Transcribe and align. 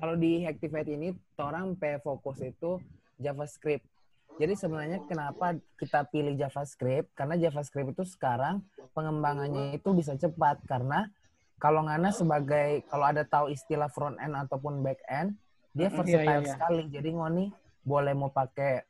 kalau 0.00 0.16
di 0.16 0.48
Activate 0.48 0.96
ini 0.96 1.12
orang 1.36 1.76
pe 1.76 2.00
fokus 2.00 2.40
itu 2.40 2.80
JavaScript. 3.20 3.84
Jadi 4.40 4.56
sebenarnya 4.56 5.04
kenapa 5.04 5.52
kita 5.76 6.08
pilih 6.08 6.32
JavaScript? 6.40 7.12
Karena 7.12 7.36
JavaScript 7.36 7.92
itu 7.92 8.08
sekarang 8.08 8.64
pengembangannya 8.96 9.76
itu 9.76 9.92
bisa 9.92 10.16
cepat 10.16 10.64
karena 10.64 11.12
kalau 11.60 11.84
Ngana 11.84 12.08
sebagai 12.08 12.88
kalau 12.88 13.04
ada 13.04 13.20
tahu 13.28 13.52
istilah 13.52 13.92
front 13.92 14.16
end 14.16 14.32
ataupun 14.32 14.80
back 14.80 15.04
end, 15.12 15.36
dia 15.76 15.92
versatile 15.92 16.24
iya, 16.24 16.40
iya, 16.40 16.48
iya. 16.48 16.52
sekali. 16.56 16.82
Jadi 16.88 17.08
Ngoni 17.12 17.46
boleh 17.84 18.16
mau 18.16 18.32
pakai 18.32 18.80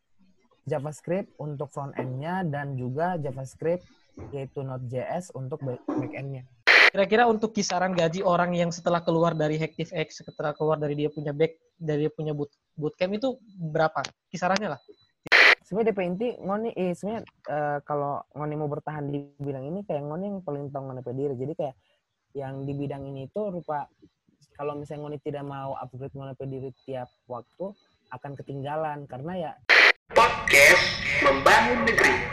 JavaScript 0.70 1.34
untuk 1.42 1.66
front 1.74 1.90
end-nya 1.98 2.46
dan 2.46 2.78
juga 2.78 3.18
JavaScript 3.18 3.82
yaitu 4.30 4.62
Node.js 4.62 5.34
untuk 5.34 5.58
back 5.66 6.14
end-nya. 6.14 6.46
Kira-kira 6.90 7.30
untuk 7.30 7.54
kisaran 7.54 7.94
gaji 7.94 8.26
orang 8.26 8.50
yang 8.50 8.74
setelah 8.74 8.98
keluar 8.98 9.38
dari 9.38 9.62
ActiveX, 9.62 10.26
setelah 10.26 10.50
keluar 10.58 10.74
dari 10.74 10.98
dia 10.98 11.06
punya 11.06 11.30
back, 11.30 11.54
dari 11.78 12.10
dia 12.10 12.10
punya 12.10 12.34
boot, 12.34 12.50
bootcamp 12.74 13.14
itu 13.14 13.38
berapa? 13.54 14.02
Kisarannya 14.26 14.74
lah. 14.74 14.80
Sebenarnya 15.62 15.94
DP 15.94 15.98
inti 16.02 16.28
Ngoni 16.42 16.74
eh 16.74 16.90
sebenarnya 16.90 17.22
eh, 17.46 17.78
kalau 17.86 18.26
Ngoni 18.34 18.54
mau 18.58 18.66
bertahan 18.66 19.06
di 19.06 19.22
bidang 19.38 19.70
ini 19.70 19.86
kayak 19.86 20.02
Ngoni 20.02 20.34
yang 20.34 20.38
paling 20.42 20.66
tahu 20.74 20.82
mengenai 20.82 21.14
diri. 21.14 21.34
Jadi 21.38 21.52
kayak 21.54 21.76
yang 22.34 22.66
di 22.66 22.74
bidang 22.74 23.06
ini 23.06 23.30
itu 23.30 23.38
rupa 23.38 23.86
kalau 24.58 24.74
misalnya 24.74 25.06
Ngoni 25.06 25.18
tidak 25.22 25.46
mau 25.46 25.78
upgrade 25.78 26.10
mengenai 26.18 26.46
diri 26.50 26.74
tiap 26.82 27.06
waktu 27.30 27.70
akan 28.10 28.34
ketinggalan 28.34 29.06
karena 29.06 29.32
ya 29.38 29.52
Podcast 30.10 30.82
Membangun 31.22 31.86
Negeri. 31.86 32.29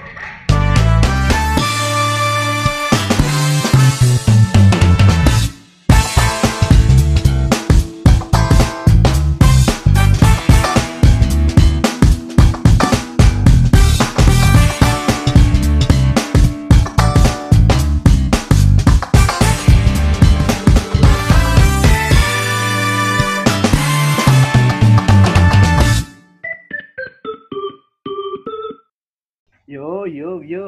Yo 30.38 30.46
yo. 30.46 30.66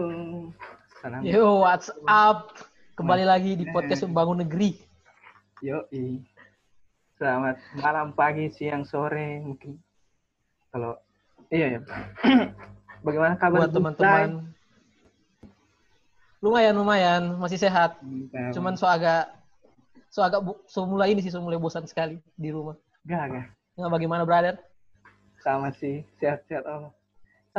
Salam. 0.97 1.21
Yo, 1.21 1.61
what's 1.61 1.93
up? 2.09 2.57
Kembali 2.97 3.21
lagi 3.21 3.53
di 3.53 3.69
podcast 3.69 4.01
Membangun 4.01 4.41
Negeri. 4.41 4.81
Yo 5.61 5.85
i. 5.93 6.17
Selamat 7.21 7.61
malam, 7.77 8.09
pagi, 8.17 8.49
siang, 8.49 8.81
sore 8.81 9.37
mungkin. 9.45 9.77
Kalau 10.73 10.97
iya 11.53 11.77
ya. 11.77 11.79
Bagaimana 13.05 13.37
kabar 13.37 13.69
Buat 13.69 13.77
teman-teman. 13.77 14.49
Lumayan, 16.41 16.73
lumayan. 16.73 17.37
Masih 17.37 17.61
sehat. 17.61 18.01
Cuman 18.01 18.49
Cuman 18.49 18.73
so 18.73 18.89
agak 18.89 19.37
so 20.09 20.25
agak 20.25 20.49
bu, 20.49 20.57
so 20.65 20.81
mulai 20.89 21.13
ini 21.13 21.21
sih 21.21 21.29
so 21.29 21.45
mulai 21.45 21.61
bosan 21.61 21.85
sekali 21.85 22.17
di 22.33 22.49
rumah. 22.49 22.73
gak 23.05 23.37
gak. 23.37 23.45
Nggak 23.77 23.91
bagaimana, 23.93 24.25
brother? 24.25 24.57
Sama 25.45 25.69
sih, 25.77 26.01
sehat-sehat 26.17 26.65
Allah. 26.65 26.89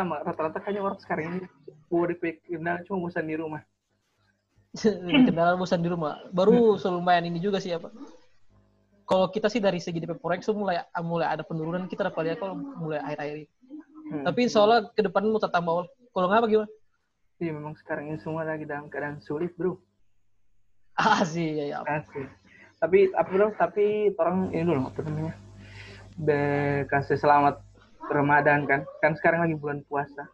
Sama 0.01 0.25
rata-rata 0.25 0.65
kayaknya 0.65 0.81
orang 0.81 0.97
sekarang 0.97 1.25
ini 1.29 1.41
mau 1.93 2.09
DP 2.09 2.41
kenal 2.41 2.81
cuma 2.89 3.05
bosan 3.05 3.29
di 3.29 3.37
rumah. 3.37 3.61
Kendala 5.29 5.61
bosan 5.61 5.84
di 5.84 5.93
rumah. 5.93 6.25
Baru 6.33 6.81
lumayan 6.81 7.29
ini 7.29 7.37
juga 7.37 7.61
sih 7.61 7.77
apa. 7.77 7.93
Kalau 9.05 9.28
kita 9.28 9.53
sih 9.53 9.61
dari 9.61 9.77
segi 9.77 10.01
DP 10.01 10.17
proyek 10.17 10.41
so 10.41 10.56
mulai 10.56 10.81
mulai 11.05 11.28
ada 11.28 11.45
penurunan 11.45 11.84
kita 11.84 12.09
dapat 12.09 12.33
lihat 12.33 12.41
kalau 12.41 12.56
mulai 12.56 13.05
akhir-akhir 13.05 13.45
ini. 13.45 13.48
Hmm. 14.09 14.25
Tapi 14.25 14.39
insya 14.48 14.65
Allah 14.65 14.89
ke 14.89 15.05
depan 15.05 15.28
mau 15.28 15.37
tetap 15.37 15.61
mau. 15.61 15.84
Kalau 16.17 16.27
nggak 16.33 16.48
bagaimana? 16.48 16.71
Iya 17.37 17.53
memang 17.53 17.75
sekarang 17.77 18.09
ini 18.09 18.19
semua 18.25 18.49
lagi 18.49 18.65
dalam 18.65 18.89
keadaan 18.89 19.21
sulit 19.21 19.53
bro. 19.53 19.77
Ah 20.97 21.28
sih 21.28 21.60
ya, 21.60 21.77
ya. 21.77 21.78
Asli. 21.84 22.25
Tapi 22.81 23.12
apa 23.12 23.28
bro? 23.28 23.53
Tapi 23.53 24.16
orang 24.16 24.49
ini 24.56 24.65
dulu 24.65 24.89
apa 24.89 25.05
namanya? 25.05 25.34
Kasih 26.89 27.21
selamat 27.21 27.60
Ramadan 28.10 28.66
kan? 28.66 28.81
Kan 29.00 29.15
sekarang 29.16 29.47
lagi 29.47 29.56
bulan 29.56 29.87
puasa. 29.87 30.26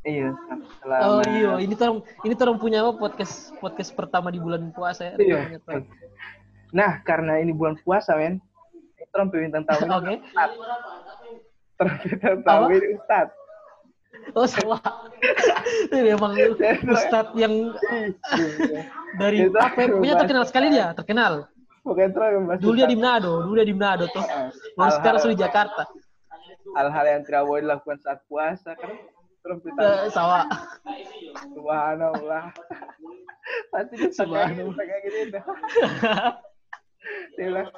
Iya, 0.00 0.32
selamat. 0.80 1.04
Oh 1.04 1.20
iya, 1.28 1.52
ini 1.60 1.74
terong 1.76 2.00
ini 2.24 2.32
terong 2.32 2.56
punya 2.56 2.80
apa 2.80 2.96
podcast 2.96 3.52
podcast 3.60 3.92
pertama 3.92 4.32
di 4.32 4.40
bulan 4.40 4.72
puasa 4.72 5.12
ya. 5.12 5.14
Iya. 5.20 5.60
Nah, 6.72 7.04
karena 7.04 7.36
ini 7.36 7.52
bulan 7.52 7.76
puasa, 7.84 8.16
men. 8.16 8.40
Trump 9.10 9.34
bintang 9.34 9.66
tamu 9.66 9.82
ini 9.82 9.90
Oke. 9.90 10.14
Tamu 12.46 12.64
Apa? 12.70 12.72
ini 12.78 12.88
Ustad. 12.94 13.28
Oh 14.36 14.44
salah. 14.44 14.82
Ini 15.90 16.12
memang 16.12 16.36
Ustadz 16.84 17.32
yang 17.40 17.72
dari 19.16 19.48
apa? 19.48 19.80
ya, 19.80 19.96
Punya 19.96 20.14
terkenal 20.20 20.44
sekali 20.44 20.68
dia, 20.68 20.92
terkenal. 20.92 21.48
Bukan 21.80 22.12
Dulu 22.60 22.74
dia 22.76 22.84
di. 22.84 23.00
Manado, 23.00 23.48
dulu 23.48 23.56
dia 23.56 23.64
di 23.64 23.72
Manado 23.72 24.04
tuh. 24.12 24.20
Lalu 24.76 24.92
sekarang 25.00 25.18
sudah 25.24 25.34
di 25.34 25.40
Jakarta. 25.40 25.82
Hal-hal 26.70 27.04
yang 27.08 27.22
tidak 27.24 27.42
boleh 27.44 27.62
dilakukan 27.64 27.98
saat 28.00 28.20
puasa 28.26 28.72
kan 28.74 28.92
bintang 29.40 30.06
Eh, 30.06 30.12
sawah. 30.12 30.44
Subhanallah. 31.50 32.52
Pasti 33.72 33.94
Subhanallah. 34.12 34.76
pakai 34.76 34.98
gini 35.02 35.32
dah. 35.32 35.44
Dia 37.34 37.48
bilang, 37.48 37.68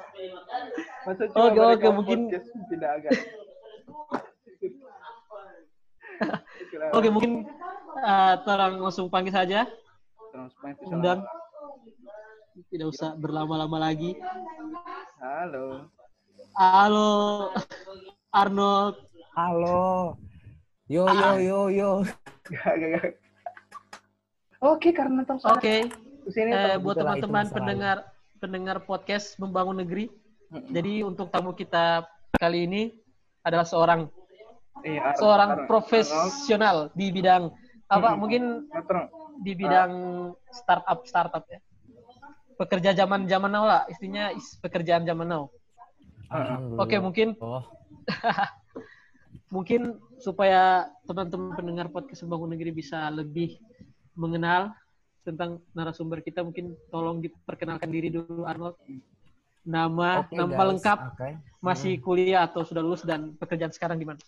Masa 1.07 1.23
cuma 1.31 1.47
Oke, 1.47 1.59
oke, 1.63 1.87
mungkin- 1.89 2.27
tidak 2.67 2.91
agak. 2.99 3.11
Oke, 6.93 7.07
mungkin 7.09 7.47
eh 7.99 8.33
tolong 8.43 8.79
langsung 8.79 9.07
panggil 9.07 9.33
saja. 9.33 9.65
Undang. 10.83 11.23
Tidak 12.69 12.85
usah 12.85 13.15
berlama-lama 13.15 13.81
lagi. 13.81 14.13
Halo. 15.17 15.89
Halo, 16.53 17.49
Arnold. 18.33 18.97
halo. 19.33 20.17
Yo 20.85 21.05
yo 21.05 21.13
Ah. 21.23 21.37
yo 21.37 21.59
yo. 21.69 21.89
Gak, 22.43 22.73
gak, 22.75 22.89
gak. 22.91 23.13
Oke, 24.59 24.89
karena. 24.89 25.21
Oke, 25.23 25.85
eh, 25.85 26.41
Tom. 26.73 26.81
buat 26.81 26.97
teman-teman 26.97 27.45
pendengar 27.47 27.97
pendengar 28.37 28.77
podcast 28.81 29.37
Membangun 29.37 29.79
Negeri. 29.79 30.09
Jadi 30.49 31.01
untuk 31.01 31.29
tamu 31.29 31.53
kita 31.53 32.05
kali 32.33 32.65
ini 32.65 32.81
adalah 33.41 33.63
seorang 33.63 34.09
Iya, 34.81 35.01
Ar- 35.03 35.15
seorang 35.15 35.49
Ar- 35.53 35.65
profesional 35.65 36.77
di 36.91 37.09
bidang 37.09 37.53
apa 37.87 38.07
Mm-mm. 38.09 38.17
mungkin 38.17 38.43
Arnold. 38.67 39.07
di 39.39 39.53
bidang 39.53 39.91
startup 40.51 41.05
startup 41.05 41.45
ya. 41.47 41.61
Pekerja 42.55 42.93
zaman 42.95 43.25
zaman 43.25 43.49
now 43.49 43.63
lah, 43.63 43.85
istinya 43.87 44.29
is- 44.29 44.57
pekerjaan 44.57 45.05
zaman 45.05 45.29
now. 45.29 45.53
Oke, 46.75 46.97
mungkin 46.97 47.37
Oh, 47.37 47.61
mungkin 49.53 50.01
supaya 50.17 50.89
teman-teman 51.05 51.53
pendengar 51.53 51.87
podcast 51.93 52.25
Membangun 52.25 52.57
Negeri 52.57 52.71
bisa 52.73 53.05
lebih 53.13 53.61
mengenal 54.17 54.73
tentang 55.23 55.63
narasumber 55.71 56.19
kita 56.19 56.43
mungkin 56.43 56.75
tolong 56.91 57.23
diperkenalkan 57.23 57.87
diri 57.87 58.11
dulu 58.11 58.43
Arnold. 58.43 58.75
Nama, 59.63 60.27
oke, 60.27 60.35
nama 60.35 60.51
guys. 60.51 60.69
lengkap, 60.75 60.99
Oke. 61.15 61.29
masih 61.63 61.93
kuliah 62.03 62.43
atau 62.43 62.67
sudah 62.67 62.83
lulus 62.83 63.07
dan 63.07 63.31
pekerjaan 63.39 63.71
sekarang 63.71 63.95
di 63.95 64.03
mana? 64.03 64.19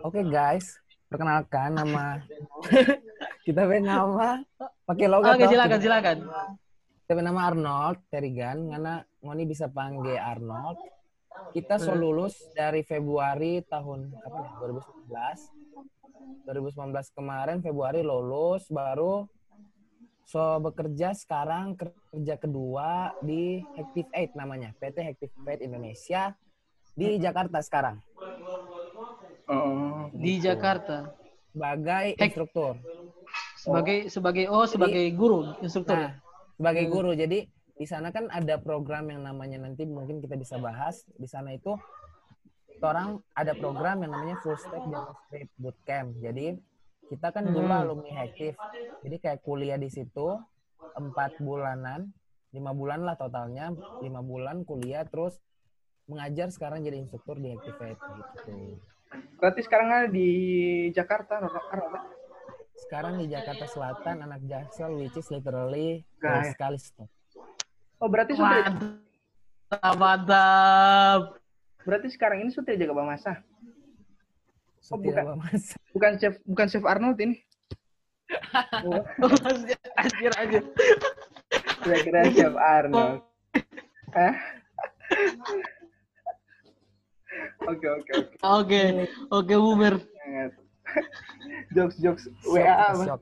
Oke 0.00 0.24
guys, 0.24 0.80
perkenalkan 1.12 1.76
nama 1.76 2.24
kita 3.46 3.68
punya 3.68 4.00
nama 4.00 4.40
pakai 4.88 5.04
logo 5.04 5.28
Oke, 5.28 5.44
toh? 5.44 5.50
silakan 5.52 5.78
silakan. 5.84 6.18
Kita 7.04 7.20
nama 7.20 7.40
Arnold 7.52 7.98
Terigan, 8.08 8.72
karena 8.72 9.04
Ngoni 9.20 9.44
bisa 9.44 9.68
panggil 9.68 10.16
Arnold. 10.16 10.80
Kita 11.52 11.76
so 11.76 11.92
Hmm. 11.92 12.00
lulus 12.00 12.48
dari 12.56 12.80
Februari 12.80 13.60
tahun 13.68 14.12
kapan 14.24 14.42
ya? 14.48 14.52
2019. 14.56 15.38
2019 16.42 17.12
kemarin 17.14 17.58
Februari 17.62 18.00
lulus, 18.02 18.66
baru 18.66 19.28
so 20.26 20.58
bekerja 20.58 21.12
sekarang 21.12 21.76
kerja 21.76 22.34
kedua 22.40 23.12
di 23.20 23.62
Active 23.76 24.08
Aid 24.16 24.30
namanya, 24.34 24.72
PT 24.80 24.96
Active 25.02 25.32
Aid 25.46 25.60
Indonesia 25.62 26.32
di 26.96 27.20
Jakarta 27.20 27.58
sekarang 27.62 28.00
Oh, 29.50 30.08
Di 30.14 30.38
Jakarta 30.40 31.10
sebagai 31.52 32.14
instruktur. 32.16 32.78
sebagai 33.58 33.98
sebagai 34.08 34.44
oh 34.48 34.64
sebagai 34.66 35.04
guru 35.14 35.52
instruktur 35.60 35.98
ya. 35.98 36.08
Nah, 36.08 36.12
sebagai 36.58 36.84
Hmm. 36.88 36.92
guru. 36.94 37.10
Jadi 37.12 37.38
di 37.76 37.86
sana 37.88 38.12
kan 38.12 38.28
ada 38.30 38.60
program 38.60 39.08
yang 39.10 39.24
namanya 39.24 39.58
nanti 39.62 39.82
mungkin 39.88 40.20
kita 40.20 40.36
bisa 40.36 40.60
bahas. 40.60 41.02
Di 41.16 41.26
sana 41.26 41.56
itu 41.56 41.74
orang 42.82 43.22
ada 43.32 43.54
program 43.54 44.02
yang 44.02 44.12
namanya 44.12 44.36
Full 44.42 44.58
Stack 44.58 44.84
JavaScript 44.90 45.52
Bootcamp. 45.58 46.08
Jadi 46.20 46.46
kita 47.08 47.28
kan 47.30 47.44
dulu 47.48 47.66
Hmm. 47.68 47.80
alumni 47.84 48.24
aktif. 48.24 48.54
Jadi 49.02 49.16
kayak 49.18 49.40
kuliah 49.42 49.78
di 49.78 49.88
situ 49.88 50.36
empat 50.92 51.40
bulanan 51.40 52.12
lima 52.52 52.76
bulan 52.76 53.00
lah 53.08 53.16
totalnya 53.16 53.72
lima 54.04 54.20
bulan 54.20 54.60
kuliah 54.68 55.08
terus 55.08 55.40
mengajar 56.04 56.52
sekarang 56.52 56.84
jadi 56.84 57.00
instruktur 57.00 57.40
di 57.40 57.48
Activate 57.48 57.96
gitu 57.96 58.76
Berarti 59.40 59.60
sekarang 59.64 59.88
ada 59.92 60.08
di 60.08 60.28
Jakarta, 60.92 61.40
ya? 61.40 61.48
sekarang 62.76 63.20
di 63.20 63.28
Jakarta 63.28 63.64
Selatan 63.68 64.24
anak 64.24 64.40
Jaksel 64.44 64.96
which 64.96 65.16
is 65.16 65.28
literally 65.28 66.04
jauh 66.20 66.44
sekali 66.48 66.78
stop. 66.80 67.08
Oh, 68.02 68.10
berarti 68.10 68.34
sudah 68.34 68.66
Mantap, 68.66 69.94
mantap. 69.94 71.38
berarti 71.86 72.10
sekarang 72.10 72.42
ini 72.42 72.50
sudah 72.50 72.74
jaga 72.74 72.90
Bamasa. 72.98 73.38
Oh, 74.90 74.98
Setia 74.98 75.22
bukan. 75.22 75.38
Mas. 75.38 75.78
Bukan 75.94 76.12
chef 76.18 76.34
bukan 76.42 76.66
chef 76.66 76.82
Arnold 76.82 77.14
ini. 77.22 77.38
Oh, 78.82 78.98
anjir, 80.02 80.32
anjir. 80.34 80.62
saya 81.86 81.98
kira 82.02 82.20
chef 82.34 82.54
Arnold. 82.58 83.22
Hah? 84.18 84.34
Oke, 87.70 87.86
oke, 87.86 88.12
oke. 88.18 88.82
Oke, 89.30 89.54
oke. 89.54 89.54
Sangat. 90.18 90.52
jokes, 91.70 91.96
jokes. 92.02 92.24
WA. 92.50 93.14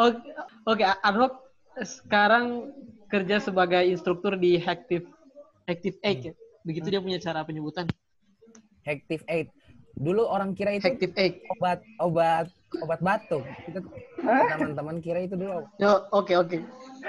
Oke, 0.00 0.18
oke, 0.64 0.84
Arnold 1.04 1.36
sekarang 1.84 2.72
kerja 3.08 3.40
sebagai 3.40 3.82
instruktur 3.88 4.36
di 4.36 4.60
Active 4.60 5.08
Active 5.68 5.96
Eight 6.04 6.20
ya. 6.32 6.34
Begitu 6.64 6.86
dia 6.92 7.00
punya 7.00 7.18
cara 7.20 7.44
penyebutan. 7.44 7.88
Active 8.84 9.24
Aid. 9.28 9.48
Dulu 9.98 10.24
orang 10.24 10.54
kira 10.54 10.76
itu 10.76 10.88
Active 10.88 11.12
Eight. 11.16 11.44
obat 11.58 11.80
obat 12.00 12.46
obat 12.84 13.00
batuk. 13.00 13.44
Kita 13.64 13.80
teman-teman 14.20 15.00
kira 15.00 15.24
itu 15.24 15.34
dulu. 15.36 15.64
Yo, 15.80 16.08
oke, 16.12 16.32
oke. 16.36 16.56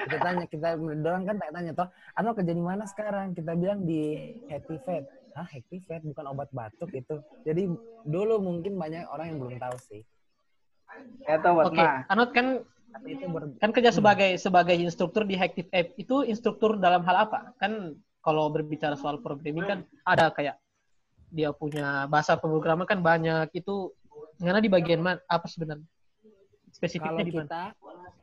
Kita 0.08 0.18
tanya 0.20 0.46
kita 0.48 0.80
orang 0.80 1.24
kan 1.28 1.36
tanya 1.40 1.72
toh, 1.76 1.88
Arnold 2.16 2.36
kerja 2.40 2.54
di 2.56 2.64
mana 2.64 2.84
sekarang? 2.88 3.36
Kita 3.36 3.56
bilang 3.56 3.84
di 3.84 4.32
Activate. 4.48 5.08
Hah, 5.36 5.48
Activate 5.48 6.04
bukan 6.04 6.26
obat 6.32 6.50
batuk 6.52 6.92
itu. 6.96 7.20
Jadi 7.44 7.70
dulu 8.08 8.40
mungkin 8.40 8.76
banyak 8.80 9.08
orang 9.12 9.36
yang 9.36 9.38
belum 9.40 9.56
tahu 9.60 9.76
sih. 9.88 10.02
Ya 11.30 11.38
buat 11.38 11.70
Oke, 11.70 11.80
mah. 11.80 12.10
Arnold 12.10 12.32
kan 12.34 12.48
Tapi 12.90 13.08
itu 13.16 13.26
ber, 13.30 13.54
kan 13.62 13.70
kerja 13.70 13.92
sebagai 13.94 14.30
sebagai 14.42 14.76
instruktur 14.76 15.24
di 15.24 15.38
Active 15.38 15.70
App. 15.70 15.94
Itu 15.96 16.26
instruktur 16.26 16.78
dalam 16.82 17.06
hal 17.06 17.30
apa? 17.30 17.54
Kan 17.62 17.98
kalau 18.20 18.50
berbicara 18.50 18.98
soal 18.98 19.22
programming 19.22 19.66
kan 19.66 19.80
ada 20.04 20.34
kayak 20.34 20.58
dia 21.30 21.54
punya 21.54 22.10
bahasa 22.10 22.36
pemrograman 22.36 22.90
kan 22.90 23.00
banyak. 23.00 23.54
Itu 23.54 23.94
karena 24.42 24.60
di 24.60 24.72
bagian 24.72 25.02
mana 25.04 25.22
apa 25.30 25.46
sebenarnya? 25.46 25.86
kalau 25.86 26.76
Spesifiknya 26.76 27.24
di 27.26 27.34
mana? 27.34 27.46
kita 27.46 27.64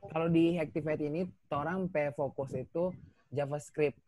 kalau 0.07 0.29
di 0.31 0.59
Activate 0.59 1.03
ini 1.03 1.27
orang 1.51 1.91
pe 1.91 2.15
fokus 2.15 2.55
itu 2.55 2.91
JavaScript. 3.35 3.99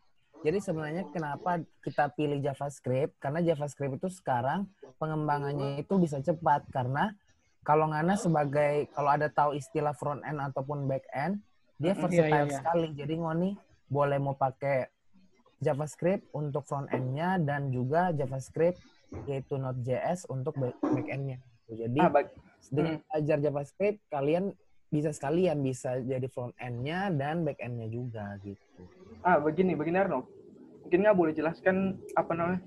Jadi 0.47 0.59
sebenarnya 0.63 1.03
kenapa 1.11 1.59
kita 1.83 2.15
pilih 2.15 2.39
JavaScript? 2.39 3.19
Karena 3.19 3.43
JavaScript 3.43 3.99
itu 3.99 4.09
sekarang 4.11 4.71
pengembangannya 5.03 5.83
itu 5.83 5.99
bisa 5.99 6.23
cepat 6.23 6.63
karena 6.71 7.11
kalau 7.67 7.91
Ngana 7.91 8.15
sebagai 8.17 8.89
kalau 8.95 9.11
ada 9.13 9.29
tahu 9.29 9.59
istilah 9.59 9.93
front 9.93 10.25
end 10.25 10.41
ataupun 10.41 10.89
back 10.89 11.05
end, 11.13 11.43
dia 11.79 11.95
versatile 11.95 12.27
iya, 12.27 12.45
iya, 12.45 12.51
iya. 12.51 12.59
sekali. 12.59 12.89
Jadi 12.97 13.15
Ngoni 13.19 13.51
boleh 13.89 14.19
mau 14.21 14.37
pakai 14.37 14.89
JavaScript 15.59 16.31
untuk 16.35 16.63
front 16.67 16.87
end-nya 16.95 17.39
dan 17.43 17.75
juga 17.75 18.15
JavaScript 18.15 18.79
yaitu 19.27 19.59
Node.js 19.59 20.29
untuk 20.31 20.55
back 20.59 21.09
end-nya. 21.09 21.43
Jadi 21.69 21.99
Ah, 22.01 22.13
dengan 22.71 23.01
belajar 23.05 23.37
JavaScript 23.43 23.99
kalian 24.09 24.55
bisa 24.89 25.13
sekalian 25.13 25.61
bisa 25.61 26.01
jadi 26.01 26.25
front 26.33 26.57
end-nya 26.57 27.13
dan 27.13 27.45
back 27.45 27.61
end-nya 27.61 27.89
juga 27.91 28.39
gitu. 28.41 28.89
ah, 29.21 29.37
begini, 29.43 29.75
begini 29.75 29.99
Arnold. 30.01 30.25
Mungkin 30.87 30.99
nggak 31.05 31.17
boleh 31.19 31.33
jelaskan 31.37 32.01
apa 32.17 32.33
namanya 32.33 32.63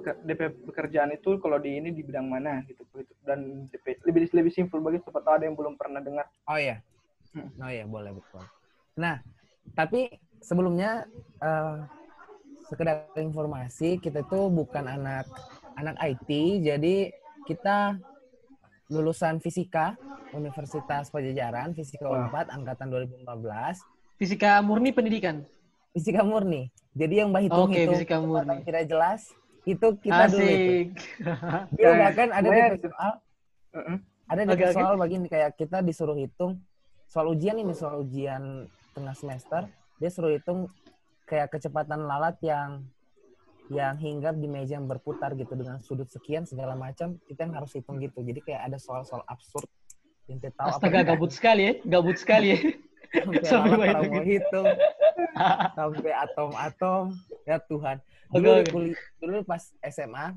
DP 0.00 0.40
pekerjaan 0.72 1.12
itu 1.12 1.36
kalau 1.36 1.60
di 1.60 1.76
ini 1.76 1.92
di 1.92 2.00
bidang 2.00 2.24
mana 2.24 2.64
gitu, 2.64 2.80
gitu. 2.96 3.12
dan 3.28 3.68
DP 3.68 4.00
lebih 4.08 4.32
lebih 4.32 4.52
simpel 4.52 4.80
bagi 4.80 5.04
siapa 5.04 5.20
tahu 5.20 5.34
ada 5.36 5.44
yang 5.44 5.56
belum 5.58 5.76
pernah 5.76 6.00
dengar. 6.00 6.24
Oh 6.48 6.56
iya. 6.56 6.80
Hmm. 7.36 7.52
Oh 7.60 7.68
iya, 7.68 7.84
boleh 7.84 8.16
betul. 8.16 8.44
Nah, 8.96 9.20
tapi 9.76 10.08
sebelumnya 10.40 11.04
eh, 11.40 11.76
sekedar 12.72 13.12
informasi, 13.20 14.00
kita 14.00 14.24
tuh 14.24 14.48
bukan 14.48 14.88
anak 14.88 15.28
anak 15.76 15.96
IT, 16.00 16.28
jadi 16.64 17.12
kita 17.44 18.00
lulusan 18.92 19.40
fisika 19.40 19.96
Universitas 20.32 21.12
Pajajaran, 21.12 21.76
Fisika 21.76 22.08
Wah. 22.08 22.32
4 22.32 22.56
angkatan 22.56 22.88
2015, 23.24 23.84
Fisika 24.16 24.60
murni 24.64 24.90
pendidikan. 24.92 25.44
fisika 25.92 26.24
murni. 26.24 26.72
Jadi 26.96 27.20
yang 27.20 27.28
bah 27.28 27.44
Oke, 27.44 27.52
hitung-hitung 27.52 28.00
fisika 28.00 28.16
murni. 28.16 28.64
tidak 28.64 28.88
jelas, 28.88 29.28
itu 29.62 29.86
kita 30.02 30.26
dulu 30.26 30.42
itu. 30.42 30.50
Asik. 30.50 30.86
Dulu 31.78 31.92
bahkan 31.94 32.28
ada 32.34 32.48
semuanya 32.50 32.74
di 32.74 32.80
soal 32.82 33.12
ada 34.26 34.40
di 34.42 34.52
oke. 34.52 34.66
soal 34.74 34.94
begini 34.98 35.26
kayak 35.30 35.50
kita 35.54 35.78
disuruh 35.84 36.18
hitung 36.18 36.58
soal 37.06 37.30
ujian 37.30 37.56
ini 37.60 37.72
soal 37.76 38.02
ujian 38.02 38.66
tengah 38.96 39.14
semester. 39.14 39.68
Dia 40.02 40.10
suruh 40.10 40.34
hitung 40.34 40.66
kayak 41.30 41.54
kecepatan 41.54 42.08
lalat 42.08 42.36
yang 42.42 42.82
yang 43.70 43.94
hinggap 43.96 44.36
di 44.36 44.50
meja 44.50 44.76
yang 44.76 44.90
berputar 44.90 45.32
gitu 45.38 45.54
dengan 45.54 45.78
sudut 45.80 46.10
sekian 46.10 46.42
segala 46.42 46.74
macam. 46.74 47.16
Kita 47.24 47.46
yang 47.46 47.54
harus 47.62 47.70
hitung 47.78 48.02
gitu. 48.02 48.20
Jadi 48.20 48.42
kayak 48.42 48.72
ada 48.72 48.78
soal-soal 48.82 49.22
absurd. 49.30 49.68
Yang 50.26 50.50
kita 50.50 50.52
tahu 50.58 50.68
Astaga, 50.74 50.98
yang- 51.00 51.08
gabut 51.14 51.30
sekali 51.30 51.62
ya. 51.62 51.72
Gabut 51.86 52.16
sekali 52.18 52.46
ya. 52.52 52.58
sampai 53.12 53.44
sampai 53.44 53.88
lalat 53.92 54.08
mau 54.08 54.24
hitung. 54.24 54.66
Sampai 55.76 56.12
atom-atom. 56.16 57.02
Ya 57.44 57.56
Tuhan 57.62 58.00
dulu 58.32 58.50
kuli- 58.72 58.98
dulu 59.20 59.38
pas 59.44 59.62
SMA 59.84 60.32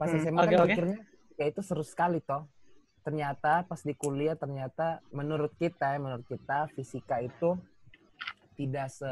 pas 0.00 0.08
Hmm, 0.08 0.20
SMA 0.24 0.40
oke, 0.40 0.48
kan 0.48 0.60
oke. 0.64 0.68
pikirnya 0.72 1.00
ya 1.36 1.44
itu 1.48 1.60
seru 1.60 1.84
sekali 1.84 2.24
toh 2.24 2.48
ternyata 3.04 3.64
pas 3.64 3.80
di 3.80 3.92
kuliah 3.92 4.36
ternyata 4.36 5.00
menurut 5.12 5.52
kita 5.56 5.96
ya 5.96 5.98
menurut 6.00 6.24
kita 6.24 6.68
fisika 6.72 7.20
itu 7.20 7.56
tidak 8.56 8.88
se 8.88 9.08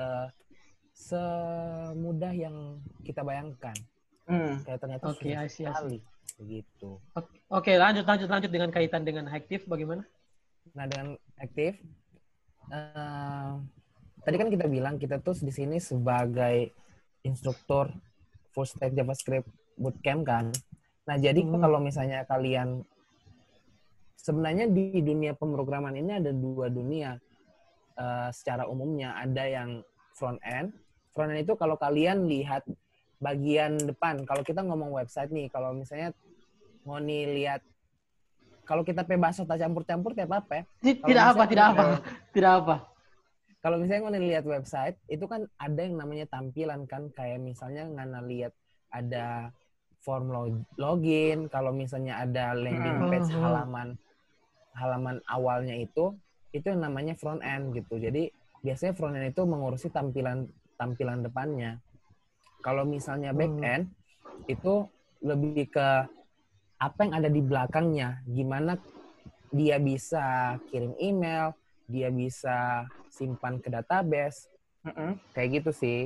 semudah 0.92 2.32
yang 2.34 2.80
kita 3.04 3.22
bayangkan 3.22 3.76
Hmm. 4.28 4.60
kayak 4.60 4.80
ternyata 4.82 5.08
I 5.08 5.48
see. 5.48 5.64
sekali 5.64 5.98
begitu 6.36 7.00
Oke, 7.16 7.32
Oke, 7.48 7.72
lanjut 7.80 8.04
lanjut 8.04 8.28
lanjut 8.28 8.50
dengan 8.52 8.68
kaitan 8.68 9.08
dengan 9.08 9.24
aktif 9.32 9.64
bagaimana? 9.64 10.04
Nah 10.76 10.84
dengan 10.84 11.16
aktif, 11.40 11.80
eh, 12.68 13.50
tadi 14.20 14.36
kan 14.36 14.52
kita 14.52 14.68
bilang 14.68 15.00
kita 15.00 15.16
tuh 15.18 15.32
di 15.40 15.48
sini 15.48 15.80
sebagai 15.80 16.76
instruktur 17.28 17.92
full 18.50 18.64
stack 18.64 18.96
JavaScript 18.96 19.46
bootcamp 19.76 20.24
kan. 20.24 20.48
Nah 21.04 21.16
jadi 21.20 21.44
Hmm. 21.44 21.60
kalau 21.60 21.78
misalnya 21.78 22.24
kalian 22.24 22.82
sebenarnya 24.18 24.66
di 24.68 24.98
dunia 25.04 25.36
pemrograman 25.36 25.94
ini 25.94 26.18
ada 26.18 26.32
dua 26.32 26.72
dunia 26.72 27.20
eh, 27.98 28.30
secara 28.32 28.64
umumnya 28.66 29.14
ada 29.14 29.44
yang 29.44 29.84
front 30.16 30.40
end. 30.42 30.72
Front 31.14 31.30
end 31.34 31.44
itu 31.46 31.54
kalau 31.54 31.76
kalian 31.78 32.26
lihat 32.26 32.66
bagian 33.18 33.74
depan. 33.78 34.22
Kalau 34.22 34.42
kita 34.46 34.62
ngomong 34.62 34.94
website 34.94 35.34
nih, 35.34 35.50
kalau 35.50 35.74
misalnya 35.74 36.14
mau 36.86 37.02
nih 37.02 37.26
lihat 37.34 37.60
kalau 38.62 38.84
kita 38.84 39.02
pe 39.02 39.16
bakso 39.16 39.48
tak 39.48 39.58
campur-campur 39.64 40.12
tiap 40.14 40.30
apa 40.30 40.62
ya? 40.62 40.64
Tidak 40.84 41.24
apa, 41.34 41.42
tidak 41.48 41.66
apa, 41.74 41.82
tidak 42.30 42.52
apa. 42.62 42.74
Kalau 43.68 43.84
misalnya 43.84 44.08
ngana 44.08 44.20
lihat 44.24 44.44
website 44.48 44.96
itu 45.12 45.28
kan 45.28 45.44
ada 45.60 45.80
yang 45.84 46.00
namanya 46.00 46.24
tampilan 46.32 46.88
kan 46.88 47.12
kayak 47.12 47.36
misalnya 47.36 47.84
ngana 47.84 48.24
lihat 48.24 48.56
ada 48.88 49.52
form 50.00 50.32
log- 50.32 50.64
login 50.80 51.52
kalau 51.52 51.76
misalnya 51.76 52.24
ada 52.24 52.56
landing 52.56 52.96
Hmm. 52.96 53.12
page 53.12 53.28
Hmm. 53.28 53.44
halaman 53.44 53.88
halaman 54.72 55.20
awalnya 55.28 55.76
itu 55.76 56.16
itu 56.56 56.64
yang 56.64 56.80
namanya 56.80 57.12
front 57.20 57.44
end 57.44 57.76
gitu 57.76 58.00
jadi 58.00 58.32
biasanya 58.64 58.96
front 58.96 59.20
end 59.20 59.36
itu 59.36 59.44
mengurusi 59.44 59.92
tampilan 59.92 60.48
tampilan 60.80 61.20
depannya 61.20 61.76
kalau 62.64 62.88
misalnya 62.88 63.36
back 63.36 63.52
Hmm. 63.52 63.68
end 63.68 63.84
itu 64.48 64.88
lebih 65.20 65.68
ke 65.68 66.08
apa 66.80 66.98
yang 67.04 67.14
ada 67.20 67.28
di 67.28 67.44
belakangnya 67.44 68.24
gimana 68.24 68.80
dia 69.52 69.76
bisa 69.76 70.56
kirim 70.72 70.96
email 70.96 71.52
dia 71.84 72.08
bisa 72.08 72.86
simpan 73.18 73.58
ke 73.58 73.68
database 73.68 74.46
Heeh. 74.86 75.18
kayak 75.34 75.48
gitu 75.58 75.70
sih 75.74 75.98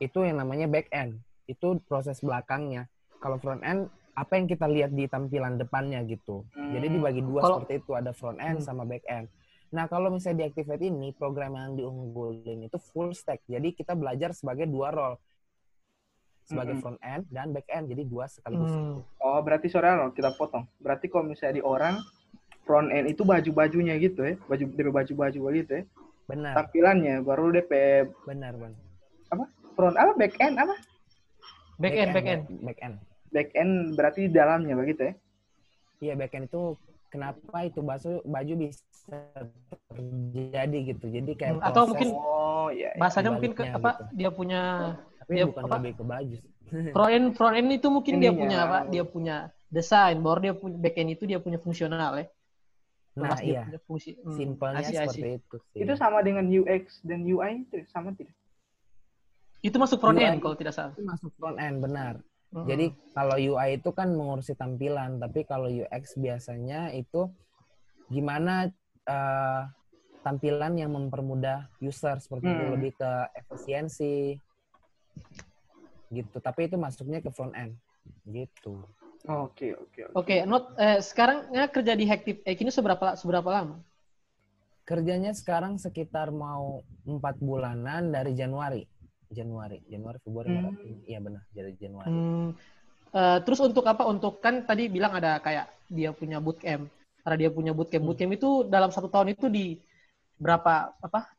itu 0.00 0.18
yang 0.18 0.40
namanya 0.40 0.64
back 0.64 0.88
end 0.90 1.20
itu 1.44 1.76
proses 1.84 2.18
belakangnya 2.18 2.88
kalau 3.20 3.36
front 3.36 3.60
end 3.60 3.86
apa 4.14 4.32
yang 4.34 4.46
kita 4.46 4.64
lihat 4.64 4.90
di 4.90 5.04
tampilan 5.04 5.54
depannya 5.54 6.00
gitu 6.02 6.48
jadi 6.56 6.86
Hmm. 6.88 6.94
dibagi 6.96 7.20
dua 7.20 7.40
Kalau- 7.42 7.56
seperti 7.60 7.74
itu 7.78 7.92
ada 7.92 8.10
front 8.10 8.40
end 8.40 8.58
Hmm. 8.58 8.66
sama 8.66 8.82
back 8.82 9.04
end 9.04 9.28
nah 9.68 9.84
kalau 9.84 10.08
misalnya 10.08 10.40
di 10.40 10.54
Activate 10.54 10.86
ini 10.86 11.10
program 11.12 11.52
yang 11.52 11.74
diunggulin 11.74 12.64
itu 12.64 12.78
full 12.80 13.12
stack 13.12 13.44
jadi 13.44 13.68
kita 13.70 13.92
belajar 13.92 14.32
sebagai 14.32 14.64
dua 14.64 14.88
role 14.88 15.16
sebagai 16.44 16.76
Mm-mm. 16.76 16.82
front 16.84 17.00
end 17.00 17.24
dan 17.26 17.50
back 17.50 17.64
end 17.66 17.88
jadi 17.88 18.04
dua 18.04 18.28
sekaligus 18.28 18.70
Hmm. 18.70 19.00
Oh, 19.18 19.40
berarti 19.40 19.66
sorry 19.66 19.88
kita 20.12 20.36
potong. 20.36 20.68
Berarti 20.76 21.08
kalau 21.08 21.24
misalnya 21.24 21.58
di 21.58 21.64
orang 21.64 21.96
front 22.62 22.92
end 22.92 23.08
itu 23.08 23.24
baju-bajunya 23.24 23.96
gitu 23.96 24.20
ya, 24.22 24.36
baju 24.44 24.64
dari 24.70 24.90
baju-baju 24.92 25.38
gitu 25.56 25.72
ya. 25.74 25.84
Benar 26.24 26.52
tampilannya 26.56 27.20
baru 27.20 27.52
DP 27.52 27.72
benar 28.24 28.52
bang 28.56 28.74
front 29.74 29.96
apa 29.98 30.12
back 30.16 30.34
end 30.40 30.56
apa 30.56 30.74
Back 31.74 31.90
end, 31.98 32.14
back 32.14 32.26
end. 32.30 32.42
back 32.62 32.78
end 32.80 32.96
back 33.34 33.50
end 33.58 33.72
berarti 33.98 34.30
di 34.30 34.32
dalamnya 34.32 34.78
begitu 34.78 35.10
ya 35.10 35.14
iya 36.00 36.12
back 36.14 36.32
end 36.32 36.46
itu 36.46 36.78
kenapa 37.10 37.66
itu 37.66 37.82
baju 37.82 38.22
baju 38.22 38.52
bisa 38.62 39.18
terjadi 39.90 40.78
gitu 40.94 41.04
jadi 41.10 41.30
kayak 41.34 41.52
Hmm, 41.58 41.66
atau 41.66 41.82
proses, 41.82 41.90
mungkin 41.90 42.08
oh 42.14 42.68
iya 42.70 42.94
iya. 42.94 43.00
Bahasanya 43.02 43.30
mungkin 43.34 43.52
ke 43.52 43.62
apa? 43.66 43.90
gitu. 43.90 44.02
Dia 44.14 44.30
punya 44.30 44.60
tapi 45.18 45.30
dia 45.34 45.44
bukan 45.50 45.62
apa? 45.66 45.74
lebih 45.82 45.92
ke 45.98 46.04
baju 46.06 46.36
front 46.94 47.10
end, 47.12 47.26
front 47.34 47.54
end 47.58 47.68
itu 47.74 47.88
mungkin 47.90 48.14
dia 48.22 48.30
Ininya. 48.30 48.38
punya 48.42 48.56
apa? 48.62 48.78
Dia 48.88 49.04
punya 49.04 49.36
desain, 49.68 50.16
baru 50.22 50.38
dia 50.40 50.54
punya 50.54 50.76
back 50.78 50.96
end 50.96 51.10
itu 51.18 51.24
dia 51.26 51.38
punya 51.42 51.58
fungsional 51.58 52.22
ya. 52.22 52.26
Nah 53.14 53.38
dia 53.38 53.62
iya 53.70 53.78
fungsi. 53.86 54.18
Hmm, 54.18 54.34
simpelnya 54.34 54.82
seperti 54.82 55.38
itu 55.38 55.56
sih 55.70 55.80
itu 55.80 55.92
sama 55.94 56.18
dengan 56.20 56.44
UX 56.44 56.98
dan 57.02 57.22
UI 57.22 57.62
itu 57.64 57.86
sama 57.86 58.10
tidak 58.12 58.34
Itu 59.62 59.80
masuk 59.80 59.96
front 59.96 60.18
UI. 60.18 60.28
end 60.28 60.38
kalau 60.38 60.54
tidak 60.54 60.74
salah. 60.74 60.92
itu 60.92 61.02
masuk 61.02 61.30
front 61.34 61.56
end 61.56 61.78
benar 61.80 62.14
Hmm. 62.50 62.70
Jadi 62.70 62.86
kalau 63.10 63.34
UI 63.34 63.82
itu 63.82 63.90
kan 63.90 64.14
mengurusi 64.14 64.54
tampilan, 64.54 65.18
tapi 65.18 65.42
kalau 65.42 65.66
UX 65.66 66.14
biasanya 66.14 66.94
itu 66.94 67.26
gimana 68.06 68.70
eh, 69.04 69.62
tampilan 70.22 70.78
yang 70.78 70.94
mempermudah 70.94 71.66
user 71.82 72.14
seperti 72.16 72.46
itu 72.46 72.62
Hmm. 72.62 72.72
lebih 72.72 72.94
ke 72.94 73.10
efisiensi 73.34 74.38
gitu. 76.08 76.36
Tapi 76.38 76.70
itu 76.70 76.78
masuknya 76.78 77.18
ke 77.18 77.34
front 77.34 77.52
end 77.52 77.74
gitu. 78.24 78.86
Oke 79.24 79.68
oke 79.74 80.00
oke 80.10 80.16
Oke, 80.16 80.36
not 80.44 80.76
eh, 80.76 81.00
sekarang 81.00 81.48
ya, 81.50 81.64
kerja 81.68 81.92
di 81.96 82.04
Hactive 82.04 82.40
Egg 82.44 82.60
ini 82.60 82.70
seberapa 82.70 83.16
seberapa 83.16 83.48
lama? 83.48 83.80
Kerjanya 84.84 85.32
sekarang 85.32 85.80
sekitar 85.80 86.28
mau 86.28 86.84
empat 87.08 87.40
bulanan 87.40 88.12
dari 88.12 88.36
Januari. 88.36 88.84
Januari, 89.32 89.80
Januari, 89.88 90.20
Februari, 90.20 90.48
Hmm. 90.52 90.62
Maret. 90.70 91.08
Iya 91.08 91.18
benar, 91.24 91.42
dari 91.50 91.72
Januari. 91.80 92.08
Hmm, 92.12 92.48
eh, 93.10 93.38
terus 93.42 93.58
untuk 93.64 93.82
apa? 93.88 94.04
Untuk 94.06 94.38
kan 94.44 94.62
tadi 94.68 94.86
bilang 94.92 95.16
ada 95.16 95.40
kayak 95.40 95.72
dia 95.88 96.12
punya 96.12 96.38
bootcamp. 96.38 96.86
Karena 97.24 97.36
dia 97.40 97.50
punya 97.50 97.72
bootcamp. 97.72 98.04
Hmm. 98.04 98.08
Bootcamp 98.12 98.32
itu 98.36 98.50
dalam 98.68 98.92
satu 98.92 99.08
tahun 99.08 99.32
itu 99.32 99.48
di 99.48 99.80
berapa 100.36 101.00
apa? 101.00 101.32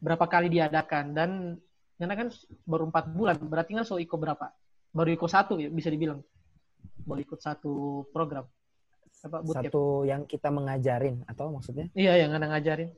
Berapa 0.00 0.24
kali 0.24 0.48
diadakan 0.48 1.12
dan 1.12 1.30
karena 1.94 2.14
kan 2.18 2.28
baru 2.66 2.90
empat 2.90 3.04
bulan, 3.14 3.36
berarti 3.38 3.78
kan 3.78 3.86
so 3.86 3.96
ikut 4.02 4.18
berapa? 4.18 4.50
Baru 4.90 5.08
ikut 5.14 5.30
satu 5.30 5.60
ya 5.60 5.70
bisa 5.70 5.88
dibilang. 5.92 6.20
Baru 7.04 7.20
ikut 7.20 7.40
satu 7.40 7.72
program. 8.10 8.48
Apa 9.24 9.40
bootcamp? 9.40 9.72
Satu 9.72 10.04
yang 10.04 10.28
kita 10.28 10.52
mengajarin 10.52 11.24
atau 11.24 11.48
maksudnya? 11.48 11.88
Iya, 11.96 12.24
yang 12.26 12.36
ada 12.36 12.44
ngajarin. 12.50 12.92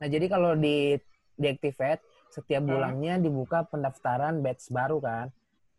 Nah, 0.00 0.08
jadi 0.08 0.26
kalau 0.28 0.56
di 0.56 0.96
deactivate 1.36 2.04
setiap 2.28 2.62
Hmm. 2.64 2.70
bulannya 2.76 3.14
dibuka 3.20 3.64
pendaftaran 3.64 4.40
batch 4.40 4.68
baru 4.68 5.00
kan. 5.00 5.26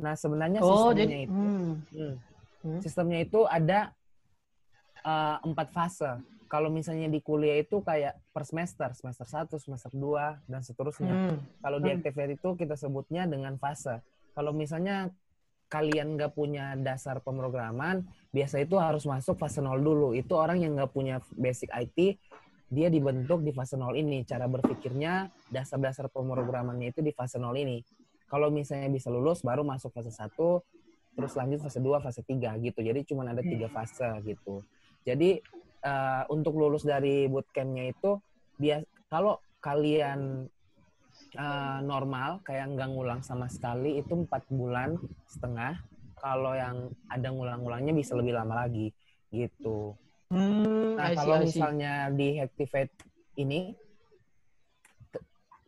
Nah, 0.01 0.17
sebenarnya 0.17 0.60
Oh, 0.62 0.89
sistemnya 0.89 0.98
jadi 0.98 1.15
itu 1.22 1.31
hmm. 1.34 1.74
hmm, 1.93 2.13
Hmm. 2.62 2.79
sistemnya 2.81 3.20
itu 3.22 3.46
ada 3.46 3.93
eh, 5.01 5.38
empat 5.41 5.74
fase. 5.74 6.22
Kalau 6.46 6.70
misalnya 6.70 7.10
di 7.10 7.24
kuliah 7.24 7.58
itu 7.58 7.81
kayak 7.81 8.22
per 8.29 8.46
semester, 8.46 8.93
semester 8.93 9.25
1, 9.25 9.58
semester 9.58 9.89
2 9.89 10.38
dan 10.46 10.62
seterusnya. 10.62 11.10
Hmm. 11.10 11.38
Kalau 11.58 11.81
di 11.81 11.89
Activate 11.89 12.38
itu 12.38 12.50
kita 12.53 12.77
sebutnya 12.77 13.25
dengan 13.25 13.58
fase. 13.58 13.98
Kalau 14.38 14.53
misalnya 14.53 15.10
kalian 15.71 16.19
nggak 16.19 16.35
punya 16.35 16.75
dasar 16.75 17.23
pemrograman, 17.23 18.03
biasa 18.35 18.59
itu 18.59 18.75
harus 18.75 19.07
masuk 19.07 19.39
fase 19.39 19.63
0 19.63 19.79
dulu. 19.79 20.11
Itu 20.11 20.35
orang 20.35 20.59
yang 20.59 20.75
nggak 20.75 20.91
punya 20.91 21.23
basic 21.31 21.71
IT, 21.71 22.19
dia 22.67 22.91
dibentuk 22.91 23.39
di 23.39 23.55
fase 23.55 23.79
0 23.79 23.95
ini. 23.95 24.27
Cara 24.27 24.51
berpikirnya, 24.51 25.31
dasar-dasar 25.47 26.11
pemrogramannya 26.11 26.91
itu 26.91 26.99
di 26.99 27.15
fase 27.15 27.39
0 27.39 27.55
ini. 27.55 27.79
Kalau 28.27 28.51
misalnya 28.51 28.91
bisa 28.91 29.07
lulus, 29.07 29.47
baru 29.47 29.63
masuk 29.63 29.95
fase 29.95 30.11
1, 30.11 30.35
terus 31.15 31.31
lanjut 31.39 31.63
fase 31.63 31.79
2, 31.79 32.03
fase 32.03 32.21
3 32.27 32.59
gitu. 32.59 32.79
Jadi 32.83 32.99
cuma 33.07 33.23
ada 33.23 33.39
tiga 33.39 33.71
fase 33.71 34.11
gitu. 34.27 34.59
Jadi 35.07 35.39
eh, 35.87 36.23
untuk 36.27 36.59
lulus 36.59 36.83
dari 36.83 37.31
bootcampnya 37.31 37.95
itu, 37.95 38.19
bias 38.59 38.83
kalau 39.07 39.39
kalian 39.63 40.51
eh, 41.33 41.79
normal 41.83 42.43
kayak 42.43 42.75
nggak 42.75 42.89
ngulang 42.91 43.21
sama 43.23 43.47
sekali 43.47 44.00
itu 44.00 44.13
empat 44.25 44.43
bulan 44.51 44.95
setengah. 45.27 45.79
Kalau 46.21 46.53
yang 46.53 46.93
ada 47.09 47.27
ngulang-ngulangnya 47.33 47.97
bisa 47.97 48.13
lebih 48.13 48.38
lama 48.38 48.65
lagi 48.65 48.93
gitu. 49.33 49.97
Hmm, 50.29 50.95
nah 50.95 51.11
see, 51.11 51.17
kalau 51.17 51.35
misalnya 51.41 51.93
di 52.13 52.38
Activate 52.38 52.93
ini 53.35 53.73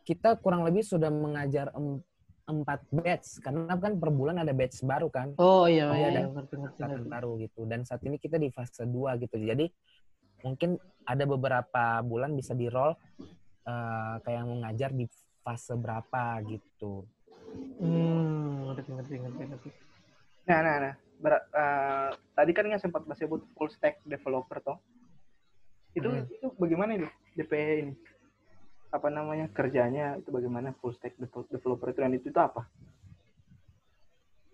kita 0.03 0.35
kurang 0.39 0.67
lebih 0.67 0.83
sudah 0.83 1.07
mengajar 1.07 1.71
em- 1.73 2.03
empat 2.43 2.83
batch 2.91 3.39
karena 3.39 3.71
kan 3.79 3.95
per 3.95 4.11
bulan 4.11 4.35
ada 4.43 4.51
batch 4.51 4.83
baru 4.83 5.07
kan. 5.07 5.31
Oh 5.39 5.63
iya, 5.63 5.87
Oh, 5.87 5.95
iya, 5.95 6.07
ada. 6.11 6.19
iya, 6.19 6.27
ngerti, 6.27 6.53
ngerti, 6.59 6.75
angkatan 6.75 6.91
ngerti. 7.07 7.11
baru 7.15 7.31
gitu. 7.39 7.61
Dan 7.63 7.79
saat 7.87 8.03
ini 8.03 8.19
kita 8.19 8.35
di 8.35 8.51
fase 8.51 8.83
2 8.83 9.15
gitu. 9.15 9.39
Jadi 9.39 9.71
mungkin 10.43 10.75
ada 11.07 11.23
beberapa 11.23 12.03
bulan 12.03 12.35
bisa 12.35 12.51
di 12.51 12.67
roll 12.67 12.91
eh, 13.63 14.15
kayak 14.21 14.43
mengajar 14.43 14.91
di 14.91 15.07
fase 15.43 15.75
berapa 15.75 16.39
gitu 16.47 17.03
Hmm, 17.77 18.73
ngerti, 18.73 18.89
ngerti, 18.97 19.13
ngerti, 19.19 19.41
ngerti. 19.45 19.69
Nah, 20.49 20.59
nah, 20.65 20.75
nah. 20.81 20.93
Ber- 21.21 21.45
eh, 21.53 22.09
tadi 22.33 22.51
kan 22.55 22.65
nggak 22.65 22.81
sempat 22.81 23.05
mas 23.05 23.19
sebut 23.21 23.45
full 23.53 23.69
stack 23.69 24.01
developer 24.07 24.57
toh. 24.63 24.77
Itu 25.93 26.09
Hmm. 26.09 26.25
itu 26.25 26.47
bagaimana 26.57 26.97
itu 26.97 27.07
DP 27.37 27.53
ini? 27.85 27.93
Apa 28.89 29.13
namanya 29.13 29.49
kerjanya 29.53 30.17
itu 30.17 30.33
bagaimana 30.33 30.73
full 30.81 30.97
stack 30.97 31.13
devel- 31.21 31.45
developer 31.49 31.93
itu 31.93 31.99
dan 32.01 32.13
itu 32.17 32.27
itu 32.33 32.39
apa? 32.41 32.65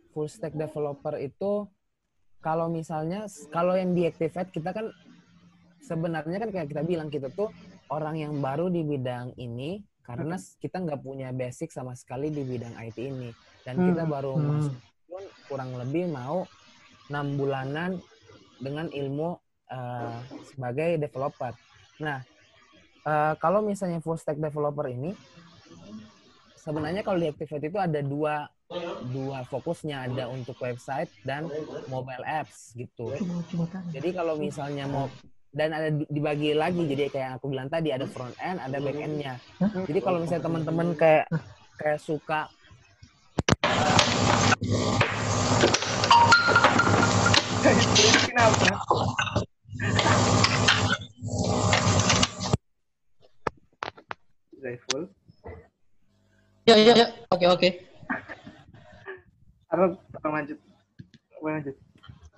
full 0.10 0.28
stack 0.28 0.58
developer 0.58 1.16
itu 1.22 1.70
kalau 2.42 2.68
misalnya 2.68 3.30
kalau 3.54 3.78
yang 3.78 3.94
deactivate 3.94 4.50
kita 4.50 4.74
kan 4.74 4.90
sebenarnya 5.80 6.42
kan 6.42 6.50
kayak 6.50 6.68
kita 6.68 6.82
bilang 6.84 7.08
kita 7.14 7.30
tuh 7.32 7.54
orang 7.94 8.18
yang 8.18 8.34
baru 8.42 8.68
di 8.68 8.82
bidang 8.84 9.38
ini 9.38 9.80
karena 10.10 10.36
kita 10.58 10.78
nggak 10.82 11.02
punya 11.06 11.30
basic 11.30 11.70
sama 11.70 11.94
sekali 11.94 12.34
di 12.34 12.42
bidang 12.42 12.74
IT 12.82 12.98
ini 12.98 13.30
dan 13.62 13.78
kita 13.78 14.10
Hmm. 14.10 14.14
baru 14.18 14.34
Hmm. 14.42 14.50
masuk 14.50 14.76
pun 15.06 15.24
kurang 15.46 15.72
lebih 15.78 16.10
mau 16.10 16.50
enam 17.14 17.38
bulanan 17.38 17.92
dengan 18.58 18.90
ilmu 18.90 19.38
eh, 19.70 20.20
sebagai 20.50 20.98
developer. 20.98 21.54
Nah 22.02 22.26
eh, 23.06 23.34
kalau 23.38 23.62
misalnya 23.62 24.02
full 24.02 24.18
stack 24.18 24.42
developer 24.42 24.90
ini 24.90 25.14
sebenarnya 26.58 27.06
kalau 27.06 27.22
deactivate 27.22 27.70
itu 27.70 27.78
ada 27.78 28.02
dua 28.02 28.50
dua 29.14 29.46
fokusnya 29.46 30.10
ada 30.10 30.26
untuk 30.30 30.58
website 30.58 31.10
dan 31.22 31.46
mobile 31.86 32.26
apps 32.26 32.74
gitu. 32.74 33.14
Jadi 33.94 34.10
kalau 34.14 34.38
misalnya 34.38 34.90
mau 34.90 35.06
dan 35.50 35.74
ada 35.74 35.90
di- 35.90 36.06
dibagi 36.08 36.54
lagi 36.54 36.86
jadi 36.86 37.10
kayak 37.10 37.26
yang 37.26 37.36
aku 37.38 37.46
bilang 37.50 37.68
tadi 37.68 37.90
ada 37.90 38.06
front 38.06 38.38
end 38.38 38.62
ada 38.62 38.78
back 38.78 38.98
endnya. 38.98 39.34
Jadi 39.90 40.00
kalau 40.00 40.22
misalnya 40.22 40.46
teman-teman 40.46 40.88
kayak 40.94 41.26
kayak 41.80 42.00
suka 42.00 42.50
Kenapa? 48.30 48.70
Ya, 56.68 56.76
ya, 56.78 56.94
ya. 56.94 57.08
Oke, 57.34 57.46
oke. 57.50 57.70
Apa 59.70 59.86
apa 59.96 60.28
lanjut? 60.30 60.58
Lanjut? 61.42 61.76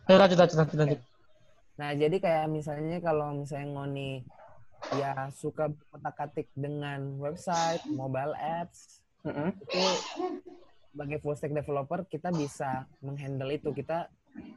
Ayo, 0.08 0.18
lanjut, 0.20 0.38
lanjut, 0.39 0.58
lanjut, 0.58 0.77
lanjut. 0.77 1.00
Nah, 1.82 1.98
jadi 1.98 2.14
kayak 2.22 2.46
misalnya 2.46 3.02
kalau 3.02 3.34
misalnya 3.34 3.74
Ngoni 3.74 4.22
ya 5.02 5.34
suka 5.34 5.74
otak-atik 5.90 6.54
dengan 6.54 7.18
website, 7.18 7.82
mobile 7.90 8.38
apps, 8.38 9.02
Mm-mm. 9.26 9.50
itu 9.58 9.82
sebagai 10.94 11.18
full 11.26 11.34
stack 11.34 11.58
developer 11.58 12.06
kita 12.06 12.30
bisa 12.30 12.86
menghandle 13.02 13.50
itu. 13.50 13.74
Kita 13.74 14.06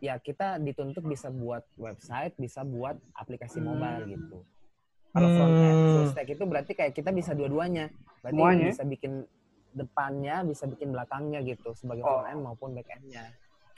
ya 0.04 0.21
kita 0.21 0.61
dituntut 0.61 1.00
bisa 1.00 1.33
buat 1.33 1.64
website, 1.81 2.37
bisa 2.37 2.61
buat 2.61 3.00
aplikasi 3.16 3.64
mobile 3.64 4.04
gitu. 4.04 4.45
Kalau 5.16 5.28
front 5.33 5.57
end 5.57 5.81
Hmm. 5.81 5.90
full 5.97 6.07
stack 6.12 6.28
itu 6.28 6.45
berarti 6.45 6.76
kayak 6.76 6.93
kita 6.93 7.09
bisa 7.09 7.33
dua-duanya. 7.33 7.88
Berarti 8.21 8.37
Semuanya? 8.37 8.69
bisa 8.69 8.85
bikin 8.85 9.12
depannya, 9.73 10.37
bisa 10.45 10.69
bikin 10.69 10.93
belakangnya 10.93 11.40
gitu 11.40 11.73
sebagai 11.73 12.04
Oh. 12.04 12.21
front 12.21 12.37
end 12.37 12.40
maupun 12.45 12.76
back 12.76 12.93
end-nya. 12.93 13.33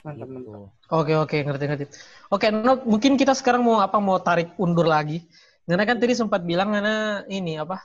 Mantap, 0.07 0.29
mantap. 0.31 0.47
Gitu. 0.47 0.61
Oke, 0.95 1.13
oke, 1.19 1.37
ngerti, 1.43 1.65
ngerti. 1.67 1.85
Oke, 2.31 2.47
no, 2.55 2.73
mungkin 2.87 3.19
kita 3.19 3.35
sekarang 3.35 3.67
mau 3.67 3.83
apa? 3.83 3.99
Mau 3.99 4.23
tarik 4.23 4.55
undur 4.63 4.87
lagi. 4.87 5.27
Karena 5.67 5.83
kan 5.83 5.99
tadi 5.99 6.15
sempat 6.15 6.47
bilang 6.47 6.71
karena 6.71 7.27
ini 7.27 7.59
apa? 7.59 7.83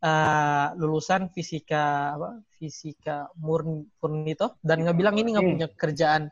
eh, 0.00 0.66
lulusan 0.80 1.30
fisika 1.30 2.16
apa? 2.18 2.42
Fisika 2.58 3.30
murni 3.38 3.86
murni 4.02 4.32
toh 4.34 4.56
dan 4.64 4.82
nggak 4.82 4.96
bilang 4.98 5.14
ini 5.20 5.28
nggak 5.36 5.46
punya 5.46 5.68
kerjaan. 5.78 6.22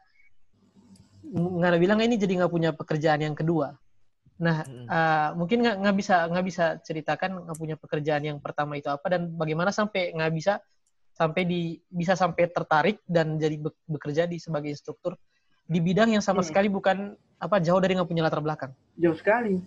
Nggak 1.28 1.80
bilang 1.84 2.00
ini 2.02 2.14
jadi 2.18 2.32
nggak 2.42 2.52
punya 2.52 2.70
pekerjaan 2.74 3.20
yang 3.22 3.36
kedua. 3.38 3.76
Nah, 4.42 4.64
eh, 4.66 5.28
mungkin 5.38 5.62
nggak 5.62 5.76
nggak 5.84 5.96
bisa 6.00 6.16
nggak 6.32 6.46
bisa 6.50 6.64
ceritakan 6.82 7.30
nggak 7.46 7.58
punya 7.62 7.76
pekerjaan 7.78 8.22
yang 8.26 8.38
pertama 8.42 8.74
itu 8.74 8.90
apa 8.90 9.06
dan 9.06 9.30
bagaimana 9.38 9.70
sampai 9.70 10.10
nggak 10.16 10.32
bisa 10.34 10.58
sampai 11.14 11.42
di 11.44 11.60
bisa 11.90 12.14
sampai 12.14 12.46
tertarik 12.50 13.02
dan 13.06 13.36
jadi 13.42 13.58
be- 13.58 13.74
bekerja 13.90 14.24
di 14.30 14.38
sebagai 14.38 14.70
instruktur 14.70 15.18
di 15.68 15.78
bidang 15.78 16.10
yang 16.10 16.24
sama 16.24 16.40
Hmm. 16.40 16.48
sekali 16.48 16.66
bukan 16.66 17.12
apa 17.38 17.60
jauh 17.60 17.78
dari 17.78 17.92
nggak 17.92 18.08
punya 18.08 18.24
latar 18.24 18.40
belakang. 18.40 18.72
Jauh 18.96 19.14
sekali. 19.14 19.60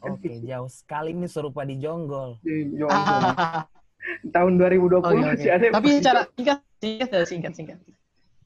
Oke, 0.00 0.38
jauh 0.40 0.70
sekali 0.70 1.10
ini 1.10 1.26
serupa 1.26 1.66
di 1.66 1.76
Jonggol. 1.76 2.38
Di 2.40 2.70
Jonggol. 2.72 2.94
Ah, 2.94 3.66
Tahun 4.34 4.52
2020 4.54 5.02
oke, 5.02 5.10
oke. 5.10 5.18
masih 5.34 5.50
ada. 5.50 5.64
Tapi 5.68 5.82
masih- 5.82 5.98
secara 5.98 6.20
singkat, 6.30 6.58
singkat, 6.78 7.08
saja, 7.10 7.26
singkat, 7.26 7.52
singkat. 7.52 7.78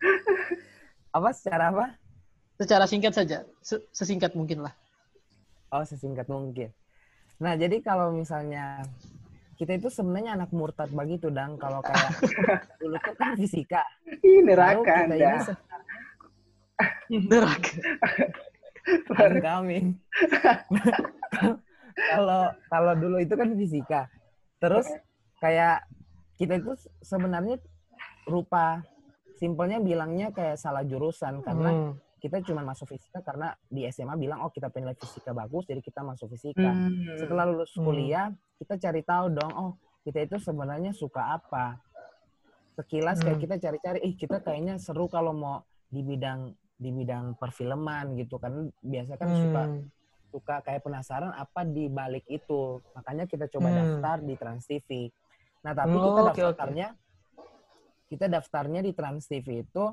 Apa 1.11 1.29
secara 1.35 1.69
apa? 1.69 1.87
Secara 2.55 2.85
singkat 2.87 3.13
saja, 3.13 3.39
Se- 3.61 3.83
sesingkat 3.91 4.33
mungkin 4.33 4.63
lah. 4.63 4.73
Oh, 5.69 5.83
sesingkat 5.83 6.25
mungkin. 6.27 6.71
Nah, 7.37 7.57
jadi 7.57 7.81
kalau 7.81 8.09
misalnya 8.11 8.85
kita 9.57 9.75
itu 9.75 9.89
sebenarnya 9.89 10.39
anak 10.39 10.51
murtad 10.51 10.89
begitu, 10.89 11.29
Dang. 11.29 11.57
Kalau 11.57 11.83
kayak 11.83 12.15
dulu 12.81 12.97
tuh 12.97 13.15
kan 13.17 13.35
fisika. 13.35 13.83
Ih, 14.23 14.41
Baru 14.41 14.47
neraka 14.47 14.93
kita 15.03 15.03
Anda. 15.05 15.17
ini 15.35 15.41
Neraka. 17.11 17.73
incoming. 19.21 19.99
Kalau 22.01 22.43
kalau 22.67 22.93
dulu 22.97 23.17
itu 23.21 23.35
kan 23.35 23.53
fisika. 23.53 24.09
Terus 24.57 24.89
kayak 25.37 25.85
kita 26.37 26.57
itu 26.57 26.73
sebenarnya 26.99 27.61
rupa 28.25 28.81
simpelnya 29.37 29.77
bilangnya 29.79 30.33
kayak 30.33 30.57
salah 30.57 30.81
jurusan 30.81 31.41
karena 31.41 31.71
Hmm. 31.71 31.93
kita 32.19 32.41
cuma 32.41 32.61
masuk 32.63 32.89
fisika 32.89 33.21
karena 33.21 33.53
di 33.67 33.85
SMA 33.87 34.17
bilang 34.17 34.41
oh 34.41 34.49
kita 34.49 34.69
pengen 34.69 34.93
fisika 34.95 35.33
bagus 35.33 35.65
jadi 35.65 35.81
kita 35.81 36.01
masuk 36.01 36.29
fisika. 36.31 36.73
Hmm. 36.73 37.17
Setelah 37.17 37.45
lulus 37.45 37.73
Hmm. 37.75 37.85
kuliah 37.85 38.27
kita 38.57 38.77
cari 38.77 39.01
tahu 39.01 39.27
dong 39.31 39.53
oh 39.53 39.73
kita 40.01 40.25
itu 40.25 40.37
sebenarnya 40.37 40.93
suka 40.93 41.37
apa. 41.37 41.81
Sekilas 42.77 43.21
kayak 43.21 43.37
Hmm. 43.37 43.45
kita 43.45 43.57
cari-cari 43.59 43.99
ih 44.01 44.15
kita 44.15 44.41
kayaknya 44.41 44.77
seru 44.77 45.05
kalau 45.05 45.33
mau 45.33 45.61
di 45.87 46.01
bidang 46.01 46.53
di 46.81 46.89
bidang 46.89 47.37
perfilman 47.37 48.17
gitu 48.17 48.41
kan 48.41 48.73
biasa 48.81 49.21
kan 49.21 49.37
suka 49.37 49.69
Hmm. 49.69 49.85
suka 50.31 50.63
kayak 50.63 50.87
penasaran 50.87 51.35
apa 51.35 51.67
di 51.67 51.91
balik 51.91 52.25
itu. 52.31 52.81
Makanya 52.97 53.27
kita 53.27 53.51
coba 53.51 53.69
Hmm. 53.69 53.79
daftar 53.83 54.17
di 54.25 54.35
Trans 54.39 54.65
TV. 54.65 55.11
Nah, 55.67 55.75
tapi 55.77 55.93
Oh, 55.93 56.07
kita 56.09 56.21
oke. 56.25 56.33
daftarnya 56.33 56.89
kita 58.09 58.27
daftarnya 58.27 58.81
di 58.81 58.93
Trans 58.95 59.27
TV 59.27 59.67
itu 59.67 59.85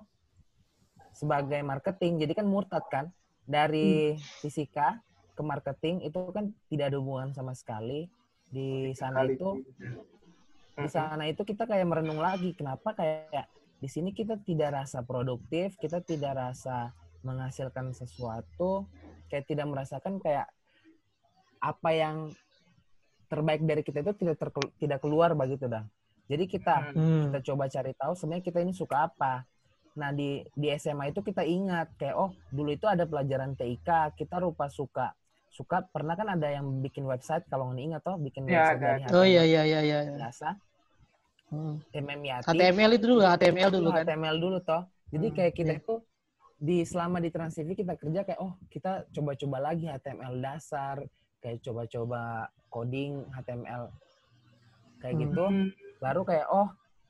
sebagai 1.11 1.59
marketing. 1.65 2.21
Jadi 2.21 2.33
kan 2.37 2.45
murtad 2.47 2.85
kan 2.87 3.05
dari 3.43 4.13
Hmm. 4.13 4.21
fisika 4.39 5.01
ke 5.33 5.41
marketing 5.41 6.05
itu 6.05 6.19
kan 6.31 6.53
tidak 6.69 6.93
ada 6.93 6.97
hubungan 7.01 7.33
sama 7.33 7.57
sekali. 7.57 8.05
Di 8.47 8.93
sana 8.93 9.25
Kali. 9.25 9.35
itu 9.35 9.49
di 10.77 10.87
sana 10.93 11.25
itu 11.25 11.41
kita 11.41 11.65
kayak 11.65 11.89
merenung 11.89 12.21
lagi 12.21 12.53
kenapa 12.53 12.93
kayak 12.93 13.49
di 13.77 13.87
sini 13.87 14.09
kita 14.09 14.41
tidak 14.41 14.73
rasa 14.83 15.05
produktif, 15.05 15.77
kita 15.77 16.01
tidak 16.01 16.33
rasa 16.33 16.91
menghasilkan 17.21 17.93
sesuatu, 17.93 18.89
kayak 19.29 19.45
tidak 19.45 19.67
merasakan 19.69 20.17
kayak 20.17 20.49
apa 21.61 21.89
yang 21.93 22.31
terbaik 23.27 23.61
dari 23.65 23.83
kita 23.83 24.01
itu 24.01 24.13
tidak 24.23 24.37
terkel- 24.39 24.71
tidak 24.79 24.99
keluar 25.03 25.35
begitu 25.35 25.67
dah. 25.67 25.83
Jadi 26.27 26.43
kita 26.47 26.91
Hmm. 26.91 27.27
kita 27.27 27.39
coba 27.53 27.67
cari 27.67 27.91
tahu 27.95 28.13
sebenarnya 28.15 28.43
kita 28.45 28.59
ini 28.63 28.73
suka 28.75 29.07
apa. 29.11 29.43
Nah 29.97 30.13
di 30.13 30.45
di 30.53 30.67
SMA 30.73 31.09
itu 31.11 31.19
kita 31.25 31.43
ingat 31.43 31.91
kayak 31.97 32.15
oh 32.15 32.31
dulu 32.53 32.71
itu 32.71 32.85
ada 32.85 33.03
pelajaran 33.03 33.57
TIK 33.57 34.13
kita 34.15 34.37
rupa 34.39 34.69
suka 34.69 35.11
suka 35.47 35.81
pernah 35.89 36.13
kan 36.13 36.27
ada 36.37 36.53
yang 36.53 36.83
bikin 36.83 37.07
website 37.07 37.47
kalau 37.49 37.71
nggak 37.73 37.83
ingat 37.83 38.01
toh 38.05 38.15
bikin 38.19 38.45
Ya, 38.45 38.61
website 38.61 38.77
ada. 38.77 38.87
dari 38.93 39.01
Oh 39.15 39.25
iya 39.25 39.43
HTML 39.43 39.47
iya 39.47 39.61
iya 39.65 39.79
iya. 39.81 39.99
biasa 40.21 40.47
Hmm. 41.47 41.79
MM 41.95 42.21
Yati 42.21 42.45
HTML 42.51 42.91
itu 42.99 43.05
dulu, 43.07 43.21
HTML 43.23 43.69
dulu 43.71 43.87
kan. 43.89 44.03
HTML 44.03 44.35
dulu 44.35 44.57
toh. 44.59 44.83
Jadi 45.07 45.27
Hmm, 45.31 45.35
kayak 45.35 45.53
kita 45.55 45.71
iya. 45.71 45.79
itu 45.79 45.95
di 46.57 46.77
selama 46.83 47.17
di 47.21 47.29
Trans 47.31 47.55
TV 47.55 47.71
kita 47.71 47.95
kerja 47.95 48.25
kayak 48.25 48.39
oh 48.41 48.59
kita 48.67 49.07
coba-coba 49.09 49.57
lagi 49.63 49.87
HTML 49.87 50.33
dasar, 50.37 50.99
kayak 51.39 51.63
coba-coba 51.63 52.21
coding 52.67 53.23
HTML 53.31 53.87
kayak 54.99 55.15
Hmm. 55.15 55.23
gitu. 55.23 55.45
Baru 55.97 56.21
kayak 56.21 56.47
oh 56.51 56.67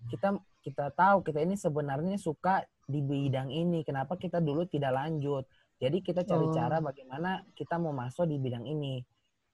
kita 0.08 0.38
kita 0.62 0.92
tahu 0.94 1.24
kita 1.26 1.42
ini 1.42 1.58
sebenarnya 1.58 2.20
suka 2.20 2.62
di 2.86 3.02
bidang 3.02 3.50
ini. 3.50 3.82
Kenapa 3.82 4.16
kita 4.16 4.38
dulu 4.38 4.70
tidak 4.70 4.94
lanjut? 4.94 5.50
Jadi 5.78 6.02
kita 6.02 6.22
cari 6.22 6.46
Oh. 6.46 6.54
cara 6.54 6.78
bagaimana 6.78 7.42
kita 7.54 7.82
mau 7.82 7.90
masuk 7.92 8.30
di 8.30 8.38
bidang 8.38 8.66
ini. 8.66 9.02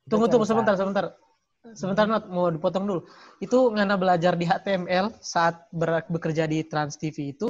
Kita 0.04 0.12
Tunggu 0.12 0.28
tunggu 0.28 0.44
sebentar 0.44 0.76
sebentar. 0.76 1.16
Sebentar 1.72 2.04
Not, 2.04 2.28
mau 2.28 2.52
dipotong 2.52 2.84
dulu. 2.84 3.02
Itu 3.40 3.72
ngana 3.72 3.96
belajar 3.96 4.36
di 4.36 4.44
HTML 4.44 5.16
saat 5.24 5.64
ber- 5.72 6.04
bekerja 6.12 6.44
di 6.44 6.60
Trans 6.68 7.00
TV 7.00 7.32
itu 7.32 7.48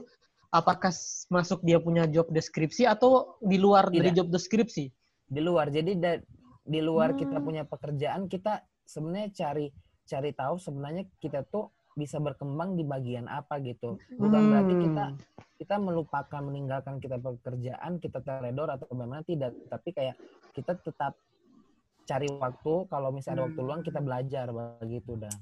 apakah 0.53 0.93
masuk 1.33 1.65
dia 1.65 1.81
punya 1.81 2.05
job 2.05 2.29
deskripsi 2.29 2.85
atau 2.85 3.41
di 3.41 3.57
luar 3.57 3.89
dari 3.89 4.13
Tidak. 4.13 4.17
job 4.21 4.27
deskripsi? 4.29 4.85
di 5.23 5.41
luar 5.41 5.73
jadi 5.73 5.97
da- 5.97 6.21
di 6.61 6.77
luar 6.77 7.17
kita 7.17 7.41
Hmm. 7.41 7.47
punya 7.47 7.63
pekerjaan 7.65 8.29
kita 8.29 8.61
sebenarnya 8.85 9.33
cari 9.33 9.73
cari 10.05 10.29
tahu 10.29 10.61
sebenarnya 10.61 11.09
kita 11.17 11.41
tuh 11.41 11.73
bisa 11.95 12.21
berkembang 12.21 12.77
di 12.77 12.85
bagian 12.85 13.25
apa 13.25 13.57
gitu 13.57 13.97
bukan 14.13 14.41
berarti 14.45 14.73
kita 14.77 15.05
Hmm. 15.09 15.17
kita 15.57 15.75
melupakan 15.81 16.37
meninggalkan 16.37 17.01
kita 17.01 17.17
pekerjaan 17.17 17.97
kita 17.97 18.21
teledor 18.21 18.69
atau 18.69 18.85
bagaimana 18.85 19.25
tidak 19.25 19.57
tapi 19.65 19.89
kayak 19.89 20.13
kita 20.53 20.77
tetap 20.77 21.17
cari 22.03 22.27
waktu 22.29 22.73
kalau 22.87 23.09
misalnya 23.09 23.39
ada 23.39 23.47
waktu 23.47 23.57
Hmm. 23.57 23.67
luang 23.67 23.81
kita 23.81 23.99
belajar 23.99 24.45
begitu 24.79 25.15
dah 25.15 25.35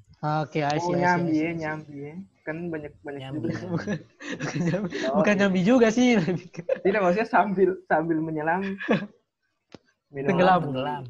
Oke, 0.45 0.61
I 0.61 0.77
see, 0.77 0.77
I 0.77 0.77
see, 0.77 0.85
Oh, 0.85 0.93
I 0.93 1.01
nyambi 1.01 1.33
ya, 1.35 1.51
nyambi 1.51 1.97
ya. 1.99 2.13
Kan 2.41 2.69
banyak 2.69 2.93
banyak 3.01 3.21
Nyambi, 3.21 3.41
juga. 3.41 3.57
nyambi. 3.57 3.93
Bukan 4.37 4.59
nyambi- 4.61 4.93
Oh, 5.01 5.15
Bukan 5.17 5.33
nyambi 5.35 5.61
juga 5.61 5.87
sih. 5.89 6.07
Tidak 6.79 6.99
maksudnya 6.99 7.25
sambil 7.25 7.69
sambil 7.85 8.17
menyelam. 8.17 8.61
Minum 10.13 10.29
Tenggelam. 10.29 10.59
tenggelam 10.61 11.03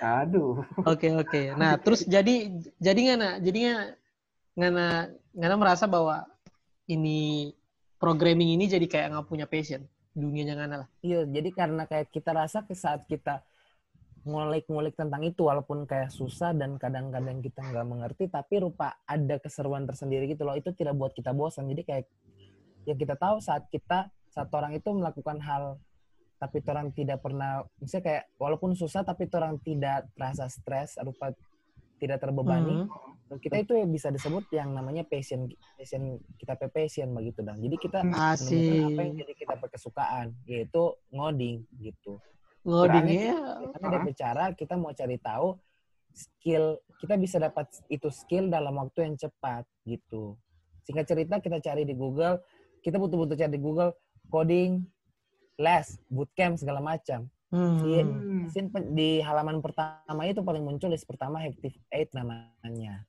Aduh. 0.00 0.64
Oke 0.82 1.12
oke. 1.12 1.54
Nah 1.54 1.76
terus 1.76 2.02
jadi 2.10 2.48
jadi 2.78 3.00
ngana 3.06 3.28
jadinya 3.38 3.74
ngana 4.56 4.86
ngana 5.30 5.54
merasa 5.54 5.84
bahwa 5.84 6.24
ini 6.86 7.52
programming 7.96 8.56
ini 8.56 8.64
jadi 8.66 8.86
kayak 8.88 9.06
nggak 9.12 9.28
punya 9.28 9.44
passion 9.44 9.84
dunianya 10.10 10.56
ngana 10.56 10.74
lah. 10.82 10.88
Iya, 11.00 11.22
jadi 11.22 11.48
karena 11.52 11.84
kayak 11.84 12.08
kita 12.08 12.30
rasa 12.32 12.64
ke 12.64 12.72
saat 12.72 13.04
kita 13.04 13.44
ngulik-ngulik 14.24 14.94
tentang 14.96 15.24
itu 15.24 15.48
walaupun 15.48 15.88
kayak 15.88 16.12
susah 16.12 16.52
dan 16.52 16.76
kadang-kadang 16.76 17.40
kita 17.40 17.64
nggak 17.64 17.86
mengerti 17.88 18.28
tapi 18.28 18.60
rupa 18.60 19.00
ada 19.08 19.40
keseruan 19.40 19.88
tersendiri 19.88 20.28
gitu 20.28 20.44
loh. 20.44 20.56
Itu 20.56 20.76
tidak 20.76 20.96
buat 20.96 21.16
kita 21.16 21.32
bosan. 21.32 21.68
Jadi 21.72 21.82
kayak 21.84 22.04
yang 22.84 22.98
kita 23.00 23.16
tahu 23.16 23.40
saat 23.40 23.68
kita 23.72 24.12
saat 24.30 24.48
orang 24.54 24.76
itu 24.76 24.88
melakukan 24.92 25.40
hal 25.42 25.80
tapi 26.40 26.64
orang 26.64 26.88
tidak 26.96 27.20
pernah 27.20 27.60
misalnya 27.76 28.04
kayak 28.08 28.24
walaupun 28.40 28.72
susah 28.72 29.04
tapi 29.04 29.28
orang 29.36 29.60
tidak 29.60 30.08
terasa 30.16 30.48
stres 30.48 30.96
rupa 31.04 31.36
tidak 32.00 32.16
terbebani. 32.24 32.88
Hmm. 32.88 33.38
kita 33.38 33.62
itu 33.62 33.78
bisa 33.86 34.10
disebut 34.10 34.48
yang 34.50 34.74
namanya 34.74 35.06
passion 35.06 35.46
passion 35.78 36.18
kita 36.34 36.58
pe 36.58 36.66
passion 36.66 37.14
begitu 37.14 37.46
dan 37.46 37.62
jadi 37.62 37.76
kita 37.78 37.98
menemukan 38.02 38.34
Asik. 38.34 38.82
apa 38.90 39.00
yang 39.06 39.14
jadi 39.22 39.32
kita 39.38 39.54
berkesukaan 39.54 40.26
yaitu 40.50 40.82
ngoding 41.14 41.62
gitu 41.78 42.18
Ngoding 42.62 43.06
Berani. 43.06 43.16
ya. 43.24 43.38
karena 43.72 43.86
ada 43.88 43.98
bicara 44.02 44.44
kita 44.52 44.74
mau 44.74 44.92
cari 44.92 45.16
tahu 45.16 45.56
skill 46.10 46.64
kita 46.98 47.14
bisa 47.16 47.36
dapat 47.38 47.70
itu 47.86 48.08
skill 48.10 48.46
dalam 48.46 48.76
waktu 48.76 49.06
yang 49.06 49.16
cepat 49.16 49.64
gitu 49.82 50.36
singkat 50.82 51.06
cerita 51.06 51.38
kita 51.38 51.58
cari 51.58 51.82
di 51.82 51.94
Google 51.94 52.42
kita 52.80 52.96
butuh-butuh 52.96 53.34
cari 53.34 53.52
di 53.52 53.60
Google 53.60 53.96
coding 54.26 54.84
les 55.56 55.96
bootcamp 56.06 56.56
segala 56.56 56.80
macam 56.80 57.28
Hmm. 57.50 58.46
Sin- 58.46 58.70
di 58.94 59.18
halaman 59.18 59.58
pertama 59.58 60.22
itu 60.22 60.38
paling 60.38 60.62
muncul 60.62 60.86
list 60.86 61.02
pertama 61.02 61.42
Active 61.42 61.74
8 61.90 62.14
namanya 62.14 63.02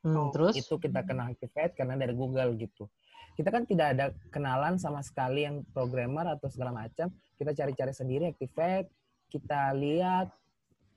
Hmm, 0.00 0.32
Terus? 0.32 0.56
itu 0.56 0.76
kita 0.76 1.04
kenal 1.04 1.28
Activate 1.28 1.72
karena 1.72 1.92
dari 1.92 2.12
Google 2.12 2.56
gitu. 2.56 2.88
Kita 3.32 3.48
kan 3.48 3.64
tidak 3.64 3.86
ada 3.92 4.06
kenalan 4.28 4.76
sama 4.76 5.00
sekali 5.00 5.44
yang 5.44 5.64
programmer 5.68 6.28
atau 6.30 6.48
segala 6.48 6.72
macam. 6.72 7.08
Kita 7.34 7.50
cari-cari 7.50 7.90
sendiri 7.90 8.24
Activate, 8.30 8.88
kita 9.26 9.74
lihat 9.74 10.30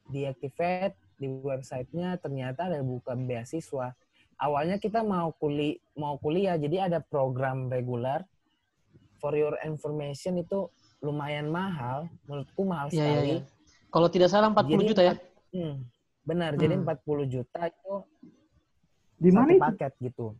di 0.07 0.23
Activate 0.23 0.95
di 1.17 1.25
websitenya 1.27 2.21
ternyata 2.21 2.69
ada 2.69 2.79
buka 2.81 3.17
beasiswa. 3.17 3.97
Awalnya 4.37 4.77
kita 4.77 5.01
mau 5.01 5.33
kuli 5.33 5.81
mau 5.97 6.21
kuliah, 6.21 6.53
jadi 6.55 6.85
ada 6.89 7.01
program 7.01 7.67
reguler. 7.67 8.21
For 9.17 9.33
your 9.33 9.57
information 9.65 10.37
itu 10.37 10.69
lumayan 11.01 11.49
mahal, 11.49 12.05
menurutku 12.29 12.61
mahal 12.61 12.93
Iya, 12.93 12.93
iya, 12.93 13.01
sekali. 13.01 13.29
iya. 13.33 13.39
Kalau 13.89 14.07
tidak 14.13 14.29
salah 14.29 14.53
40 14.53 14.77
Jadi 14.77 14.89
juta 14.93 15.01
ya. 15.01 15.13
Hmm, 15.49 15.75
benar, 16.21 16.51
jadi 16.53 16.77
Hmm. 16.77 16.85
40 16.85 17.25
juta 17.25 17.61
itu 17.65 17.93
Di 19.17 19.29
mana 19.33 19.57
paket 19.57 19.97
gitu. 19.97 20.37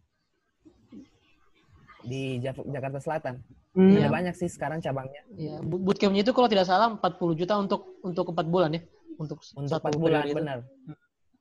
di 2.05 2.37
Jak- 2.39 2.63
Jakarta 2.63 3.01
Selatan. 3.01 3.35
Hmm. 3.77 3.93
Ada 3.93 3.99
Iya. 4.01 4.09
banyak 4.09 4.33
sih 4.33 4.49
sekarang 4.49 4.81
cabangnya. 4.81 5.21
Iya, 5.37 5.61
bootcampnya 5.61 6.25
itu 6.25 6.33
kalau 6.33 6.49
tidak 6.49 6.65
salah 6.65 6.89
40 6.89 7.37
juta 7.37 7.53
untuk 7.55 8.01
untuk 8.01 8.33
4 8.33 8.49
bulan 8.49 8.73
ya. 8.73 8.81
Untuk, 9.17 9.37
Untuk 9.53 9.77
4 9.77 9.93
bulan, 9.95 10.25
itu. 10.25 10.33
benar. 10.33 10.57
Oh, 10.61 10.97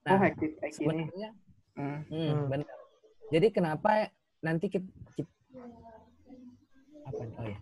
Nah, 0.07 0.21
hektik 0.23 0.53
ini. 0.55 0.71
sebenarnya 0.71 1.29
Hmm. 1.75 1.99
Hmm, 2.07 2.29
Hmm. 2.29 2.45
benar. 2.47 2.77
Jadi 3.33 3.47
kenapa 3.51 4.09
nanti 4.39 4.67
kita, 4.69 4.89
apa 7.05 7.23
nih? 7.23 7.37
Oh 7.37 7.47
ya. 7.47 7.59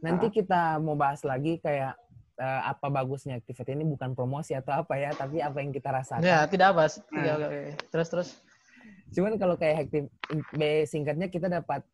Nanti 0.00 0.26
kita 0.30 0.76
mau 0.78 0.94
bahas 0.94 1.20
lagi 1.22 1.56
kayak 1.58 1.96
eh, 2.34 2.60
apa 2.66 2.90
bagusnya 2.90 3.38
Activate 3.38 3.72
ini 3.72 3.86
bukan 3.86 4.10
promosi 4.12 4.52
atau 4.52 4.74
apa 4.74 4.98
ya, 4.98 5.14
tapi 5.14 5.38
apa 5.38 5.54
yang 5.62 5.70
kita 5.70 5.86
rasakan. 5.88 6.18
Ya, 6.20 6.42
tidak 6.44 6.74
apa. 6.74 6.90
Hmm. 6.90 7.14
Tidak, 7.14 7.32
oke, 7.32 7.46
oke. 7.46 7.62
Terus 7.88 8.08
terus. 8.10 8.28
Cuman 9.14 9.38
kalau 9.38 9.54
kayak 9.54 9.86
Active 9.86 10.10
singkatnya 10.84 11.30
kita 11.30 11.46
dapat 11.46 11.86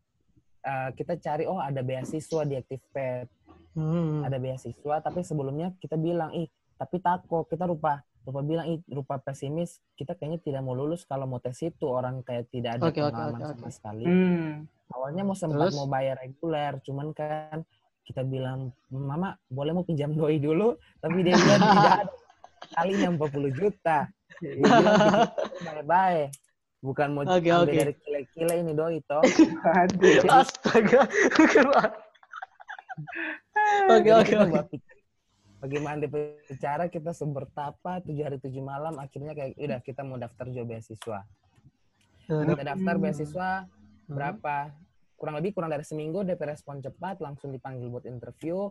eh, 0.60 0.90
kita 0.94 1.16
cari 1.16 1.44
oh 1.44 1.58
ada 1.58 1.80
beasiswa 1.80 2.42
di 2.44 2.54
Activate, 2.54 3.30
Hmm. 3.70 4.26
ada 4.26 4.34
beasiswa 4.36 4.98
tapi 4.98 5.22
sebelumnya 5.22 5.70
kita 5.78 5.94
bilang 5.94 6.34
ih 6.34 6.50
tapi 6.74 6.98
takut 6.98 7.46
kita 7.46 7.70
rupa 7.70 8.02
rupa 8.26 8.42
bilang 8.42 8.66
ih 8.66 8.82
rupa 8.90 9.22
pesimis 9.22 9.78
kita 9.94 10.18
kayaknya 10.18 10.42
tidak 10.42 10.60
mau 10.66 10.74
lulus 10.74 11.06
kalau 11.06 11.30
mau 11.30 11.38
tes 11.38 11.54
itu 11.62 11.86
orang 11.86 12.18
kayak 12.26 12.50
tidak 12.50 12.82
ada 12.82 12.90
Oke, 12.90 12.98
oke, 12.98 13.14
pengalaman 13.14 13.38
oke, 13.38 13.50
sama 13.54 13.62
oke. 13.62 13.70
sekali. 13.70 14.04
Hmm. 14.10 14.50
awalnya 14.90 15.22
mau 15.22 15.38
sempat 15.38 15.70
Terus? 15.70 15.78
mau 15.78 15.86
bayar 15.86 16.18
reguler 16.18 16.72
cuman 16.82 17.06
kan 17.14 17.62
kita 18.02 18.26
bilang 18.26 18.74
mama 18.90 19.38
boleh 19.46 19.70
mau 19.70 19.86
pinjam 19.86 20.10
doi 20.10 20.42
dulu 20.42 20.74
tapi 20.98 21.22
dia 21.22 21.38
bilang 21.38 21.62
tidak 21.62 21.94
ada 21.94 22.12
kalinya 22.74 23.08
40 23.14 23.54
juta 23.54 23.98
dia 24.42 24.52
bilang 24.58 24.82
bye 25.64 25.84
bye 25.86 26.22
bukan 26.80 27.08
mau 27.12 27.22
Oke, 27.22 27.44
ambil 27.46 27.60
oke. 27.62 27.72
dari 27.74 27.92
kile-kile 27.94 28.54
ini 28.58 28.72
doi 28.72 28.98
toh 29.04 29.20
Aduh. 29.66 30.24
Astaga. 30.26 31.04
Oke, 33.90 34.10
oke, 34.10 34.28
kita 34.28 34.44
oke. 34.44 34.76
bagaimana 35.58 36.04
bicara 36.04 36.84
kita 36.86 37.12
sebertapa 37.12 38.00
tujuh 38.00 38.22
hari 38.22 38.36
tujuh 38.38 38.60
malam 38.60 38.96
akhirnya 38.96 39.32
kayak 39.32 39.56
udah 39.56 39.80
kita 39.80 40.00
mau 40.02 40.16
daftar 40.16 40.44
juga 40.46 40.64
beasiswa 40.70 41.20
kita 42.26 42.62
daftar 42.66 42.94
Hmm. 42.94 43.02
beasiswa 43.02 43.50
berapa 44.06 44.56
kurang 45.14 45.36
lebih 45.36 45.52
kurang 45.52 45.70
dari 45.70 45.82
seminggu 45.82 46.24
DP 46.24 46.40
respon 46.46 46.80
cepat 46.80 47.20
langsung 47.20 47.50
dipanggil 47.50 47.88
buat 47.88 48.04
interview 48.04 48.68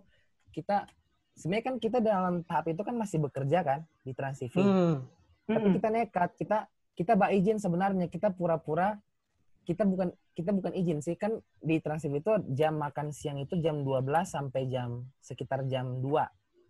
kita 0.50 0.86
sebenarnya 1.34 1.66
kan 1.66 1.76
kita 1.78 1.98
dalam 2.00 2.42
tahap 2.44 2.66
itu 2.68 2.82
kan 2.82 2.96
masih 2.96 3.18
bekerja 3.20 3.60
kan 3.62 3.80
di 4.02 4.12
Trans 4.12 4.38
TV 4.38 4.56
Hmm. 4.58 4.98
tapi 5.48 5.64
Hmm. 5.64 5.76
kita 5.76 5.88
nekat 5.90 6.30
kita 6.36 6.58
kita 6.98 7.18
mbak 7.18 7.32
izin 7.36 7.58
sebenarnya. 7.62 8.08
Kita 8.08 8.32
pura-pura 8.34 8.98
kita 9.68 9.86
bukan 9.86 10.10
kita 10.34 10.50
bukan 10.50 10.74
izin 10.74 11.00
sih. 11.04 11.14
Kan 11.20 11.42
di 11.62 11.78
Trans 11.84 12.02
TV 12.06 12.22
itu 12.24 12.34
jam 12.56 12.80
makan 12.80 13.14
siang 13.14 13.38
itu 13.38 13.60
jam 13.62 13.86
12 13.86 14.06
sampai 14.26 14.66
jam 14.70 15.06
sekitar 15.22 15.66
jam 15.70 16.02
2 16.02 16.10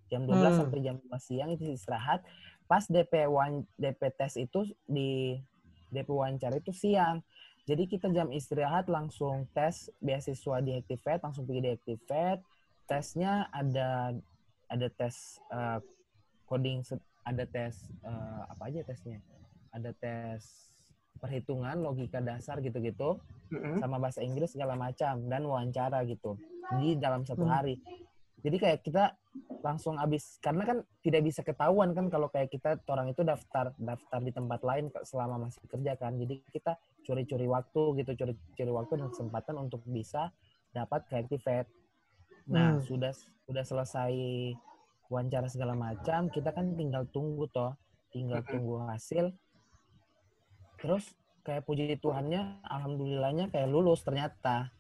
jam 0.10 0.26
12 0.26 0.36
Hmm. 0.36 0.60
sampai 0.66 0.80
jam 0.82 0.96
2 0.98 1.16
siang 1.22 1.50
itu 1.54 1.70
istirahat. 1.70 2.26
Pas 2.66 2.86
DP 2.86 3.30
wan, 3.30 3.66
DP 3.78 4.14
tes 4.14 4.38
itu 4.38 4.66
di 4.86 5.38
DP 5.90 6.10
wawancara 6.10 6.58
itu 6.58 6.74
siang. 6.74 7.22
Jadi 7.70 7.86
kita 7.86 8.10
jam 8.10 8.34
istirahat 8.34 8.90
langsung 8.90 9.46
tes 9.54 9.94
beasiswa 10.02 10.58
di 10.66 10.74
Activate 10.74 11.22
langsung 11.22 11.46
pergi 11.46 11.62
di 11.62 11.72
Activate 11.78 12.42
tesnya 12.90 13.46
ada 13.54 14.18
ada 14.66 14.88
tes 14.90 15.38
eh, 15.54 15.80
coding 16.50 16.82
ada 17.22 17.46
tes 17.46 17.86
eh, 18.02 18.42
apa 18.50 18.74
aja 18.74 18.82
tesnya 18.82 19.22
ada 19.72 19.92
tes 19.94 20.70
perhitungan 21.20 21.80
logika 21.80 22.20
dasar 22.20 22.60
gitu-gitu 22.60 23.20
Hmm. 23.50 23.82
sama 23.82 23.98
bahasa 23.98 24.22
Inggris 24.22 24.54
segala 24.54 24.78
macam 24.78 25.26
dan 25.26 25.42
wawancara 25.42 26.06
gitu 26.06 26.38
di 26.78 26.94
dalam 26.96 27.26
satu 27.26 27.44
Hmm. 27.44 27.54
hari 27.54 27.76
jadi 28.40 28.56
kayak 28.56 28.80
kita 28.86 29.18
langsung 29.60 29.98
habis 29.98 30.38
karena 30.40 30.64
kan 30.64 30.78
tidak 31.04 31.26
bisa 31.26 31.42
ketahuan 31.44 31.92
kan 31.92 32.08
kalau 32.08 32.30
kayak 32.30 32.48
kita 32.48 32.78
orang 32.88 33.10
itu 33.10 33.26
daftar 33.26 33.74
daftar 33.76 34.20
di 34.22 34.32
tempat 34.32 34.62
lain 34.64 34.88
selama 35.04 35.50
masih 35.50 35.66
kerja 35.66 35.98
kan 35.98 36.16
jadi 36.16 36.40
kita 36.54 36.78
curi-curi 37.04 37.50
waktu 37.50 37.82
gitu 38.00 38.12
curi-curi 38.16 38.72
waktu 38.72 38.94
dan 39.02 39.08
kesempatan 39.12 39.56
untuk 39.58 39.82
bisa 39.84 40.30
dapat 40.72 41.04
ke 41.10 41.20
Activate 41.20 41.68
nah 42.46 42.78
Hmm. 42.78 42.86
sudah 42.86 43.12
sudah 43.50 43.66
selesai 43.66 44.14
wawancara 45.10 45.50
segala 45.50 45.74
macam 45.74 46.30
kita 46.30 46.54
kan 46.54 46.78
tinggal 46.78 47.04
tunggu 47.10 47.50
toh 47.50 47.74
tinggal 48.14 48.46
tunggu 48.46 48.86
hasil 48.88 49.34
terus 50.80 51.04
kayak 51.44 51.64
puji 51.68 51.96
Tuhannya 52.00 52.64
alhamdulillahnya 52.64 53.52
kayak 53.52 53.68
lulus 53.68 54.04
ternyata 54.04 54.72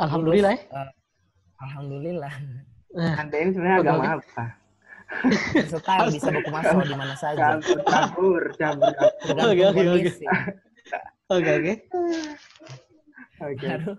Alhamdulillah 0.00 0.54
ya. 0.56 0.84
alhamdulillah 1.60 2.34
Nah, 2.90 3.22
Anda 3.22 3.36
ini 3.38 3.54
sebenarnya 3.54 3.78
Oke, 3.78 3.86
agama 3.86 4.04
apa? 4.18 4.44
setahun 5.62 6.10
bisa 6.10 6.28
buku 6.34 6.50
masuk 6.50 6.82
di 6.90 6.94
mana 6.98 7.14
saja 7.14 7.58
Campur 7.86 8.42
campur 8.58 8.94
Oke, 9.30 9.62
oke, 9.62 9.82
oke. 9.94 10.10
Oke, 11.30 11.50
oke. 11.54 11.74
Oke. 13.40 13.66
baru 13.66 13.92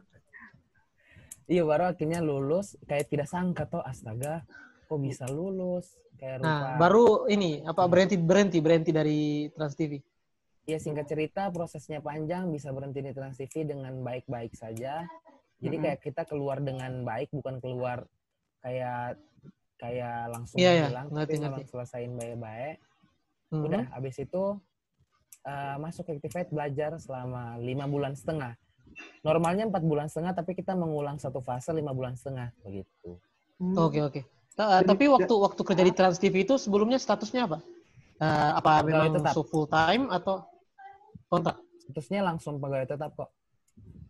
iya 1.47 1.63
baru 1.63 1.83
akhirnya 1.87 2.19
lulus 2.19 2.75
kayak 2.83 3.07
tidak 3.07 3.27
sangka 3.31 3.63
toh 3.67 3.79
astaga 3.79 4.43
kok 4.91 4.99
bisa 4.99 5.23
lulus 5.31 5.95
kayak 6.19 6.43
rupa 6.43 6.51
Nah, 6.51 6.75
baru 6.75 7.31
ini 7.31 7.63
apa 7.63 7.87
berhenti 7.87 8.19
berhenti 8.19 8.59
berhenti 8.59 8.91
dari 8.91 9.47
Trans 9.55 9.75
TV. 9.79 10.03
Ya 10.65 10.77
singkat 10.77 11.09
cerita 11.09 11.49
prosesnya 11.49 11.99
panjang 11.99 12.49
bisa 12.53 12.69
berhenti 12.69 13.01
di 13.01 13.11
Trans 13.11 13.35
TV 13.35 13.65
dengan 13.65 13.97
baik-baik 14.01 14.53
saja 14.53 15.05
jadi 15.61 15.75
kayak 15.77 15.99
kita 16.01 16.21
keluar 16.25 16.61
dengan 16.61 17.01
baik 17.01 17.33
bukan 17.33 17.57
keluar 17.61 18.05
kayak 18.61 19.17
kayak 19.81 20.29
langsung 20.29 20.61
Iya, 20.61 20.71
iya. 20.73 20.87
hilang 20.93 21.07
Ngerti, 21.09 21.33
tapi 21.33 21.33
memang 21.41 21.59
ngerti. 21.65 21.71
selesaiin 21.73 22.13
baik-baik 22.13 22.75
Mhm. 23.51 23.63
udah 23.65 23.83
habis 23.91 24.15
itu 24.21 24.43
eh, 25.41 25.75
masuk 25.81 26.05
Activate 26.07 26.53
belajar 26.53 26.91
selama 27.01 27.57
lima 27.57 27.89
bulan 27.89 28.13
setengah 28.13 28.53
normalnya 29.25 29.65
empat 29.65 29.81
bulan 29.81 30.05
setengah 30.05 30.37
tapi 30.37 30.53
kita 30.53 30.77
mengulang 30.77 31.17
satu 31.17 31.41
fase 31.41 31.73
lima 31.73 31.91
bulan 31.91 32.13
setengah 32.13 32.53
begitu 32.61 33.17
Hmm. 33.61 33.77
Oke, 33.77 34.01
oke. 34.01 34.21
Ta- 34.57 34.81
tapi 34.81 35.05
waktu 35.05 35.29
waktu 35.29 35.61
kerja 35.61 35.83
di 35.85 35.93
Trans 35.93 36.17
TV 36.17 36.41
itu 36.41 36.57
sebelumnya 36.57 36.97
statusnya 36.97 37.45
apa? 37.45 37.61
Eh, 38.17 38.51
apa 38.57 38.81
memang 38.81 39.21
tetap. 39.21 39.37
so 39.37 39.45
full 39.45 39.69
time 39.69 40.09
atau 40.09 40.41
kontrak? 41.31 41.57
statusnya 41.81 42.21
langsung 42.21 42.59
pegawai 42.59 42.85
tetap 42.85 43.15
kok 43.15 43.31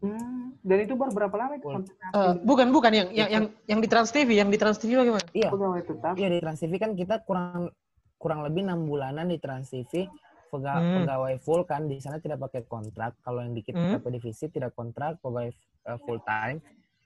Hmm. 0.01 0.57
Dan 0.65 0.81
itu 0.81 0.97
baru 0.97 1.13
berapa 1.13 1.35
lama 1.37 1.53
itu? 1.55 1.69
Eh, 1.69 2.33
bukan, 2.41 2.73
bukan 2.73 2.89
yang 2.89 3.07
yang 3.13 3.29
yang 3.29 3.45
yang 3.69 3.79
di 3.79 3.85
Trans 3.85 4.09
TV, 4.09 4.33
yang 4.33 4.49
di 4.49 4.57
Trans 4.57 4.81
TV 4.81 4.97
bagaimana? 4.97 5.29
iya 5.31 5.53
Pegawai 5.53 5.81
tetap. 5.85 6.13
iya 6.17 6.27
di 6.27 6.39
Trans 6.41 6.57
TV 6.57 6.73
kan 6.75 6.91
kita 6.97 7.21
kurang 7.21 7.69
kurang 8.17 8.41
lebih 8.41 8.65
enam 8.65 8.81
bulanan 8.83 9.29
di 9.29 9.37
Trans 9.37 9.69
TV 9.69 10.09
pega- 10.49 10.81
Hmm. 10.81 10.95
pegawai 10.97 11.37
full 11.37 11.61
kan 11.63 11.85
di 11.85 12.01
sana 12.01 12.17
tidak 12.17 12.41
pakai 12.41 12.65
kontrak 12.65 13.13
kalau 13.21 13.45
yang 13.45 13.53
di 13.53 13.61
kita 13.61 14.01
Hmm. 14.01 14.09
divisi 14.09 14.49
tidak 14.49 14.73
kontrak 14.73 15.21
pegawai 15.21 15.53
eh, 15.85 15.97
full 16.01 16.17
time 16.19 16.57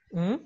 Hmm? 0.09 0.39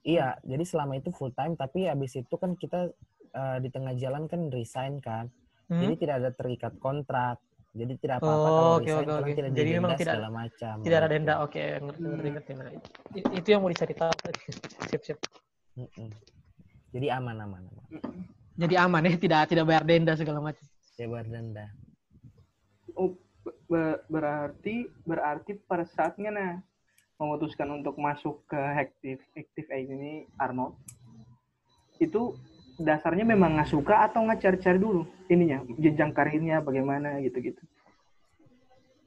Iya, 0.00 0.40
jadi 0.40 0.64
selama 0.64 0.96
itu 0.96 1.12
full 1.12 1.28
time, 1.30 1.52
tapi 1.54 1.84
habis 1.84 2.16
itu 2.16 2.34
kan 2.34 2.56
kita 2.56 2.88
eh, 3.30 3.58
di 3.60 3.68
tengah 3.68 3.92
jalan 3.94 4.24
kan 4.24 4.48
resign 4.48 4.98
kan. 4.98 5.28
Hmm? 5.68 5.76
Jadi 5.76 5.94
tidak 6.00 6.14
ada 6.18 6.30
terikat 6.32 6.72
kontrak. 6.80 7.36
Jadi 7.70 7.92
tidak 8.02 8.18
apa-apa 8.18 8.34
Oh, 8.34 8.42
kalau 8.42 8.66
oke, 8.74 8.82
resign 8.82 8.98
oke, 8.98 9.06
karena 9.06 9.22
oke. 9.22 9.38
tidak 9.38 9.50
Jadi 9.54 9.70
memang 9.70 9.92
tidak- 9.94 10.14
segala 10.18 10.28
macam. 10.28 10.74
Tidak 10.82 10.96
ada 10.98 11.06
gitu. 11.06 11.14
denda. 11.14 11.34
Oke, 11.40 11.62
ngerti, 11.78 12.00
ngerti, 12.02 12.50
Hmm. 12.50 12.58
ngerti. 12.58 12.76
Nah, 13.20 13.32
itu 13.32 13.48
yang 13.48 13.60
mau 13.62 13.70
dicari 13.70 13.94
tahu 13.94 14.12
tadi. 14.16 14.40
Siap, 14.90 15.02
siap. 15.06 15.18
Jadi 16.90 17.06
aman 17.08 17.36
aman 17.38 17.62
aman. 17.62 17.84
Jadi 18.58 18.74
aman 18.74 19.02
ya, 19.02 19.14
tidak 19.16 19.40
tidak 19.46 19.64
bayar 19.64 19.84
denda 19.86 20.12
segala 20.14 20.42
macam. 20.42 20.64
Tidak 20.92 21.24
denda. 21.24 21.66
Oh, 22.92 23.14
be- 23.70 24.02
berarti 24.04 24.74
berarti 25.06 25.54
pada 25.62 25.86
saatnya 25.86 26.30
nah 26.30 26.52
memutuskan 27.16 27.70
untuk 27.70 27.94
masuk 27.96 28.42
ke 28.44 28.58
Active 28.58 29.22
Active 29.32 29.68
Aid 29.70 29.88
ini 29.88 30.12
Arnold 30.36 30.74
itu 31.96 32.34
dasarnya 32.80 33.22
memang 33.22 33.54
nggak 33.54 33.68
suka 33.68 34.02
atau 34.02 34.24
nggak 34.24 34.40
cari-cari 34.40 34.76
dulu 34.76 35.04
ininya 35.28 35.60
jenjang 35.76 36.10
karirnya 36.10 36.58
bagaimana 36.58 37.20
gitu-gitu. 37.20 37.60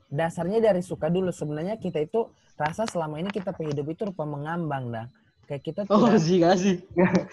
Dasarnya 0.07 0.61
dari 0.61 0.79
suka 0.79 1.09
dulu. 1.09 1.33
Sebenarnya 1.33 1.75
kita 1.75 1.99
itu 1.99 2.29
rasa 2.53 2.85
selama 2.85 3.17
ini 3.17 3.27
kita 3.27 3.49
hidup 3.51 3.85
itu 3.89 4.01
rupa 4.05 4.23
mengambang 4.23 4.87
dah. 4.87 5.05
Kayak 5.43 5.61
kita 5.65 5.79
Oh, 5.89 6.07
tidak 6.07 6.21
sih 6.21 6.37
kasih. 6.39 6.75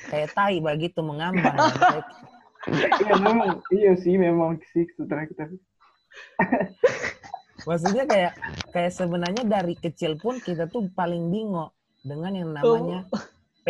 kayak 0.08 0.28
tai 0.32 0.56
begitu 0.58 0.98
mengambang. 1.00 1.54
Kayak- 1.54 2.08
Iya 3.00 3.14
memang 3.16 3.56
iya 3.72 3.92
sih 3.96 4.14
memang 4.16 4.60
sih 4.70 4.84
setelah 4.92 5.24
kita 5.24 5.48
Maksudnya 7.64 8.04
kayak 8.04 8.32
kayak 8.68 8.92
sebenarnya 8.92 9.42
dari 9.44 9.74
kecil 9.74 10.16
pun 10.16 10.36
kita 10.36 10.66
tuh 10.66 10.88
paling 10.90 11.28
bingung 11.28 11.68
dengan 12.00 12.32
yang 12.32 12.50
namanya 12.52 13.04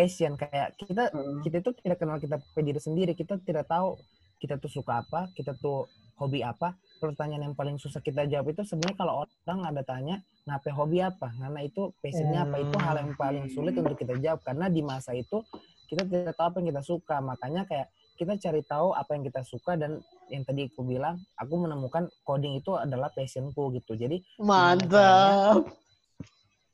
passion 0.01 0.33
kayak 0.41 0.73
kita 0.81 1.13
Heeh. 1.13 1.45
kita 1.45 1.57
itu 1.61 1.71
tidak 1.85 1.99
kenal 2.01 2.17
kita 2.17 2.41
diri 2.57 2.81
sendiri 2.81 3.13
kita 3.13 3.37
tidak 3.45 3.69
tahu 3.69 4.01
kita 4.41 4.57
tuh 4.57 4.73
suka 4.73 5.05
apa, 5.05 5.29
kita 5.37 5.53
tuh 5.61 5.85
hobi 6.17 6.41
apa. 6.41 6.73
Pertanyaan 6.97 7.53
yang 7.53 7.57
paling 7.57 7.77
susah 7.77 8.01
kita 8.01 8.25
jawab 8.25 8.57
itu 8.57 8.65
sebenarnya 8.65 8.97
kalau 8.97 9.25
orang 9.25 9.61
ada 9.69 9.83
tanya, 9.85 10.17
ngapain 10.49 10.73
hobi 10.73 11.05
apa? 11.05 11.29
Karena 11.37 11.61
itu 11.61 11.93
passionnya 12.01 12.49
apa? 12.49 12.57
Itu 12.61 12.77
hal 12.81 12.97
yang 13.05 13.13
paling 13.21 13.53
sulit 13.53 13.77
untuk 13.77 14.01
kita 14.01 14.17
jawab. 14.17 14.41
Karena 14.41 14.73
di 14.73 14.81
masa 14.81 15.13
itu 15.13 15.45
kita 15.93 16.09
tidak 16.09 16.37
tahu 16.37 16.47
apa 16.49 16.57
yang 16.61 16.69
kita 16.73 16.83
suka. 16.85 17.17
Makanya 17.21 17.63
kayak 17.69 17.89
kita 18.17 18.33
cari 18.37 18.61
tahu 18.65 18.93
apa 18.93 19.11
yang 19.17 19.25
kita 19.29 19.41
suka 19.45 19.81
dan 19.81 20.01
yang 20.29 20.45
tadi 20.45 20.69
aku 20.69 20.85
bilang, 20.85 21.21
aku 21.41 21.55
menemukan 21.57 22.09
coding 22.25 22.61
itu 22.61 22.77
adalah 22.77 23.09
passionku 23.13 23.73
gitu. 23.77 23.97
Jadi 23.97 24.21
Mantap. 24.41 25.69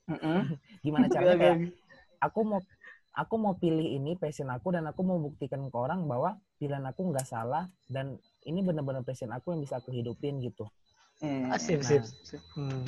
Mm-mm. 0.07 0.55
gimana 0.87 1.11
caranya 1.11 1.35
kayak 1.43 1.57
aku 2.23 2.39
mau 2.47 2.63
aku 3.17 3.35
mau 3.41 3.57
pilih 3.57 3.97
ini 3.97 4.13
passion 4.13 4.47
aku 4.53 4.77
dan 4.77 4.85
aku 4.85 5.01
mau 5.01 5.17
buktikan 5.17 5.65
ke 5.65 5.77
orang 5.77 6.05
bahwa 6.05 6.37
pilihan 6.61 6.85
aku 6.85 7.09
nggak 7.09 7.25
salah 7.25 7.65
dan 7.89 8.21
ini 8.45 8.61
benar-benar 8.61 9.01
passion 9.01 9.33
aku 9.33 9.57
yang 9.57 9.65
bisa 9.65 9.81
aku 9.81 9.89
hidupin 9.89 10.37
gitu. 10.37 10.69
Hmm. 11.17 11.49
Ah, 11.49 11.57
sip, 11.57 11.81
sip, 11.81 12.05
sip. 12.21 12.37
Hmm. 12.53 12.85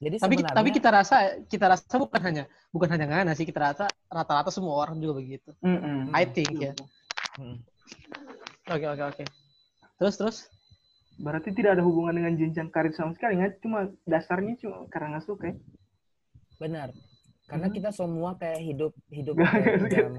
Jadi 0.00 0.16
Tapi 0.16 0.40
sebenarnya 0.40 0.56
tapi 0.56 0.68
kita 0.72 0.88
rasa 0.88 1.16
kita 1.44 1.66
rasa 1.68 1.94
bukan 2.00 2.20
hanya 2.24 2.44
bukan 2.72 2.88
hanya 2.88 3.04
ngana 3.04 3.36
sih 3.36 3.44
kita 3.44 3.60
rasa 3.60 3.84
rata-rata 4.08 4.48
semua 4.48 4.80
orang 4.80 4.96
juga 4.96 5.20
begitu. 5.20 5.52
Mm-mm. 5.60 6.08
I 6.16 6.24
think 6.24 6.56
ya. 6.56 6.72
Hmm. 7.36 7.60
Oke 8.72 8.86
oke 8.88 9.02
oke. 9.12 9.24
Terus 10.00 10.14
terus. 10.16 10.36
Berarti 11.16 11.52
tidak 11.52 11.80
ada 11.80 11.84
hubungan 11.84 12.16
dengan 12.16 12.36
jenjang 12.36 12.68
karir 12.68 12.92
sama 12.92 13.16
sekali, 13.16 13.40
nggak? 13.40 13.64
Cuma 13.64 13.88
dasarnya 14.04 14.56
cuma 14.60 14.84
karena 14.92 15.16
nggak 15.16 15.24
suka 15.24 15.52
ya? 15.52 15.56
benar. 16.56 16.88
Karena 17.46 17.66
Hmm. 17.70 17.76
kita 17.78 17.90
semua 17.94 18.34
kayak 18.34 18.58
hidup 18.58 18.92
hidup 19.08 19.34
ngerti. 19.40 19.90
jam 19.94 20.12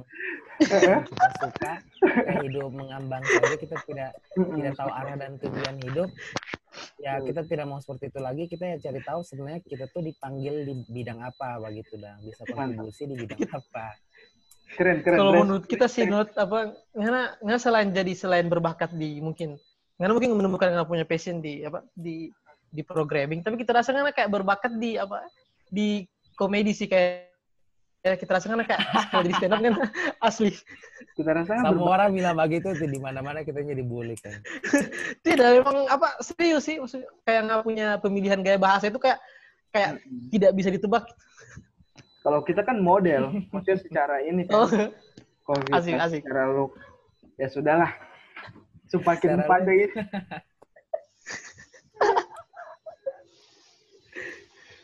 kita 0.58 1.28
suka 1.38 1.72
kayak 2.02 2.40
hidup 2.50 2.70
mengambang 2.74 3.22
saja 3.22 3.56
kita 3.60 3.78
tidak 3.86 4.12
tidak 4.34 4.74
tahu 4.74 4.90
arah 4.90 5.16
dan 5.20 5.38
tujuan 5.38 5.76
hidup. 5.86 6.10
Ya 7.02 7.18
kita 7.22 7.46
tidak 7.46 7.66
mau 7.70 7.78
seperti 7.82 8.10
itu 8.10 8.20
lagi. 8.22 8.44
Kita 8.50 8.64
ya 8.66 8.78
cari 8.82 9.02
tahu 9.04 9.20
sebenarnya 9.22 9.62
kita 9.66 9.86
tuh 9.92 10.02
dipanggil 10.02 10.66
di 10.66 10.74
bidang 10.90 11.22
apa 11.22 11.62
begitu 11.62 11.98
dan 12.00 12.18
bisa 12.24 12.48
kontribusi 12.48 13.06
di 13.06 13.16
bidang 13.18 13.44
apa. 13.54 13.98
Keren, 14.78 15.00
keren. 15.00 15.18
Kalau 15.18 15.34
menurut 15.42 15.66
kita 15.66 15.88
sih 15.88 16.06
not 16.10 16.32
apa 16.36 16.76
ngana 16.96 17.40
ngana 17.40 17.60
selain 17.60 17.90
jadi 17.94 18.14
selain 18.14 18.48
berbakat 18.52 18.94
di 18.94 19.24
mungkin 19.24 19.56
ngana 19.98 20.12
mungkin 20.14 20.32
menemukan 20.38 20.70
ngana 20.74 20.86
punya 20.86 21.06
passion 21.08 21.40
di 21.40 21.64
apa 21.64 21.82
di 21.96 22.30
di 22.68 22.82
programming 22.84 23.42
tapi 23.42 23.56
kita 23.58 23.72
rasa 23.74 23.96
kayak 24.12 24.28
berbakat 24.28 24.76
di 24.76 25.00
apa 25.00 25.24
di 25.72 26.04
komedi 26.38 26.72
sih 26.72 26.86
kayak 26.86 27.34
ya 28.06 28.14
kita 28.16 28.38
rasa 28.38 28.48
ngana 28.48 28.64
kayak 28.64 28.80
kalau 29.10 29.26
jadi 29.26 29.36
stand 29.36 29.52
up 29.52 29.60
kan 29.60 29.74
asli 30.30 30.54
Kita 31.18 31.34
rasakan 31.34 31.60
Semua 31.60 31.74
berbakat. 31.74 31.96
orang 31.98 32.10
bilang 32.14 32.36
begitu 32.38 32.68
tuh 32.78 32.88
di 32.88 33.00
mana-mana 33.02 33.42
kita 33.42 33.60
jadi 33.60 33.82
bully 33.82 34.14
kan. 34.16 34.38
tidak 35.26 35.60
memang 35.60 35.90
apa 35.90 36.14
serius 36.22 36.64
sih 36.64 36.78
maksudnya 36.78 37.10
kayak 37.26 37.42
nggak 37.50 37.62
punya 37.66 37.88
pemilihan 38.00 38.40
gaya 38.40 38.56
bahasa 38.56 38.88
itu 38.88 39.02
kayak 39.02 39.18
kayak 39.74 40.00
tidak 40.32 40.52
bisa 40.56 40.70
ditebak 40.72 41.04
Kalau 42.22 42.44
kita 42.44 42.60
kan 42.60 42.84
model, 42.84 43.32
maksudnya 43.56 43.80
secara 43.80 44.20
ini 44.20 44.44
oh 44.52 44.68
kan. 44.68 44.92
Kalau 45.48 45.60
kita 45.64 45.76
Asik, 45.80 45.94
asik. 45.96 46.22
secara 46.28 46.44
look, 46.52 46.76
ya 47.40 47.48
sudahlah. 47.48 47.92
Pandai 49.48 49.88
ini. 49.88 49.96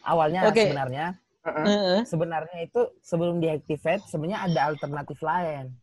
Awalnya 0.04 0.48
Oke. 0.48 0.72
sebenarnya 0.72 1.16
Heeh. 1.44 2.08
sebenarnya 2.08 2.60
itu 2.64 2.82
sebelum 3.04 3.44
deactivate 3.44 4.08
sebenarnya 4.08 4.48
ada 4.48 4.60
alternatif 4.72 5.20
lain 5.20 5.76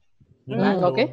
di 0.48 0.56
Hmm, 0.56 0.62
Bandung. 0.80 0.96
oke. 0.96 1.04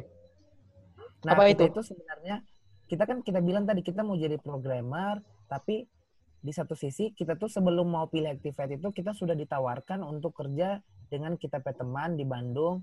Nah, 1.28 1.32
Apa 1.36 1.52
itu? 1.52 1.68
itu 1.68 1.80
sebenarnya 1.84 2.40
kita 2.88 3.04
kan 3.04 3.20
kita 3.20 3.44
bilang 3.44 3.68
tadi 3.68 3.84
kita 3.84 4.00
mau 4.00 4.16
jadi 4.16 4.40
programmer, 4.40 5.20
tapi 5.52 5.84
di 6.40 6.52
satu 6.54 6.72
sisi 6.72 7.12
kita 7.12 7.36
tuh 7.36 7.50
sebelum 7.50 7.92
mau 7.92 8.08
pilih 8.08 8.30
Activate 8.32 8.80
itu 8.80 8.88
kita 8.94 9.12
sudah 9.12 9.36
ditawarkan 9.36 10.00
untuk 10.06 10.32
kerja 10.32 10.80
dengan 11.12 11.36
kita 11.36 11.60
teman 11.60 12.16
di 12.16 12.24
Bandung. 12.24 12.80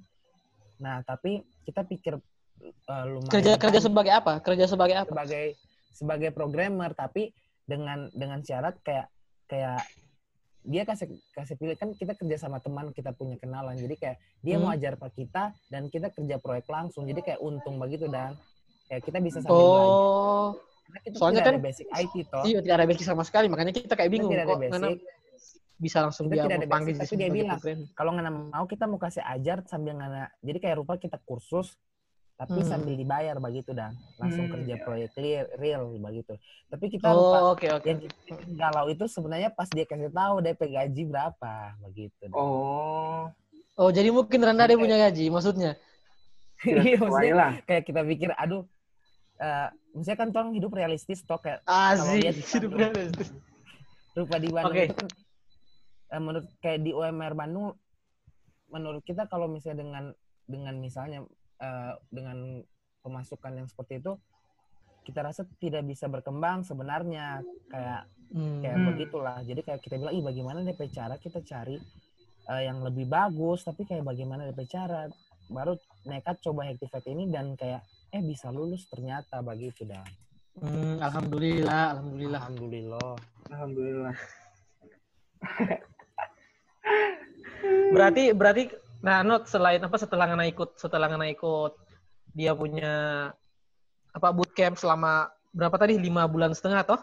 Nah, 0.83 1.01
tapi 1.01 1.41
kita 1.65 1.81
pikir 1.87 2.19
eh, 2.61 3.05
lumayan 3.09 3.31
kerja 3.33 3.51
kerja 3.57 3.79
kan 3.81 3.85
sebagai 3.89 4.13
apa 4.13 4.33
kerja 4.43 4.65
sebagai 4.69 4.95
apa 5.01 5.09
sebagai 5.09 5.45
sebagai 5.95 6.29
programmer 6.35 6.91
tapi 6.93 7.31
dengan 7.65 8.11
dengan 8.13 8.43
syarat 8.45 8.77
kayak 8.83 9.07
kayak 9.49 9.81
dia 10.65 10.83
kasih 10.83 11.07
kasih 11.31 11.55
pilih. 11.55 11.75
Kan 11.75 11.93
kita 11.93 12.13
kerja 12.13 12.37
sama 12.37 12.57
teman 12.57 12.89
kita 12.89 13.13
punya 13.13 13.37
kenalan. 13.37 13.73
Jadi 13.73 13.95
kayak 13.95 14.17
dia 14.41 14.57
mau 14.57 14.67
Hmm. 14.67 14.75
ajar 14.75 14.93
pak 14.95 15.13
kita 15.13 15.43
dan 15.69 15.87
kita 15.87 16.09
kerja 16.09 16.35
proyek 16.35 16.65
langsung. 16.67 17.05
Jadi 17.05 17.21
kayak 17.21 17.39
untung 17.39 17.77
begitu 17.77 18.05
dan. 18.05 18.33
Kayak 18.85 19.01
kita 19.03 19.17
bisa 19.19 19.37
sambil 19.39 19.55
belajar. 19.55 19.87
Oh 19.87 20.49
karena 20.85 20.99
kita 21.01 21.15
soalnya 21.17 21.33
tidak 21.35 21.45
kan- 21.45 21.57
ada 21.57 21.65
basic 21.65 21.87
IT 21.89 22.15
toh. 22.29 22.43
iya 22.45 22.59
tidak 22.61 22.75
ada 22.75 22.85
basic 22.85 23.03
sama 23.03 23.23
sekali. 23.23 23.45
Makanya 23.47 23.71
kita 23.71 23.93
kayak 23.93 24.05
kita 24.05 24.13
bingung 24.13 24.29
tidak 24.29 24.45
ada 24.45 24.51
kok 24.51 24.61
basic. 24.61 24.97
bisa 25.75 25.97
langsung 25.99 26.25
Kita 26.25 26.33
dia 26.33 26.41
tidak 26.41 26.55
mau 26.55 26.63
ada 26.63 26.71
panggil 26.71 26.93
basic, 26.93 27.03
di 27.03 27.09
tapi 27.09 27.19
dia 27.19 27.29
bilang, 27.35 27.59
kalau 27.91 28.11
nggak 28.13 28.31
mau 28.47 28.63
kita 28.63 28.83
mau 28.85 28.95
kasih 28.95 29.23
ajar 29.27 29.57
sambil 29.67 29.91
ngana 29.91 30.31
jadi 30.39 30.57
kayak 30.57 30.75
rupa 30.79 30.95
kita 30.95 31.19
kursus 31.19 31.75
tapi 32.35 32.59
Hmm. 32.59 32.67
sambil 32.67 32.93
dibayar 32.93 33.39
begitu 33.39 33.71
dan 33.71 33.95
langsung 34.19 34.45
Hmm, 34.45 34.59
kerja 34.59 34.75
proyek 34.77 35.11
real, 35.15 35.45
real 35.55 35.81
begitu 35.95 36.35
tapi 36.67 36.85
kita 36.89 37.07
lupa 37.09 37.37
oh 37.39 37.55
oke 37.55 37.67
oke 37.71 37.87
yang 37.87 37.99
kita 37.99 38.15
bikin 38.27 38.53
galau 38.53 38.85
itu 38.87 39.05
sebenarnya 39.07 39.49
pas 39.49 39.67
dia 39.67 39.87
kasih 39.87 40.11
tahu 40.11 40.35
DP 40.39 40.61
gaji 40.67 41.01
berapa 41.07 41.53
begitu. 41.81 42.25
Oh, 42.35 43.31
oh 43.73 43.89
jadi 43.89 44.11
mungkin 44.11 44.43
rendah 44.43 44.67
dia 44.67 44.75
punya 44.75 44.97
gaji 44.99 45.31
maksudnya 45.31 45.79
Iya, 46.65 46.99
maksudnya 46.99 47.35
lah. 47.35 47.51
kayak 47.63 47.83
kita 47.83 48.01
pikir 48.03 48.29
aduh 48.35 48.63
eh 49.35 49.67
misalnya 49.91 50.17
kan 50.17 50.29
orang 50.31 50.55
hidup 50.55 50.71
realistis 50.71 51.19
toh 51.21 51.35
kayak 51.35 51.59
asik 51.63 52.19
lihat 52.23 52.35
hidup 52.35 52.71
realistis. 52.71 53.31
rupa 54.11 54.35
di 54.39 54.47
Bandung 54.47 54.71
Oke. 54.71 54.83
itu 54.85 54.95
kan 54.95 55.07
eh, 56.09 56.21
menurut 56.21 56.47
kayak 56.59 56.79
di 56.79 56.91
UMR 56.91 57.31
Bandung 57.31 57.75
menurut 58.67 59.03
kita 59.03 59.23
kalau 59.25 59.47
misalnya 59.47 59.83
dengan 59.83 60.03
dengan 60.43 60.75
misalnya 60.77 61.19
eh, 61.57 61.93
dengan 62.09 62.61
pemasukan 62.99 63.51
yang 63.53 63.67
seperti 63.69 64.01
itu 64.01 64.17
kita 65.05 65.21
rasa 65.21 65.45
tidak 65.61 65.85
bisa 65.85 66.09
berkembang 66.09 66.65
sebenarnya 66.65 67.39
kayak 67.69 68.09
Hmm. 68.25 68.57
kayak 68.57 68.77
Hmm. 68.81 68.87
begitulah 68.89 69.37
jadi 69.45 69.61
kayak 69.61 69.79
kita 69.85 70.01
bilang 70.01 70.17
ih 70.17 70.25
bagaimana 70.25 70.65
DP 70.65 70.89
cara 70.89 71.13
kita 71.21 71.45
cari 71.45 71.77
eh, 72.45 72.61
yang 72.65 72.81
lebih 72.81 73.05
bagus 73.05 73.61
tapi 73.61 73.85
kayak 73.85 74.01
bagaimana 74.01 74.49
DP 74.49 74.65
cara 74.65 75.05
baru 75.45 75.77
nekat 76.09 76.41
coba 76.41 76.65
Activate 76.65 77.05
ini 77.05 77.29
dan 77.29 77.53
kayak 77.53 77.85
eh 78.09 78.25
bisa 78.25 78.49
lulus 78.49 78.89
ternyata 78.89 79.45
begitu 79.45 79.85
dah 79.85 80.01
Hmm, 80.57 80.97
alhamdulillah 81.03 81.99
alhamdulillah 81.99 82.41
alhamdulillah 82.41 83.13
Alhamdulillah. 83.45 84.15
berarti 87.93 88.33
berarti 88.33 88.63
nah 89.05 89.21
not 89.21 89.45
selain 89.45 89.77
apa 89.85 89.97
setelah 90.01 90.25
ngana 90.25 90.49
ikut 90.49 90.81
setelah 90.81 91.05
ngana 91.05 91.29
ikut 91.29 91.77
dia 92.33 92.57
punya 92.57 92.93
apa 94.15 94.27
bootcamp 94.31 94.79
selama 94.79 95.31
berapa 95.55 95.75
tadi? 95.79 95.99
Lima 95.99 96.27
bulan 96.27 96.51
setengah 96.55 96.83
toh? 96.83 97.01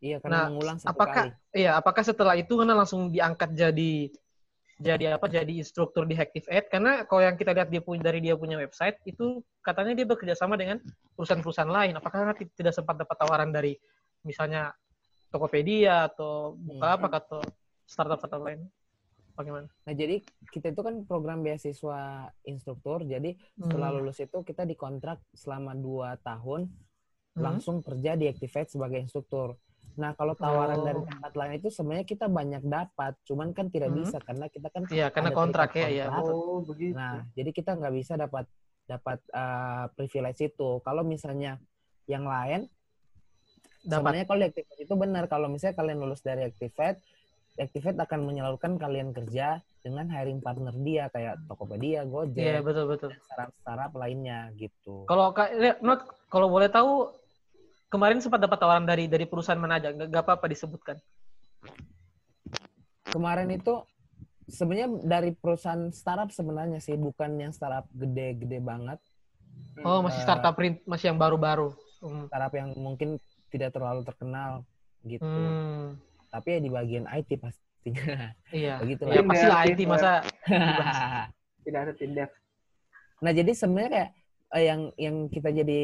Iya 0.00 0.16
Nah, 0.16 0.22
karena 0.24 0.40
mengulang 0.48 0.78
satu 0.80 0.90
apakah 0.96 1.24
kali. 1.28 1.60
iya 1.60 1.70
apakah 1.76 2.02
setelah 2.06 2.34
itu 2.38 2.52
ngana 2.56 2.72
langsung 2.72 3.12
diangkat 3.12 3.52
jadi 3.52 4.08
jadi 4.80 5.12
apa 5.12 5.28
jadi 5.28 5.60
instruktur 5.60 6.08
di 6.08 6.16
Active 6.16 6.48
Ed 6.48 6.72
karena 6.72 7.04
kalau 7.04 7.20
yang 7.20 7.36
kita 7.36 7.52
lihat 7.52 7.68
dia 7.68 7.84
punya 7.84 8.00
dari 8.00 8.24
dia 8.24 8.32
punya 8.32 8.56
website 8.56 8.96
itu 9.04 9.44
katanya 9.60 9.92
dia 9.92 10.08
bekerja 10.08 10.32
sama 10.32 10.56
dengan 10.56 10.80
perusahaan-perusahaan 11.12 11.68
lain. 11.68 11.92
Apakah 12.00 12.24
Ngana 12.24 12.34
tidak 12.56 12.72
sempat 12.72 12.96
dapat 12.96 13.12
tawaran 13.12 13.52
dari 13.52 13.76
misalnya 14.24 14.72
Tokopedia 15.28 16.08
atau 16.08 16.56
Bukalapak 16.56 17.12
atau 17.20 17.44
startup 17.84 18.16
startup 18.24 18.40
lain 18.40 18.64
bagaimana 19.40 19.66
nah 19.88 19.94
jadi 19.96 20.20
kita 20.52 20.76
itu 20.76 20.80
kan 20.84 20.94
program 21.08 21.40
beasiswa 21.40 22.28
instruktur 22.44 23.02
jadi 23.02 23.34
setelah 23.56 23.88
Hmm. 23.90 24.04
lulus 24.04 24.20
itu 24.20 24.38
kita 24.44 24.68
dikontrak 24.68 25.18
selama 25.32 25.72
dua 25.72 26.20
tahun 26.20 26.68
Hmm. 27.30 27.46
langsung 27.46 27.78
kerja 27.80 28.18
di 28.18 28.26
Activate 28.26 28.74
sebagai 28.74 28.98
instruktur. 29.06 29.54
Nah, 29.94 30.18
kalau 30.18 30.34
tawaran 30.34 30.82
Oh. 30.82 30.86
dari 30.86 31.02
tempat 31.06 31.32
lain 31.38 31.62
itu 31.62 31.70
sebenarnya 31.70 32.02
kita 32.02 32.26
banyak 32.26 32.58
dapat, 32.66 33.14
cuman 33.22 33.54
kan 33.54 33.70
tidak 33.70 33.94
Hmm. 33.94 34.02
bisa 34.02 34.18
karena 34.18 34.50
kita 34.50 34.66
kan 34.66 34.82
iya 34.90 35.14
karena 35.14 35.30
ada 35.30 35.38
kontrak 35.38 35.70
ya 35.78 35.88
ya. 35.94 36.06
Oh, 36.10 36.58
begitu. 36.66 36.98
Nah, 36.98 37.22
jadi 37.38 37.54
kita 37.54 37.78
nggak 37.78 37.94
bisa 37.94 38.18
dapat 38.18 38.50
dapat 38.82 39.22
uh, 39.30 39.86
privilege 39.94 40.42
itu. 40.42 40.82
Kalau 40.82 41.06
misalnya 41.06 41.62
yang 42.10 42.26
lain, 42.26 42.66
dapat 43.86 43.94
sebenarnya 43.94 44.26
kalau 44.26 44.40
di 44.42 44.46
Activate 44.50 44.82
itu 44.82 44.94
benar. 44.98 45.24
Kalau 45.30 45.46
misalnya 45.46 45.76
kalian 45.78 45.98
lulus 46.02 46.22
dari 46.26 46.42
Activate, 46.50 46.98
Activate 47.58 47.98
akan 47.98 48.20
menyalurkan 48.24 48.78
kalian 48.78 49.10
kerja 49.10 49.60
dengan 49.80 50.06
hiring 50.08 50.44
partner 50.44 50.74
dia 50.80 51.08
kayak 51.08 51.40
Tokopedia, 51.48 52.04
Gojek, 52.04 52.62
betul 52.62 52.84
betul 52.88 53.10
dan 53.10 53.20
startup-startup 53.26 53.92
lainnya 53.96 54.52
gitu. 54.56 55.08
Kalau 55.08 55.32
Not, 55.80 56.00
kalau 56.28 56.46
boleh 56.52 56.68
tahu 56.68 57.10
kemarin 57.90 58.20
sempat 58.22 58.44
dapat 58.44 58.60
tawaran 58.60 58.86
dari 58.86 59.08
dari 59.08 59.24
perusahaan 59.24 59.60
mana 59.60 59.80
aja? 59.80 59.90
Nggak 59.92 60.24
apa-apa 60.24 60.46
disebutkan. 60.50 60.96
kemarin 63.10 63.50
itu 63.50 63.74
sebenarnya 64.46 65.02
dari 65.02 65.34
perusahaan 65.34 65.90
startup 65.90 66.30
sebenarnya 66.30 66.78
sih 66.78 66.94
bukan 66.94 67.42
yang 67.42 67.50
startup 67.50 67.90
gede-gede 67.90 68.62
banget 68.62 69.02
Oh, 69.80 70.04
masih 70.04 70.20
Eh, 70.20 70.24
startup 70.26 70.54
print, 70.58 70.76
masih 70.84 71.12
yang 71.12 71.18
baru-baru. 71.20 71.72
Hmm. 72.00 72.32
startup 72.32 72.52
yang 72.56 72.72
mungkin 72.80 73.20
tidak 73.52 73.76
terlalu 73.76 74.00
terkenal 74.08 74.64
gitu. 75.04 75.24
Hmm. 75.24 76.00
Tapi 76.30 76.48
ya 76.54 76.58
di 76.58 76.70
bagian 76.70 77.04
IT 77.06 77.30
pastinya. 77.36 78.30
Iya. 78.50 78.74
Begitu 78.82 79.02
Ya 79.06 79.22
pasti 79.22 79.46
lah 79.46 79.60
IT 79.66 79.80
masa 79.84 80.10
Tidak 81.66 81.80
ada 81.80 81.92
tindak. 81.92 82.30
nah 83.20 83.36
jadi 83.36 83.52
sebenarnya 83.52 84.16
eh, 84.48 84.64
yang 84.64 84.80
yang 84.96 85.28
kita 85.28 85.52
jadi 85.52 85.80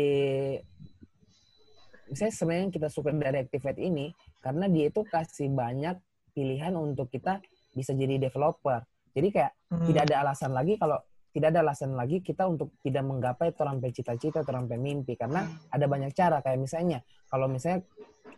saya 2.14 2.32
sebenarnya 2.32 2.62
yang 2.64 2.74
kita 2.74 2.88
suka 2.88 3.12
dari 3.12 3.44
Activate 3.44 3.76
ini 3.76 4.08
karena 4.40 4.70
dia 4.70 4.88
itu 4.88 5.04
kasih 5.04 5.50
banyak 5.50 5.98
pilihan 6.32 6.72
untuk 6.72 7.10
kita 7.10 7.42
bisa 7.72 7.92
jadi 7.92 8.16
developer. 8.16 8.80
Jadi 9.12 9.28
kayak 9.30 9.52
Hmm. 9.66 9.82
tidak 9.82 10.06
ada 10.06 10.16
alasan 10.22 10.54
lagi 10.54 10.78
kalau 10.78 10.94
tidak 11.34 11.50
ada 11.50 11.60
alasan 11.60 11.92
lagi 11.92 12.22
kita 12.22 12.46
untuk 12.46 12.70
tidak 12.80 13.02
menggapai 13.02 13.50
terampai 13.50 13.90
cita-cita, 13.90 14.40
terampai 14.40 14.78
mimpi 14.78 15.18
karena 15.18 15.42
ada 15.68 15.84
banyak 15.84 16.14
cara 16.14 16.38
kayak 16.38 16.56
misalnya 16.56 17.02
kalau 17.26 17.50
misalnya 17.50 17.82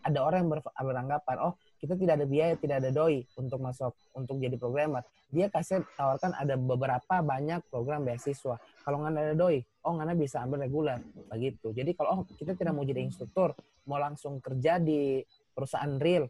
ada 0.03 0.19
orang 0.25 0.43
yang 0.43 0.51
ber- 0.51 0.73
beranggapan 0.75 1.37
oh 1.39 1.53
kita 1.79 1.95
tidak 1.95 2.15
ada 2.19 2.27
biaya, 2.27 2.55
tidak 2.59 2.83
ada 2.83 2.91
doi 2.91 3.23
untuk 3.39 3.63
masuk 3.63 3.95
untuk 4.13 4.43
jadi 4.43 4.59
programmer. 4.59 5.07
Dia 5.31 5.47
kasih 5.47 5.87
tawarkan 5.95 6.35
ada 6.35 6.59
beberapa 6.59 7.23
banyak 7.23 7.63
program 7.71 8.03
beasiswa. 8.03 8.59
Kalau 8.59 8.97
nggak 8.99 9.15
ada 9.15 9.35
doi, 9.39 9.63
oh 9.87 9.95
nggak 9.95 10.19
bisa 10.19 10.43
ambil 10.43 10.67
reguler 10.67 10.99
begitu. 11.31 11.71
Jadi 11.71 11.95
kalau 11.95 12.11
oh 12.11 12.21
kita 12.35 12.59
tidak 12.59 12.75
mau 12.75 12.83
jadi 12.83 13.01
instruktur, 13.07 13.55
mau 13.87 14.03
langsung 14.03 14.43
kerja 14.43 14.83
di 14.83 15.23
perusahaan 15.55 15.95
real, 16.03 16.27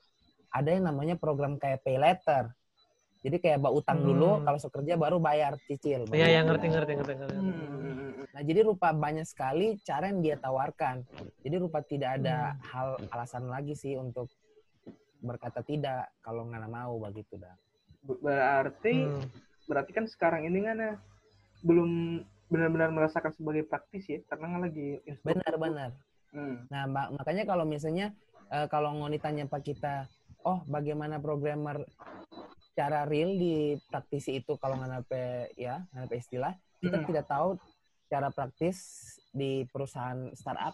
ada 0.53 0.69
yang 0.69 0.85
namanya 0.89 1.17
program 1.17 1.57
kayak 1.57 1.81
pay 1.81 1.97
letter. 1.97 2.53
Jadi 3.19 3.37
kayak 3.43 3.59
bak 3.59 3.75
utang 3.75 3.99
dulu, 3.99 4.39
Hmm. 4.39 4.45
kalau 4.47 4.59
sok 4.63 4.79
kerja 4.79 4.95
baru 4.95 5.19
bayar 5.19 5.59
cicil. 5.67 6.07
Iya, 6.15 6.39
yang 6.39 6.47
ngerti 6.47 6.71
ngerti 6.71 6.93
ngerti 7.03 7.13
ngerti. 7.19 7.35
Hmm. 7.35 8.15
Nah, 8.31 8.43
jadi 8.47 8.61
rupa 8.63 8.95
banyak 8.95 9.27
sekali 9.27 9.75
cara 9.83 10.07
yang 10.07 10.23
dia 10.23 10.39
tawarkan. 10.39 11.03
Jadi 11.43 11.55
rupa 11.59 11.83
tidak 11.83 12.23
ada 12.23 12.55
hal 12.71 12.95
alasan 13.11 13.51
lagi 13.51 13.75
sih 13.75 13.99
untuk 13.99 14.31
berkata 15.19 15.61
tidak 15.63 16.11
kalau 16.23 16.47
nggak 16.47 16.71
mau 16.71 16.99
begitu 17.03 17.39
dah. 17.39 17.55
Ber- 18.03 18.21
Berarti 18.23 18.95
Hmm. 18.95 19.27
berarti 19.69 19.91
kan 19.93 20.07
sekarang 20.09 20.49
ini 20.49 20.65
kan 20.65 20.77
ya, 20.79 20.93
belum 21.61 22.23
benar-benar 22.49 22.89
merasakan 22.89 23.35
sebagai 23.37 23.69
praktis 23.69 24.09
ya 24.09 24.19
karena 24.31 24.47
kan 24.57 24.61
lagi. 24.65 24.89
Benar-benar. 25.21 25.91
Hmm. 26.33 26.65
Nah, 26.73 26.85
ma- 26.89 27.11
makanya 27.13 27.45
kalau 27.45 27.69
misalnya 27.69 28.15
eh, 28.49 28.65
kalau 28.73 28.97
ngoni 28.97 29.21
tanya 29.21 29.45
pak 29.45 29.61
kita, 29.61 30.09
oh 30.41 30.65
bagaimana 30.65 31.21
programmer 31.21 31.85
cara 32.73 33.05
real 33.05 33.37
di 33.37 33.77
praktisi 33.91 34.41
itu 34.41 34.57
kalau 34.57 34.81
nggak 34.81 34.89
nape 34.89 35.25
ya 35.59 35.85
nggak 35.93 36.09
nape 36.09 36.17
istilah, 36.17 36.55
kita 36.81 36.97
Hmm. 36.97 37.07
tidak 37.13 37.27
tahu 37.29 37.49
cara 38.09 38.33
praktis 38.33 38.79
di 39.37 39.69
perusahaan 39.69 40.33
startup. 40.33 40.73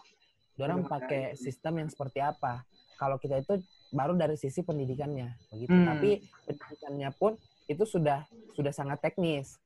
Orang 0.55 0.87
pakai 0.87 1.35
sistem 1.35 1.83
yang 1.83 1.91
seperti 1.91 2.23
apa? 2.23 2.63
Kalau 2.95 3.19
kita 3.19 3.43
itu 3.43 3.59
baru 3.93 4.13
dari 4.17 4.35
sisi 4.37 4.61
pendidikannya, 4.65 5.49
begitu. 5.53 5.73
Hmm. 5.73 5.87
Tapi 5.87 6.09
pendidikannya 6.45 7.09
pun 7.15 7.37
itu 7.65 7.83
sudah 7.85 8.25
sudah 8.53 8.71
sangat 8.71 9.01
teknis. 9.03 9.57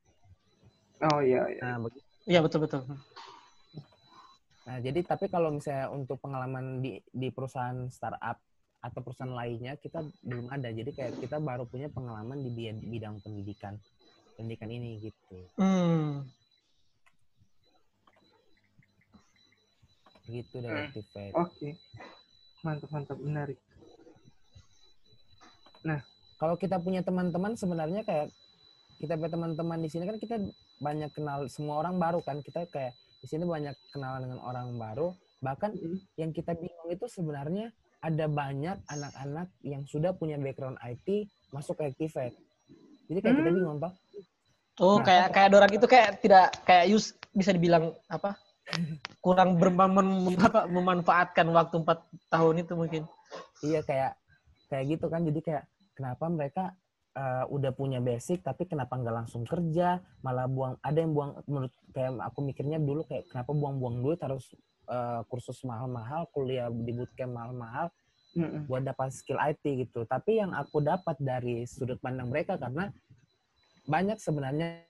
Oh 1.00 1.20
iya 1.24 1.48
iya. 1.48 1.62
Nah, 1.64 1.76
begitu. 1.88 2.04
Iya 2.28 2.40
betul 2.44 2.60
betul. 2.68 2.82
Nah, 4.60 4.78
jadi 4.78 5.00
tapi 5.02 5.26
kalau 5.32 5.50
misalnya 5.56 5.88
untuk 5.88 6.20
pengalaman 6.20 6.84
di 6.84 7.00
di 7.10 7.32
perusahaan 7.32 7.88
startup 7.88 8.38
atau 8.80 9.00
perusahaan 9.04 9.32
lainnya 9.32 9.76
kita 9.76 10.04
belum 10.24 10.52
ada. 10.52 10.72
Jadi 10.72 10.90
kayak 10.92 11.20
kita 11.20 11.36
baru 11.40 11.68
punya 11.68 11.92
pengalaman 11.92 12.40
di 12.40 12.50
bi- 12.52 12.84
bidang 12.96 13.20
pendidikan. 13.20 13.76
Pendidikan 14.36 14.70
ini 14.72 15.00
gitu. 15.04 15.38
Hmm. 15.60 16.28
Gitu 20.28 20.56
dari 20.60 20.88
Hmm. 20.92 21.40
Oke. 21.40 21.68
Mantap 22.60 22.90
mantap 22.92 23.18
menarik. 23.20 23.58
Kalau 26.40 26.56
kita 26.56 26.80
punya 26.80 27.04
teman-teman 27.04 27.52
sebenarnya 27.52 28.00
kayak 28.00 28.32
kita 28.96 29.16
punya 29.16 29.32
teman-teman 29.32 29.78
di 29.80 29.88
sini 29.92 30.08
kan 30.08 30.16
kita 30.16 30.40
banyak 30.80 31.12
kenal 31.12 31.44
semua 31.52 31.84
orang 31.84 32.00
baru 32.00 32.24
kan. 32.24 32.40
Kita 32.40 32.64
kayak 32.64 32.92
di 33.20 33.26
sini 33.28 33.44
banyak 33.44 33.76
kenalan 33.92 34.24
dengan 34.24 34.40
orang 34.40 34.72
baru. 34.76 35.12
Bahkan 35.40 35.70
Hmm. 35.76 36.00
yang 36.16 36.32
kita 36.32 36.56
bingung 36.56 36.88
itu 36.88 37.04
sebenarnya 37.08 37.72
ada 38.00 38.24
banyak 38.24 38.80
anak-anak 38.88 39.52
yang 39.60 39.84
sudah 39.84 40.16
punya 40.16 40.40
background 40.40 40.80
IT 40.80 41.28
masuk 41.52 41.76
ke 41.76 41.92
Activate. 41.92 42.36
Jadi 43.08 43.18
kayak 43.20 43.36
kita 43.36 43.50
Hmm. 43.52 43.56
bingung 43.60 43.78
toh. 43.80 43.92
Oh 44.80 44.96
Nah. 44.96 45.04
kayak 45.04 45.26
kayak 45.36 45.48
dorang 45.52 45.72
itu 45.76 45.84
kayak 45.84 46.10
tidak 46.24 46.46
kayak 46.64 46.84
Yus 46.88 47.12
bisa 47.36 47.52
dibilang 47.52 47.92
apa? 48.08 48.32
Kurang 49.20 49.60
berman 49.60 49.92
mem- 49.92 50.40
apa, 50.40 50.64
memanfaatkan 50.64 51.44
waktu 51.52 51.84
empat 51.84 52.00
tahun 52.32 52.64
itu 52.64 52.72
mungkin. 52.72 53.02
Iya 53.60 53.84
kayak 53.84 54.16
kayak 54.72 54.84
gitu 54.88 55.06
kan. 55.12 55.20
Jadi 55.20 55.40
kayak 55.44 55.64
kenapa 56.00 56.24
mereka 56.32 56.64
eh, 57.12 57.44
udah 57.52 57.76
punya 57.76 58.00
basic 58.00 58.40
tapi 58.40 58.64
kenapa 58.64 58.96
nggak 58.96 59.16
langsung 59.24 59.44
kerja 59.44 60.00
malah 60.24 60.48
buang 60.48 60.80
ada 60.80 60.96
yang 60.96 61.12
buang 61.12 61.36
menurut 61.44 61.72
kayak 61.92 62.16
aku 62.24 62.40
mikirnya 62.40 62.80
dulu 62.80 63.04
kayak 63.04 63.28
kenapa 63.28 63.52
buang-buang 63.52 64.00
duit 64.00 64.20
harus 64.24 64.48
eh, 64.88 65.20
kursus 65.28 65.60
mahal-mahal 65.68 66.24
kuliah 66.32 66.72
di 66.72 66.96
bootcamp 66.96 67.36
mahal-mahal 67.36 67.92
Hmm. 68.30 68.62
buat 68.70 68.86
dapat 68.86 69.10
skill 69.10 69.42
IT 69.42 69.58
gitu. 69.66 70.06
Tapi 70.06 70.38
yang 70.38 70.54
aku 70.54 70.78
dapat 70.78 71.18
dari 71.18 71.66
sudut 71.66 71.98
pandang 71.98 72.30
mereka 72.30 72.54
karena 72.54 72.86
banyak 73.90 74.22
sebenarnya 74.22 74.86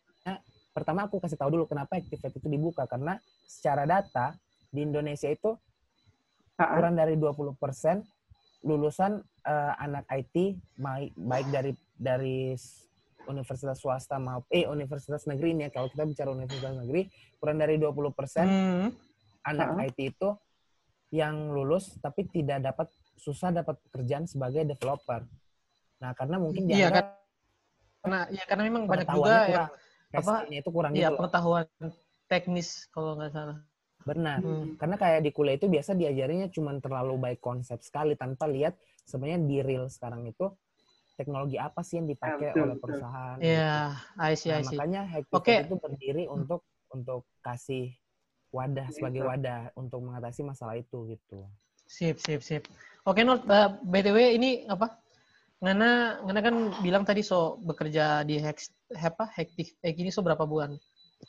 pertama 0.77 1.09
aku 1.09 1.16
kasih 1.25 1.40
tahu 1.40 1.57
dulu 1.57 1.64
kenapa 1.64 1.96
Activate 1.96 2.37
itu 2.37 2.49
dibuka 2.53 2.85
karena 2.85 3.16
secara 3.49 3.88
data 3.88 4.37
di 4.68 4.85
Indonesia 4.85 5.33
itu 5.33 5.57
kurang 6.61 7.01
dari 7.01 7.16
20% 7.16 7.57
lulusan 8.61 9.25
eh, 9.46 9.73
anak 9.81 10.05
IT 10.12 10.61
baik, 10.77 11.12
baik 11.16 11.46
dari 11.49 11.73
dari 11.96 12.38
universitas 13.29 13.79
swasta 13.81 14.16
maupun 14.16 14.49
eh 14.53 14.64
universitas 14.66 15.25
negeri 15.29 15.53
ini 15.55 15.62
ya 15.68 15.70
kalau 15.70 15.88
kita 15.92 16.05
bicara 16.09 16.33
universitas 16.33 16.73
negeri 16.77 17.09
kurang 17.40 17.61
dari 17.61 17.77
20% 17.77 18.12
Hmm. 18.44 18.88
anak 19.44 19.68
Ah. 19.77 19.87
IT 19.88 19.99
itu 20.12 20.29
yang 21.11 21.51
lulus 21.51 21.96
tapi 22.01 22.29
tidak 22.29 22.62
dapat 22.62 22.88
susah 23.20 23.53
dapat 23.53 23.77
pekerjaan 23.88 24.25
sebagai 24.25 24.64
developer. 24.64 25.27
Nah, 26.01 26.16
karena 26.16 26.40
mungkin 26.40 26.64
Iya 26.64 26.88
dianggap 26.88 27.07
Karena 28.01 28.20
ya 28.33 28.44
karena 28.49 28.62
memang 28.64 28.83
banyak 28.88 29.09
juga 29.12 29.29
yang 29.29 29.44
kurang, 29.53 29.68
apa, 29.68 30.33
apa, 30.33 30.35
itu 30.49 30.70
kurang 30.73 30.92
ya 30.96 31.12
gitu 31.12 31.16
pengetahuan 31.20 31.66
teknis 32.33 32.88
kalau 32.88 33.12
nggak 33.20 33.33
salah. 33.37 33.59
Benar. 34.04 34.40
Hmm. 34.40 34.76
Karena 34.80 34.96
kayak 34.96 35.20
di 35.24 35.30
kuliah 35.30 35.56
itu 35.60 35.68
biasa 35.68 35.92
diajarinya 35.92 36.48
cuma 36.48 36.72
terlalu 36.80 37.14
baik 37.20 37.40
konsep 37.44 37.80
sekali 37.84 38.16
tanpa 38.16 38.48
lihat 38.48 38.76
sebenarnya 39.04 39.40
di 39.44 39.58
real 39.60 39.86
sekarang 39.92 40.24
itu 40.28 40.48
teknologi 41.20 41.60
apa 41.60 41.84
sih 41.84 42.00
yang 42.00 42.08
dipakai 42.08 42.48
betul, 42.48 42.64
oleh 42.64 42.76
perusahaan. 42.80 43.36
Iya, 43.36 43.92
gitu. 43.92 44.24
I 44.24 44.32
see, 44.40 44.48
Nah, 44.48 44.56
I 44.56 44.62
see. 44.64 44.76
makanya 44.80 45.00
Hacktivate 45.04 45.36
Oke. 45.36 45.54
itu 45.68 45.76
berdiri 45.76 46.24
untuk 46.32 46.60
untuk 46.90 47.22
kasih 47.44 47.92
wadah 48.50 48.88
Iya, 48.88 48.94
sebagai 48.96 49.22
wadah 49.28 49.60
untuk 49.76 50.00
mengatasi 50.00 50.40
masalah 50.42 50.80
itu 50.80 51.12
gitu. 51.12 51.44
Sip, 51.84 52.16
sip, 52.22 52.40
sip. 52.40 52.62
Oke, 53.04 53.20
Not, 53.26 53.44
eh, 53.46 53.68
BTW 53.84 54.18
ini 54.38 54.50
apa? 54.70 54.96
Ngana, 55.60 56.24
Ngana 56.24 56.40
kan 56.40 56.54
bilang 56.80 57.04
tadi 57.04 57.20
so 57.20 57.60
bekerja 57.60 58.24
di 58.24 58.40
Hex, 58.40 58.72
apa, 58.96 59.28
Hektik, 59.36 59.76
eh, 59.84 59.92
ini 59.92 60.08
so 60.08 60.24
berapa 60.24 60.48
bulan? 60.48 60.72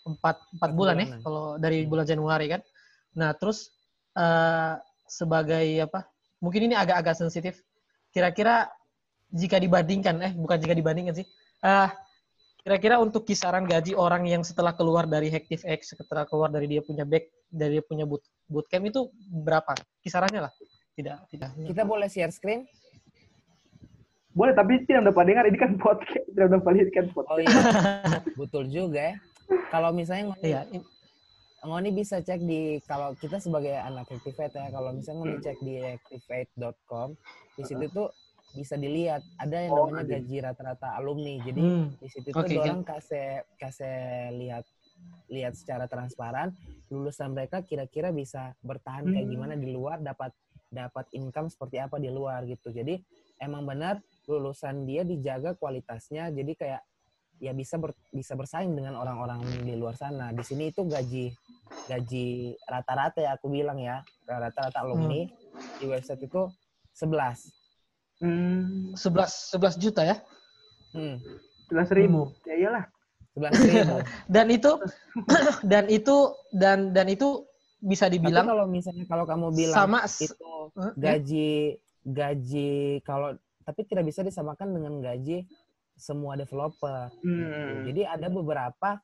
Empat, 0.01 0.35
empat 0.57 0.71
bulan 0.73 0.95
ya, 0.97 1.05
bulanan. 1.05 1.21
kalau 1.21 1.45
dari 1.61 1.77
bulan 1.85 2.05
Januari 2.07 2.47
kan. 2.49 2.61
Nah, 3.17 3.35
terus 3.35 3.69
eh, 4.17 4.75
sebagai 5.05 5.65
apa? 5.83 6.07
Mungkin 6.41 6.71
ini 6.71 6.75
agak-agak 6.75 7.19
sensitif. 7.19 7.61
Kira-kira 8.09 8.67
jika 9.31 9.59
dibandingkan, 9.61 10.15
eh 10.23 10.33
bukan 10.35 10.57
jika 10.59 10.73
dibandingkan 10.75 11.15
sih. 11.15 11.27
eh 11.61 11.89
kira-kira 12.61 13.01
untuk 13.01 13.25
kisaran 13.25 13.65
gaji 13.65 13.97
orang 13.97 14.29
yang 14.29 14.45
setelah 14.45 14.73
keluar 14.77 15.09
dari 15.09 15.33
Hektif 15.33 15.65
X, 15.65 15.97
setelah 15.97 16.29
keluar 16.29 16.53
dari 16.53 16.69
dia 16.69 16.81
punya 16.85 17.01
back, 17.01 17.29
dari 17.49 17.81
dia 17.81 17.83
punya 17.85 18.05
boot, 18.05 18.21
bootcamp 18.45 18.85
itu 18.85 19.09
berapa? 19.29 19.73
Kisarannya 20.05 20.45
lah. 20.45 20.53
Tidak, 20.93 21.17
tidak. 21.33 21.49
Kita 21.57 21.81
boleh 21.81 22.05
share 22.05 22.29
screen? 22.29 22.69
Boleh 24.31 24.55
tapi 24.55 24.85
tidak 24.87 25.11
dapat 25.11 25.23
dengar 25.27 25.43
ini 25.49 25.57
kan 25.59 25.75
podcast, 25.75 26.23
tidak 26.31 26.47
dapat 26.55 26.71
lihat 26.79 26.89
kan 26.95 27.05
podcast. 27.11 27.35
Oh 27.35 27.39
iya, 27.41 27.61
betul 28.39 28.63
juga 28.71 28.99
ya. 29.11 29.15
Kalau 29.71 29.89
misalnya 29.95 30.23
Ngoni, 30.31 30.47
Iya, 30.47 30.61
Ngoni 31.61 31.89
bisa 31.93 32.19
cek 32.19 32.41
di 32.41 32.81
kalau 32.89 33.13
kita 33.15 33.37
sebagai 33.37 33.77
anak 33.77 34.09
Activate 34.09 34.57
ya, 34.57 34.67
kalau 34.73 34.91
misalnya 34.91 35.19
Ngoni 35.21 35.37
cek 35.39 35.57
di 35.61 35.75
activate.com, 35.77 37.13
di 37.55 37.63
situ 37.63 37.85
tuh 37.93 38.09
bisa 38.51 38.75
dilihat 38.75 39.23
ada 39.39 39.57
yang 39.63 39.71
Oh, 39.71 39.87
namanya 39.87 40.19
gaji 40.19 40.37
rata-rata 40.43 40.87
alumni. 40.99 41.39
Jadi 41.39 41.61
Hmm. 41.61 41.87
di 41.95 42.07
situ 42.11 42.29
tuh 42.35 42.43
orang 42.59 42.83
kasih 42.83 43.45
kasih 43.55 43.95
lihat 44.35 44.65
lihat 45.31 45.55
secara 45.55 45.87
transparan 45.87 46.51
lulusan 46.91 47.31
mereka 47.31 47.63
kira-kira 47.63 48.11
bisa 48.11 48.51
bertahan 48.59 49.07
kayak 49.07 49.23
Hmm. 49.23 49.31
gimana 49.31 49.53
di 49.55 49.71
luar 49.71 50.03
dapat 50.03 50.35
dapat 50.67 51.07
income 51.15 51.47
seperti 51.47 51.79
apa 51.79 51.95
di 52.03 52.11
luar 52.11 52.43
gitu. 52.43 52.71
Jadi 52.75 52.99
emang 53.39 53.63
benar 53.63 54.03
lulusan 54.27 54.83
dia 54.83 55.07
dijaga 55.07 55.55
kualitasnya. 55.55 56.27
Jadi 56.35 56.51
kayak 56.59 56.83
ya 57.41 57.57
bisa 57.57 57.81
ber- 57.81 57.97
bisa 58.13 58.37
bersaing 58.37 58.77
dengan 58.77 59.01
orang-orang 59.01 59.41
di 59.65 59.73
luar 59.73 59.97
sana. 59.97 60.29
Di 60.29 60.45
sini 60.45 60.69
itu 60.69 60.85
gaji 60.85 61.33
gaji 61.89 62.53
rata-rata 62.69 63.17
ya 63.25 63.33
aku 63.33 63.49
bilang 63.49 63.81
ya 63.81 64.05
rata-rata 64.29 64.85
alumni 64.85 65.25
di 65.81 65.85
website 65.89 66.21
itu 66.21 66.45
11. 66.93 67.49
Hmm, 68.21 68.93
11 68.93 69.57
11 69.57 69.81
juta 69.81 70.05
ya. 70.05 70.21
Hmm, 70.93 71.17
sebelas 71.65 71.89
ribu. 71.89 72.29
Ya 72.45 72.55
iyalah. 72.61 72.85
11 73.33 73.57
ribu. 73.65 73.97
Dan 74.37 74.47
itu 74.53 74.71
dan 75.71 75.85
itu 75.89 76.15
dan 76.53 76.93
dan 76.93 77.09
itu 77.09 77.49
bisa 77.81 78.05
Tapi 78.05 78.21
dibilang 78.21 78.45
kalau 78.45 78.69
misalnya 78.69 79.09
kalau 79.09 79.25
kamu 79.25 79.49
bilang 79.57 79.73
sama 79.73 80.05
itu 80.05 80.37
gaji 80.93 81.81
gaji 82.05 83.01
kalau 83.01 83.33
tapi 83.65 83.81
tidak 83.89 84.05
bisa 84.09 84.21
disamakan 84.21 84.73
dengan 84.73 85.01
gaji 85.01 85.49
semua 85.97 86.39
developer. 86.39 87.11
Hmm. 87.23 87.87
Jadi 87.87 88.01
ada 88.07 88.27
beberapa 88.27 88.99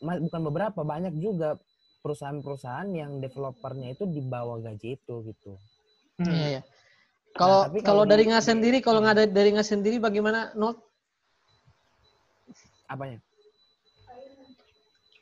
bukan 0.00 0.40
beberapa 0.52 0.80
banyak 0.84 1.16
juga 1.16 1.56
perusahaan-perusahaan 2.04 2.86
yang 2.94 3.18
developernya 3.18 3.96
itu 3.96 4.04
di 4.06 4.22
bawah 4.22 4.62
gaji 4.62 4.94
itu 4.94 5.14
gitu. 5.26 5.52
Hmm. 6.22 6.30
Iya, 6.30 6.46
iya. 6.58 6.62
Kalau 7.36 7.68
tapi 7.68 7.84
kalau 7.84 8.04
kalau 8.04 8.04
dari 8.08 8.24
nggak 8.24 8.44
sendiri, 8.44 8.78
kalau 8.80 9.04
nggak 9.04 9.14
ada 9.18 9.24
dari 9.28 9.52
nggak 9.52 9.68
sendiri 9.68 10.00
bagaimana 10.00 10.56
Not? 10.56 10.80
Apanya? 12.88 13.20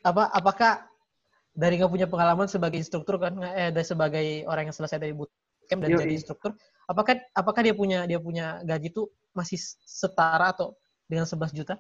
Apa 0.05 0.31
apakah 0.31 0.85
dari 1.57 1.81
nggak 1.81 1.91
punya 1.91 2.07
pengalaman 2.07 2.47
sebagai 2.47 2.79
instruktur 2.79 3.18
kan 3.18 3.39
eh 3.55 3.70
dari 3.75 3.87
sebagai 3.87 4.27
orang 4.47 4.70
yang 4.70 4.77
selesai 4.77 5.01
dari 5.01 5.14
bootcamp 5.16 5.81
dan 5.81 5.91
Yoi. 5.91 6.03
jadi 6.07 6.14
instruktur, 6.18 6.51
apakah 6.87 7.18
apakah 7.35 7.61
dia 7.64 7.75
punya 7.75 8.05
dia 8.05 8.20
punya 8.20 8.61
gaji 8.62 8.91
itu 8.91 9.09
masih 9.35 9.59
setara 9.85 10.55
atau 10.55 10.78
dengan 11.11 11.26
11 11.26 11.53
juta 11.53 11.76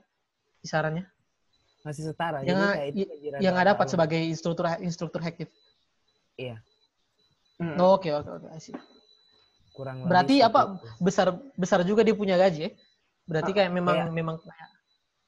kisarannya? 0.60 1.06
Masih 1.86 2.10
setara. 2.10 2.42
Yang 2.42 2.58
Jadi 2.58 2.74
kayak 2.74 2.92
Yang 2.94 3.06
nggak 3.30 3.42
rata-rata 3.54 3.70
dapat 3.72 3.86
sebagai 3.88 4.20
instruktur 4.20 4.64
instruktur 4.82 5.20
aktif. 5.22 5.48
Iya. 6.34 6.58
Oh, 7.78 7.94
Oke 7.96 8.10
oke 8.10 8.26
oke. 8.28 8.48
Kurang 9.74 10.02
lebih 10.02 10.10
Berarti 10.10 10.36
apa 10.42 10.60
itu. 10.78 10.86
besar 11.02 11.26
besar 11.54 11.80
juga 11.86 12.02
dia 12.02 12.14
punya 12.14 12.34
gaji 12.34 12.60
ya? 12.66 12.70
Berarti 13.24 13.50
kayak 13.54 13.70
memang 13.72 13.94
kayak- 13.96 14.12
memang 14.14 14.36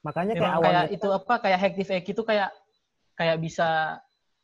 Makanya 0.05 0.33
kayak 0.37 0.43
memang 0.45 0.61
kayak 0.63 0.85
itu 0.93 1.07
apa 1.09 1.33
kayak 1.41 1.59
Hactive 1.59 1.91
Egg 1.91 2.05
itu 2.07 2.21
kayak 2.23 2.49
kayak 3.17 3.37
bisa 3.41 3.67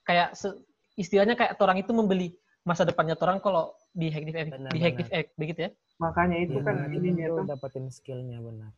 kayak 0.04 0.36
se- 0.36 0.60
istilahnya 1.00 1.40
kayak 1.40 1.56
orang 1.62 1.80
itu 1.80 1.92
membeli 1.96 2.36
masa 2.68 2.84
depannya 2.84 3.16
orang 3.16 3.40
kalau 3.40 3.72
di 3.96 4.10
Egg 4.12 4.28
Benar, 4.52 4.72
di 4.74 4.80
Hactive 4.82 5.12
Egg 5.14 5.28
begitu 5.40 5.60
ya. 5.68 5.72
Makanya 6.04 6.38
itu 6.44 6.60
ya, 6.60 6.66
kan 6.68 6.76
ininya 6.92 7.26
itu 7.32 7.40
tuh 7.40 7.46
dapetin 7.48 7.88
skillnya 7.88 8.44
benar. 8.44 8.72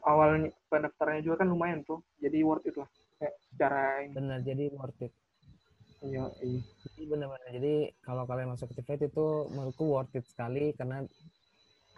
awalnya 0.00 0.48
pendaftarannya 0.72 1.20
juga 1.20 1.44
kan 1.44 1.48
lumayan 1.52 1.84
tuh. 1.84 2.00
Jadi 2.24 2.40
worth 2.40 2.64
it 2.64 2.76
lah. 2.80 2.88
Kayak 3.20 3.34
secara 3.52 3.82
ini. 4.00 4.14
Benar, 4.16 4.38
jadi 4.40 4.64
worth 4.72 5.00
it. 5.04 5.12
Iya, 6.00 6.24
iya. 6.40 6.60
Jadi 6.88 7.02
benar-benar. 7.04 7.48
Jadi 7.52 7.74
kalau 8.00 8.24
kalian 8.24 8.48
masuk 8.56 8.72
Activate 8.72 9.12
itu 9.12 9.26
menurutku 9.52 9.84
worth 9.84 10.16
it 10.16 10.24
sekali 10.24 10.72
karena 10.72 11.04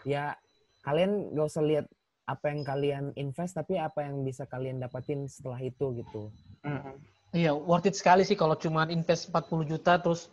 ya 0.03 0.35
kalian 0.83 1.30
gak 1.30 1.47
usah 1.47 1.62
lihat 1.62 1.87
apa 2.26 2.51
yang 2.51 2.62
kalian 2.66 3.05
invest 3.14 3.55
tapi 3.55 3.78
apa 3.78 4.03
yang 4.03 4.26
bisa 4.26 4.47
kalian 4.51 4.83
dapatin 4.83 5.30
setelah 5.30 5.62
itu 5.62 6.03
gitu. 6.03 6.35
Hmm. 6.66 6.99
Iya, 7.30 7.55
worth 7.55 7.87
it 7.87 7.95
sekali 7.95 8.26
sih 8.26 8.35
kalau 8.35 8.59
cuma 8.59 8.91
invest 8.91 9.30
40 9.30 9.62
juta 9.64 10.03
terus 10.03 10.28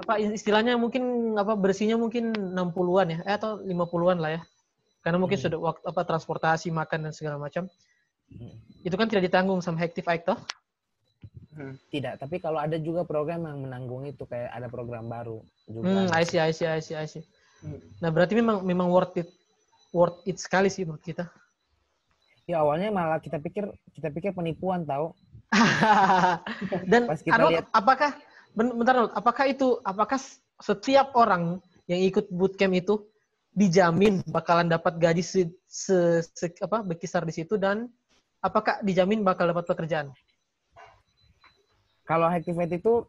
apa 0.00 0.16
istilahnya 0.16 0.78
mungkin 0.78 1.34
apa 1.36 1.54
bersihnya 1.54 1.98
mungkin 1.98 2.32
60-an 2.32 3.06
ya 3.10 3.18
eh, 3.26 3.34
atau 3.36 3.58
50-an 3.60 4.18
lah 4.18 4.30
ya. 4.38 4.42
Karena 5.00 5.16
mungkin 5.16 5.40
Hmm. 5.40 5.44
sudah 5.48 5.58
waktu 5.58 5.84
apa 5.88 6.00
transportasi, 6.04 6.68
makan 6.68 7.08
dan 7.08 7.12
segala 7.16 7.40
macam. 7.40 7.66
Hmm. 8.28 8.54
Itu 8.84 8.94
kan 9.00 9.08
tidak 9.08 9.32
ditanggung 9.32 9.64
sama 9.64 9.80
Hactive 9.80 10.04
Egg 10.06 10.28
toh? 10.28 10.36
Hmm. 11.50 11.74
Tidak, 11.88 12.20
tapi 12.20 12.38
kalau 12.38 12.60
ada 12.62 12.78
juga 12.78 13.02
program 13.02 13.44
yang 13.44 13.64
menanggung 13.64 14.06
itu 14.06 14.22
kayak 14.24 14.52
ada 14.54 14.68
program 14.68 15.08
baru 15.08 15.40
juga. 15.66 15.84
Hmm, 15.84 16.06
I 16.12 16.22
see, 16.22 16.38
I 16.38 16.52
see, 16.52 16.68
I 16.68 16.80
see, 16.80 16.94
I 16.94 17.08
see. 17.08 17.24
Hmm. 17.60 17.80
Nah, 17.98 18.08
berarti 18.08 18.36
memang 18.36 18.62
memang 18.62 18.88
worth 18.88 19.16
it 19.18 19.28
worth 19.90 20.20
it 20.24 20.38
sekali 20.38 20.68
sih 20.70 20.86
menurut 20.86 21.02
kita. 21.02 21.26
Ya 22.46 22.62
awalnya 22.62 22.88
malah 22.88 23.18
kita 23.18 23.36
pikir 23.36 23.66
kita 23.92 24.08
pikir 24.08 24.30
penipuan 24.32 24.84
tahu. 24.84 25.10
Dan 26.92 27.08
Pas 27.08 27.20
kita 27.20 27.34
Arnold, 27.34 27.52
lihat- 27.56 27.68
apakah 27.72 28.10
bentar 28.54 29.10
apakah 29.14 29.44
itu 29.50 29.78
apakah 29.86 30.18
setiap 30.60 31.14
orang 31.16 31.58
yang 31.88 32.00
ikut 32.04 32.28
bootcamp 32.30 32.74
itu 32.76 32.94
dijamin 33.50 34.22
bakalan 34.30 34.70
dapat 34.70 34.94
gaji 34.98 35.22
se, 35.26 35.40
se- 35.66 36.22
se- 36.22 36.62
apa 36.62 36.86
berkisar 36.86 37.26
di 37.26 37.34
situ 37.34 37.58
dan 37.58 37.90
apakah 38.38 38.78
dijamin 38.86 39.26
bakal 39.26 39.50
dapat 39.50 39.66
pekerjaan? 39.66 40.14
Kalau 42.06 42.26
Activate 42.26 42.78
itu 42.78 43.06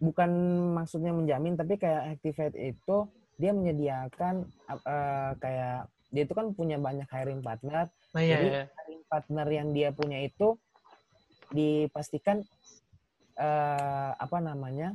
bukan 0.00 0.30
maksudnya 0.74 1.12
menjamin 1.12 1.54
tapi 1.58 1.76
kayak 1.76 2.18
Activate 2.18 2.56
itu 2.56 2.96
dia 3.40 3.52
menyediakan 3.54 4.34
eh, 4.70 5.30
kayak 5.38 5.90
dia 6.10 6.22
itu 6.26 6.34
kan 6.34 6.50
punya 6.54 6.76
banyak 6.78 7.06
hiring 7.06 7.40
partner 7.40 7.86
Nah, 8.10 8.22
iya, 8.26 8.34
Jadi, 8.42 8.46
iya. 8.50 8.62
hiring 8.66 9.02
partner 9.06 9.46
yang 9.46 9.68
dia 9.70 9.88
punya 9.94 10.18
itu 10.26 10.58
dipastikan 11.54 12.42
eh, 13.40 14.10
apa 14.14 14.38
namanya 14.38 14.92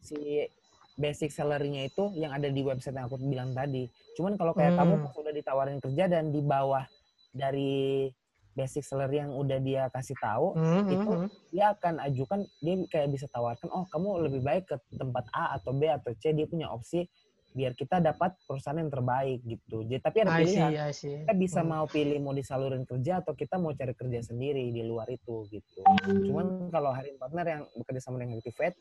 si 0.00 0.48
basic 0.96 1.32
salary-nya 1.32 1.88
itu 1.88 2.12
yang 2.16 2.32
ada 2.32 2.48
di 2.48 2.60
website 2.64 2.96
yang 2.96 3.08
aku 3.08 3.16
bilang 3.20 3.52
tadi. 3.52 3.88
Cuman 4.16 4.36
kalau 4.36 4.52
kayak 4.52 4.76
kamu 4.76 4.94
Hmm. 5.00 5.04
pas 5.08 5.14
udah 5.16 5.32
ditawarin 5.32 5.78
kerja 5.80 6.04
dan 6.08 6.32
di 6.32 6.40
bawah 6.44 6.84
dari 7.32 8.12
basic 8.52 8.84
salary 8.84 9.24
yang 9.24 9.32
udah 9.32 9.56
dia 9.64 9.88
kasih 9.88 10.12
tahu, 10.20 10.52
Hmm, 10.52 10.84
hmm, 10.84 10.92
itu 10.92 11.10
hmm. 11.16 11.28
dia 11.48 11.72
akan 11.72 11.94
ajukan 12.04 12.40
dia 12.60 12.74
kayak 12.92 13.08
bisa 13.08 13.24
tawarkan, 13.32 13.72
oh 13.72 13.88
kamu 13.88 14.28
lebih 14.28 14.40
baik 14.44 14.68
ke 14.68 14.76
tempat 14.92 15.24
A 15.32 15.56
atau 15.56 15.72
B 15.72 15.88
atau 15.88 16.12
C, 16.20 16.36
dia 16.36 16.44
punya 16.44 16.68
opsi 16.68 17.08
biar 17.52 17.76
kita 17.76 18.00
dapat 18.00 18.32
perusahaan 18.48 18.80
yang 18.80 18.88
terbaik 18.88 19.44
gitu. 19.44 19.84
Jadi 19.84 20.00
tapi 20.00 20.18
ada 20.24 20.32
I 20.32 20.38
pilihan 20.44 20.70
see, 20.72 20.80
I 20.80 20.92
see. 20.92 21.16
kita 21.24 21.34
bisa 21.36 21.60
Hmm. 21.60 21.70
mau 21.70 21.84
pilih 21.84 22.18
mau 22.24 22.32
disalurin 22.32 22.84
kerja 22.88 23.20
atau 23.20 23.36
kita 23.36 23.60
mau 23.60 23.76
cari 23.76 23.92
kerja 23.92 24.20
sendiri 24.24 24.72
di 24.72 24.82
luar 24.82 25.06
itu 25.12 25.44
gitu. 25.52 25.80
Cuman 26.28 26.72
kalau 26.72 26.96
hiring 26.96 27.20
partner 27.20 27.44
yang 27.46 27.62
bekerja 27.76 28.00
sama 28.00 28.24
dengan 28.24 28.40
Activate 28.40 28.76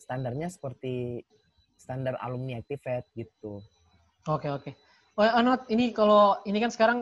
standarnya 0.00 0.48
seperti 0.48 1.20
standar 1.76 2.16
alumni 2.24 2.58
Activate 2.58 3.12
gitu. 3.12 3.60
Oke 4.26 4.48
oke. 4.48 4.72
Oh, 5.16 5.24
Anot, 5.24 5.64
ini 5.72 5.96
kalau 5.96 6.36
ini 6.44 6.60
kan 6.60 6.68
sekarang 6.68 6.98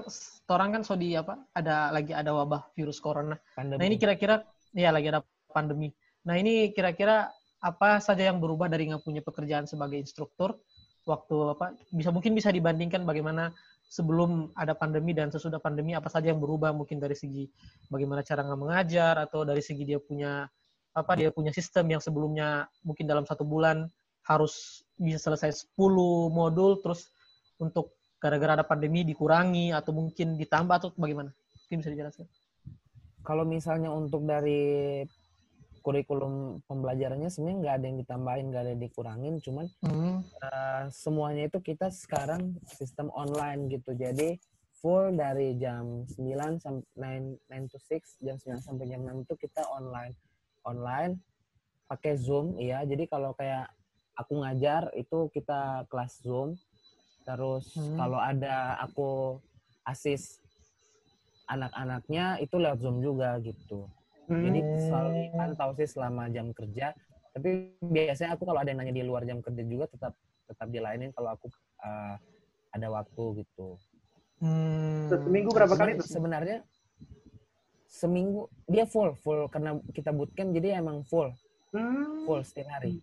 orang 0.47 0.71
kan 0.71 0.83
so 0.87 0.95
di 0.95 1.19
apa? 1.19 1.35
Ada 1.51 1.91
lagi 1.91 2.15
ada 2.15 2.31
wabah 2.31 2.71
virus 2.79 3.03
corona. 3.03 3.35
Pandemi. 3.59 3.79
Nah 3.83 3.87
ini 3.91 3.97
kira-kira 3.99 4.47
ya 4.71 4.95
lagi 4.95 5.11
ada 5.11 5.23
pandemi. 5.51 5.91
Nah 6.23 6.39
ini 6.39 6.71
kira-kira 6.71 7.31
apa 7.65 7.97
saja 8.05 8.29
yang 8.29 8.45
berubah 8.45 8.69
dari 8.69 8.93
nggak 8.93 9.01
punya 9.01 9.25
pekerjaan 9.25 9.65
sebagai 9.65 9.97
instruktur 9.97 10.61
waktu 11.09 11.57
apa? 11.57 11.73
Bisa 11.89 12.13
mungkin 12.13 12.37
bisa 12.37 12.53
dibandingkan 12.53 13.09
bagaimana 13.09 13.49
sebelum 13.89 14.53
ada 14.53 14.77
pandemi 14.77 15.17
dan 15.17 15.33
sesudah 15.33 15.57
pandemi 15.61 15.97
apa 15.97 16.13
saja 16.13 16.29
yang 16.29 16.41
berubah 16.45 16.77
mungkin 16.77 17.01
dari 17.01 17.17
segi 17.17 17.49
bagaimana 17.89 18.21
cara 18.21 18.45
nggak 18.45 18.61
mengajar 18.61 19.15
atau 19.23 19.45
dari 19.49 19.61
segi 19.65 19.85
dia 19.85 20.01
punya 20.01 20.45
apa 20.95 21.13
dia 21.17 21.29
punya 21.33 21.53
sistem 21.53 21.97
yang 21.97 22.03
sebelumnya 22.05 22.69
mungkin 22.85 23.09
dalam 23.09 23.25
satu 23.25 23.43
bulan 23.43 23.89
harus 24.25 24.85
bisa 24.97 25.21
selesai 25.29 25.69
10 25.77 26.33
modul 26.33 26.81
terus 26.81 27.13
untuk 27.61 27.93
gara-gara 28.19 28.57
ada 28.57 28.65
pandemi 28.65 29.05
dikurangi 29.05 29.77
atau 29.77 29.93
mungkin 29.93 30.41
ditambah 30.41 30.75
atau 30.81 30.89
bagaimana? 30.97 31.29
Mungkin 31.69 31.79
bisa 31.85 31.91
dijelaskan. 31.93 32.27
Kalau 33.21 33.45
misalnya 33.45 33.93
untuk 33.93 34.25
dari 34.25 35.05
kurikulum 35.85 36.65
pembelajarannya 36.65 37.29
sebenarnya 37.29 37.59
nggak 37.61 37.77
ada 37.77 37.87
yang 37.87 37.99
ditambahin, 38.01 38.45
nggak 38.49 38.63
ada 38.65 38.71
yang 38.73 38.83
dikurangin, 38.83 39.35
cuman 39.39 39.67
Hmm. 39.85 40.25
eh, 40.41 40.85
semuanya 40.89 41.47
itu 41.47 41.61
kita 41.61 41.93
sekarang 41.93 42.57
sistem 42.65 43.13
online 43.13 43.69
gitu. 43.69 43.93
Jadi 43.93 44.41
full 44.81 45.13
dari 45.13 45.61
jam 45.61 46.09
9 46.09 46.57
sampai 46.57 46.89
9, 46.97 47.37
9 47.45 47.65
to 47.69 47.77
6, 47.77 48.01
jam 48.19 48.37
9 48.41 48.61
sampai 48.61 48.85
jam 48.89 49.01
6 49.05 49.23
itu 49.23 49.35
kita 49.37 49.61
online. 49.69 50.17
Online 50.65 51.21
pakai 51.85 52.17
Zoom 52.17 52.57
ya. 52.57 52.81
Jadi 52.83 53.05
kalau 53.05 53.37
kayak 53.37 53.69
aku 54.17 54.41
ngajar 54.41 54.89
itu 54.97 55.29
kita 55.29 55.85
kelas 55.89 56.25
Zoom. 56.25 56.57
Terus 57.25 57.77
Hmm. 57.77 57.97
kalau 57.97 58.17
ada 58.17 58.81
aku 58.81 59.41
asis 59.85 60.41
anak-anaknya 61.45 62.41
itu 62.41 62.57
lewat 62.57 62.81
Zoom 62.81 63.05
juga 63.05 63.37
gitu. 63.41 63.85
Jadi 64.25 64.61
Hmm. 64.65 64.81
selalu 64.81 65.11
dipantau 65.29 65.71
sih 65.77 65.89
selama 65.89 66.33
jam 66.33 66.51
kerja. 66.57 66.97
Tapi 67.35 67.75
biasanya 67.83 68.39
aku 68.39 68.47
kalau 68.47 68.63
ada 68.63 68.71
yang 68.71 68.81
nanya 68.81 68.95
di 68.95 69.05
luar 69.05 69.27
jam 69.27 69.43
kerja 69.43 69.63
juga 69.67 69.85
tetap 69.91 70.15
tetap 70.45 70.69
dilainin 70.71 71.11
kalau 71.13 71.35
aku 71.35 71.47
uh, 71.83 72.17
ada 72.73 72.87
waktu 72.89 73.45
gitu. 73.45 73.77
Hmm. 74.41 75.09
Seminggu 75.11 75.51
berapa 75.53 75.75
kali 75.75 75.99
tuh? 76.01 76.07
Sebenarnya 76.09 76.63
seminggu 77.87 78.51
dia 78.67 78.85
full 78.91 79.15
full 79.23 79.47
karena 79.47 79.79
kita 79.95 80.11
bootcamp 80.11 80.51
jadi 80.51 80.83
emang 80.83 81.07
full 81.07 81.31
Hmm. 81.75 82.23
full 82.27 82.43
setiap 82.47 82.71
hari 82.71 83.03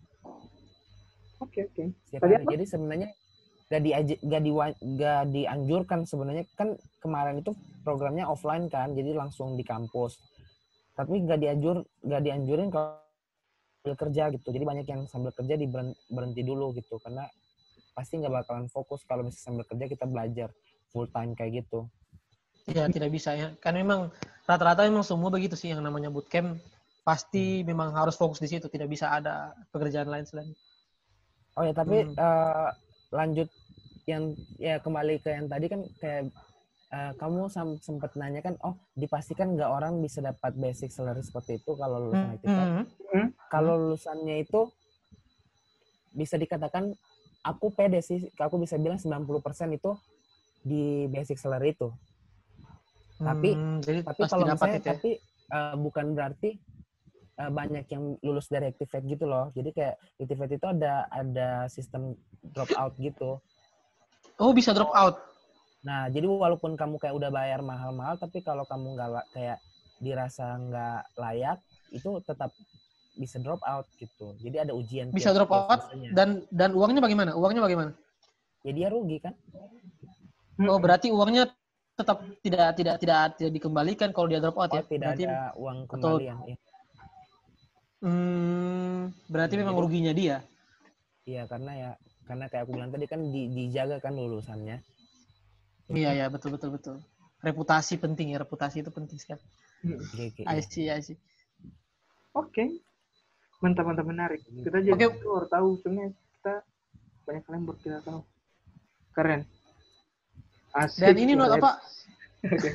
Oke, 1.44 1.68
oke. 1.68 1.92
setiap 2.08 2.24
Tadi 2.24 2.34
hari. 2.38 2.44
Jadi 2.56 2.64
sebenarnya 2.64 3.08
gak 3.68 3.80
di 3.82 3.90
gak, 4.22 4.42
di, 4.44 4.50
gak 4.96 5.22
dianjurkan 5.28 6.00
sebenarnya 6.06 6.44
kan 6.54 6.76
kemarin 7.02 7.42
itu 7.42 7.52
programnya 7.82 8.30
offline 8.30 8.70
kan, 8.70 8.94
jadi 8.94 9.12
langsung 9.12 9.58
di 9.58 9.64
kampus. 9.66 10.16
Tapi 10.92 11.14
nggak 11.24 11.40
dianjur 11.40 11.76
nggak 12.04 12.22
dianjurin 12.22 12.68
kalau 12.68 13.00
sambil 13.82 13.96
kerja 13.98 14.22
gitu. 14.30 14.46
Jadi 14.52 14.64
banyak 14.64 14.86
yang 14.86 15.02
sambil 15.08 15.32
kerja 15.34 15.54
di 15.58 15.66
berhenti 16.10 16.42
dulu 16.44 16.76
gitu 16.76 17.00
karena 17.02 17.26
pasti 17.92 18.20
nggak 18.20 18.32
bakalan 18.44 18.66
fokus 18.72 19.04
kalau 19.04 19.26
misalnya 19.26 19.44
sambil 19.44 19.64
kerja 19.68 19.84
kita 19.88 20.04
belajar 20.08 20.48
full 20.92 21.08
time 21.10 21.32
kayak 21.34 21.64
gitu. 21.64 21.88
Iya, 22.70 22.86
tidak 22.92 23.10
bisa 23.10 23.34
ya. 23.34 23.52
Kan 23.58 23.74
memang 23.74 24.14
rata-rata 24.46 24.86
memang 24.86 25.02
semua 25.02 25.32
begitu 25.34 25.58
sih 25.58 25.74
yang 25.74 25.82
namanya 25.82 26.12
bootcamp 26.12 26.62
pasti 27.02 27.66
memang 27.66 27.90
harus 27.98 28.14
fokus 28.14 28.38
di 28.38 28.46
situ, 28.46 28.70
tidak 28.70 28.86
bisa 28.86 29.10
ada 29.10 29.50
pekerjaan 29.74 30.06
lain 30.06 30.22
selain. 30.22 30.54
Oh 31.58 31.66
ya, 31.66 31.74
tapi 31.74 32.06
Hmm. 32.06 32.14
eh, 32.14 32.68
lanjut 33.10 33.48
yang 34.06 34.34
ya 34.58 34.78
kembali 34.78 35.18
ke 35.22 35.30
yang 35.30 35.46
tadi 35.50 35.66
kan 35.66 35.80
kayak 35.98 36.30
eh, 36.92 37.12
kamu 37.14 37.48
sam- 37.48 37.80
sempat 37.80 38.12
nanya 38.14 38.40
kan, 38.40 38.54
oh 38.60 38.76
dipastikan 38.92 39.48
nggak 39.50 39.66
orang 39.66 39.98
bisa 39.98 40.20
dapat 40.20 40.52
basic 40.54 40.88
salary 40.88 41.20
seperti 41.20 41.56
itu 41.56 41.72
kalau 41.72 41.96
lulusan 42.02 42.28
IT 42.30 42.44
Tech. 42.44 42.68
Hmm. 43.08 43.28
Kalau 43.48 43.74
lulusannya 43.78 44.36
itu 44.38 44.68
bisa 46.12 46.36
dikatakan 46.36 46.92
aku 47.42 47.72
pede 47.72 48.00
sih, 48.00 48.28
aku 48.34 48.56
bisa 48.56 48.76
bilang 48.76 48.96
90% 48.96 49.32
itu 49.72 49.96
di 50.62 50.84
basic 51.08 51.36
salary 51.36 51.72
itu. 51.72 51.88
Tapi- 53.18 53.54
Hmm, 53.54 53.78
jadi 53.80 53.98
Tapi 54.02 54.20
kalau 54.26 54.44
dapat 54.44 54.56
misalnya 54.58 54.76
itu 54.76 54.84
ya. 54.84 54.92
tapi 54.92 55.10
eh, 55.48 55.74
bukan 55.76 56.06
berarti 56.12 56.50
eh, 57.34 57.50
banyak 57.50 57.84
yang 57.88 58.20
lulus 58.20 58.46
dari 58.46 58.68
Activate 58.68 59.06
gitu 59.06 59.24
loh. 59.24 59.48
Jadi 59.50 59.70
kayak 59.70 59.96
Activate 60.18 60.54
itu 60.54 60.66
ada 60.66 61.08
ada 61.08 61.48
sistem 61.66 62.12
drop 62.44 62.68
out 62.74 62.92
gitu. 62.98 63.40
Oh, 64.36 64.52
bisa 64.52 64.70
drop 64.70 64.92
out. 64.92 65.16
Nah, 65.82 66.06
jadi 66.06 66.26
walaupun 66.30 66.78
kamu 66.78 66.96
kayak 66.96 67.14
udah 67.14 67.30
bayar 67.30 67.60
mahal-mahal, 67.60 68.14
tapi 68.14 68.38
kalau 68.38 68.62
kamu 68.62 68.94
nggak 68.94 69.26
kayak 69.34 69.58
dirasa 69.98 70.54
nggak 70.54 71.00
layak, 71.18 71.58
itu 71.90 72.22
tetap 72.22 72.54
bisa 73.12 73.36
drop 73.42 73.58
out 73.66 73.84
gitu. 73.98 74.32
Jadi 74.38 74.56
ada 74.62 74.72
ujian. 74.72 75.10
Bisa 75.10 75.34
drop 75.34 75.50
out 75.50 75.90
semesternya. 75.90 76.10
dan 76.14 76.28
dan 76.48 76.70
uangnya 76.72 77.02
bagaimana? 77.02 77.30
Uangnya 77.34 77.60
bagaimana? 77.60 77.90
Ya 78.62 78.72
dia 78.72 78.88
rugi 78.88 79.18
kan? 79.18 79.34
Oh, 80.62 80.78
berarti 80.78 81.10
uangnya 81.10 81.50
tetap 81.92 82.22
tidak 82.40 82.78
tidak 82.78 82.96
tidak 83.02 83.18
tidak 83.36 83.52
dikembalikan 83.52 84.14
kalau 84.14 84.30
dia 84.30 84.38
drop 84.38 84.56
out 84.56 84.70
Oh, 84.70 84.78
ya. 84.78 84.82
tidak 84.86 85.12
berarti 85.12 85.24
ada 85.26 85.40
uang 85.58 85.78
atau- 85.82 85.90
kembalian. 85.90 86.36
Iya. 86.46 86.56
hmm, 88.02 89.00
berarti 89.28 89.54
memang 89.58 89.76
ruginya 89.76 90.12
dia. 90.14 90.42
Iya, 91.22 91.46
karena 91.46 91.72
ya 91.74 91.90
karena 92.26 92.46
kayak 92.46 92.62
aku 92.66 92.72
bilang 92.74 92.90
tadi 92.90 93.06
kan 93.06 93.20
di- 93.30 93.50
dijaga 93.50 93.98
kan 93.98 94.14
lulusannya. 94.14 94.78
Iya, 95.92 96.10
ya, 96.24 96.26
betul 96.32 96.56
betul 96.56 96.70
betul. 96.74 96.96
Reputasi 97.42 98.00
penting 98.00 98.32
ya, 98.32 98.38
reputasi 98.40 98.80
itu 98.80 98.90
penting 98.90 99.18
sekali. 99.18 99.42
Oke, 99.82 100.30
oke, 100.30 100.42
I 100.46 100.58
iya. 100.58 100.62
see, 100.62 100.86
I 100.88 101.02
see. 101.02 101.18
Oke. 102.32 102.80
Mantap, 103.62 103.86
mantap, 103.86 104.06
menarik. 104.06 104.42
Kita 104.42 104.78
jadi 104.82 104.94
Oke. 104.94 105.22
baru 105.22 105.46
tahu, 105.46 105.68
sebenarnya 105.82 106.10
kita 106.14 106.54
banyak 107.26 107.42
hal 107.46 107.52
yang 107.54 107.64
baru 107.66 107.78
kita 107.78 107.98
tahu. 108.02 108.20
Keren. 109.14 109.40
Asik. 110.72 111.02
Dan 111.04 111.16
ini 111.20 111.32
not 111.36 111.52
keren. 111.52 111.62
apa? 111.62 111.70
Oke. 112.42 112.70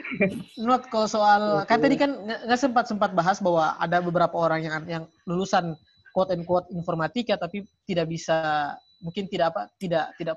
Not 0.68 0.92
kalau 0.92 1.08
soal 1.08 1.64
kan 1.64 1.80
tadi 1.80 1.96
kan 1.96 2.12
nggak 2.28 2.60
sempat 2.60 2.84
sempat 2.92 3.16
bahas 3.16 3.40
bahwa 3.40 3.72
ada 3.80 4.04
beberapa 4.04 4.36
orang 4.36 4.60
yang 4.60 4.84
yang 4.84 5.04
lulusan 5.24 5.72
quote 6.12 6.36
and 6.36 6.44
quote 6.44 6.68
informatika 6.76 7.40
tapi 7.40 7.64
tidak 7.88 8.04
bisa 8.12 8.76
mungkin 9.00 9.24
tidak 9.32 9.56
apa 9.56 9.72
tidak 9.80 10.12
tidak 10.20 10.36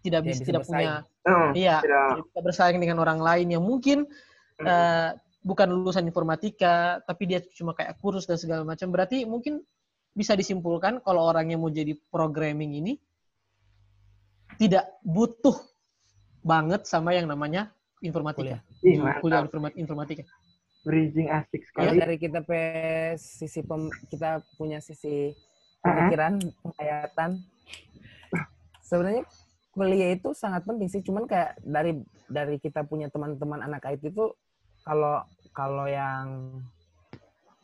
tidak 0.00 0.22
Tidak 0.22 0.22
bisa 0.24 0.40
bisa 0.40 0.48
tidak 0.48 0.62
punya 0.64 0.92
Oh, 1.28 1.52
iya 1.52 1.76
tidak. 1.84 2.24
tidak 2.24 2.42
bersaing 2.42 2.80
dengan 2.80 2.98
orang 2.98 3.20
lain 3.20 3.52
yang 3.52 3.60
mungkin 3.60 4.08
eh, 4.58 5.10
bukan 5.44 5.68
lulusan 5.68 6.04
informatika 6.04 6.98
tapi 7.04 7.28
dia 7.28 7.40
cuma 7.52 7.76
kayak 7.76 8.00
kursus 8.00 8.24
dan 8.24 8.40
segala 8.40 8.64
macam 8.64 8.88
berarti 8.88 9.22
mungkin 9.22 9.60
bisa 10.12 10.32
disimpulkan 10.32 10.98
kalau 11.00 11.22
orang 11.22 11.52
yang 11.52 11.60
mau 11.60 11.68
jadi 11.68 11.92
programming 12.08 12.80
ini 12.80 12.92
tidak 14.56 14.88
butuh 15.04 15.54
banget 16.42 16.82
sama 16.84 17.12
yang 17.12 17.28
namanya 17.28 17.70
informatika 18.00 18.58
Kuliah. 18.58 18.60
Ih, 18.82 18.98
mantap. 18.98 19.20
kuliah 19.22 19.40
informa- 19.44 19.76
informatika 19.76 20.24
Bridging 20.82 21.28
asik 21.28 21.62
sekali. 21.68 21.98
dari 22.00 22.16
kita 22.16 22.40
pe 22.40 22.60
sisi 23.14 23.60
pem, 23.60 23.90
kita 24.08 24.40
punya 24.56 24.80
sisi 24.80 25.34
pemikiran, 25.84 26.38
penghayatan. 26.64 27.30
Sebenarnya 28.80 29.26
kuliah 29.80 30.10
itu 30.12 30.28
sangat 30.32 30.62
penting 30.62 30.88
sih, 30.88 31.00
cuman 31.00 31.24
kayak 31.24 31.54
dari 31.60 31.96
dari 32.26 32.56
kita 32.56 32.82
punya 32.82 33.06
teman-teman 33.06 33.60
anak 33.60 33.86
IT 33.86 34.02
itu 34.08 34.34
kalau 34.82 35.22
kalau 35.52 35.86
yang 35.86 36.58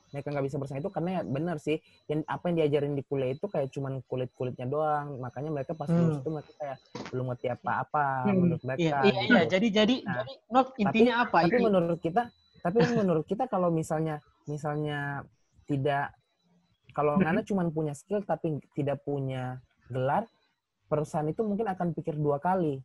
mereka 0.08 0.30
nggak 0.30 0.46
bisa 0.46 0.56
bersaing 0.56 0.78
itu 0.78 0.88
karena 0.88 1.10
ya 1.10 1.22
benar 1.26 1.56
sih 1.58 1.76
yang 2.06 2.22
apa 2.24 2.46
yang 2.46 2.62
diajarin 2.62 2.94
di 2.94 3.02
kuliah 3.02 3.34
itu 3.34 3.50
kayak 3.50 3.66
cuman 3.68 3.98
kulit 4.06 4.30
kulitnya 4.30 4.62
doang 4.64 5.18
makanya 5.18 5.50
mereka 5.50 5.74
pas 5.74 5.90
lulus 5.90 6.14
Hmm. 6.14 6.22
itu 6.22 6.28
mereka 6.30 6.52
kayak 6.54 6.78
belum 7.10 7.24
ngerti 7.26 7.46
apa-apa 7.50 8.06
Hmm. 8.22 8.36
menurut 8.38 8.62
mereka 8.62 8.78
Iya, 8.80 8.94
iya, 9.02 9.10
gitu. 9.10 9.34
iya. 9.34 9.42
Jadi, 9.50 9.66
jadi, 9.74 9.96
Nah, 10.00 10.14
jadi, 10.14 10.32
not 10.48 10.66
intinya 10.78 11.14
apa? 11.18 11.36
tapi 11.42 11.50
Ini- 11.50 11.64
menurut 11.66 11.98
kita 11.98 12.22
tapi 12.62 12.78
menurut 12.94 13.24
kita 13.26 13.44
kalau 13.44 13.68
misalnya 13.68 14.14
misalnya 14.46 15.26
tidak 15.66 16.14
kalau 16.94 17.18
Hmm. 17.18 17.26
Ngana 17.26 17.40
cuma 17.42 17.66
punya 17.68 17.90
skill 17.92 18.22
tapi 18.22 18.62
tidak 18.72 19.02
punya 19.02 19.58
gelar 19.90 20.30
perusahaan 20.88 21.26
itu 21.26 21.40
mungkin 21.42 21.66
akan 21.70 21.96
pikir 21.96 22.14
dua 22.16 22.38
kali 22.38 22.80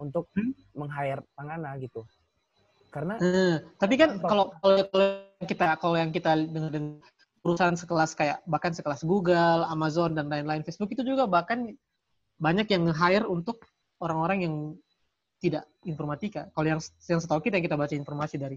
untuk 0.00 0.28
Hmm. 0.34 0.52
meng-hire 0.74 1.22
Ngana 1.38 1.78
gitu 1.78 2.04
karena 2.92 3.16
Eh, 3.22 3.56
tapi 3.80 3.96
kan 3.96 4.20
kalau 4.20 4.52
kalau 4.60 4.76
kita 5.40 5.80
kalau 5.80 5.96
yang 5.96 6.12
kita 6.12 6.36
dengar 6.36 6.70
dengan 6.70 7.00
perusahaan 7.40 7.74
sekelas 7.74 8.14
kayak 8.14 8.38
bahkan 8.46 8.70
sekelas 8.76 9.02
Google, 9.02 9.64
Amazon 9.66 10.14
dan 10.14 10.28
lain-lain, 10.28 10.62
Facebook 10.62 10.92
itu 10.92 11.02
juga 11.02 11.24
bahkan 11.26 11.72
banyak 12.38 12.68
yang 12.68 12.86
nge-hire 12.86 13.26
untuk 13.26 13.64
orang-orang 13.98 14.38
yang 14.44 14.54
tidak 15.42 15.66
informatika. 15.82 16.52
Kalau 16.54 16.66
yang 16.68 16.80
yang 17.10 17.18
setahu 17.18 17.40
kita 17.42 17.58
yang 17.58 17.66
kita 17.66 17.78
baca 17.80 17.94
informasi 17.96 18.36
dari 18.38 18.56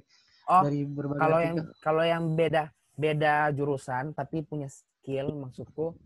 oh 0.51 0.61
dari 0.61 0.85
berbagai 0.85 1.21
kalau 1.21 1.37
artikel. 1.41 1.49
yang 1.49 1.57
kalau 1.81 2.03
yang 2.05 2.23
beda 2.37 2.63
beda 2.95 3.33
jurusan 3.55 4.13
tapi 4.13 4.45
punya 4.45 4.69
skill 4.69 5.33
maksudku 5.33 5.97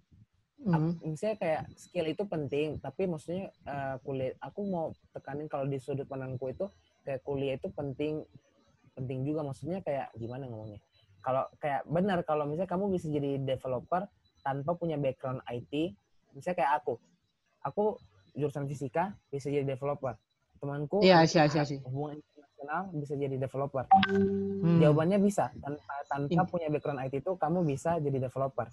Hmm. 0.60 0.92
misalnya 1.00 1.40
kayak 1.40 1.62
skill 1.80 2.04
itu 2.04 2.28
penting 2.28 2.84
tapi 2.84 3.08
maksudnya 3.08 3.48
eh, 3.64 3.96
kuliah 4.04 4.36
aku 4.44 4.68
mau 4.68 4.92
tekanin 5.16 5.48
kalau 5.48 5.64
di 5.64 5.80
sudut 5.80 6.04
pandangku 6.04 6.52
itu 6.52 6.68
kayak 7.08 7.24
kuliah 7.24 7.56
itu 7.56 7.72
penting 7.72 8.28
penting 8.92 9.24
juga 9.24 9.48
maksudnya 9.48 9.80
kayak 9.80 10.12
gimana 10.20 10.52
ngomongnya 10.52 10.84
kalau 11.24 11.48
kayak 11.64 11.88
benar 11.88 12.28
kalau 12.28 12.44
misalnya 12.44 12.68
kamu 12.68 12.92
bisa 12.92 13.08
jadi 13.08 13.40
developer 13.40 14.04
tanpa 14.44 14.76
punya 14.76 15.00
background 15.00 15.40
IT 15.48 15.96
misalnya 16.36 16.58
kayak 16.60 16.72
aku 16.84 16.94
aku 17.64 17.84
jurusan 18.36 18.68
fisika 18.68 19.16
bisa 19.32 19.48
jadi 19.48 19.64
developer 19.64 20.20
temanku 20.60 21.00
Iya, 21.00 21.24
sih, 21.24 21.40
sih, 21.48 21.64
sih. 21.64 21.80
hubungan 21.88 22.20
internasional 22.20 22.82
bisa 23.00 23.14
jadi 23.16 23.36
developer 23.40 23.88
Hmm. 24.60 24.84
jawabannya 24.84 25.24
bisa 25.24 25.56
tanpa 25.64 25.94
tanpa 26.12 26.28
In- 26.44 26.52
punya 26.52 26.68
background 26.68 27.00
IT 27.00 27.24
itu 27.24 27.32
kamu 27.40 27.64
bisa 27.64 27.96
jadi 28.04 28.28
developer 28.28 28.68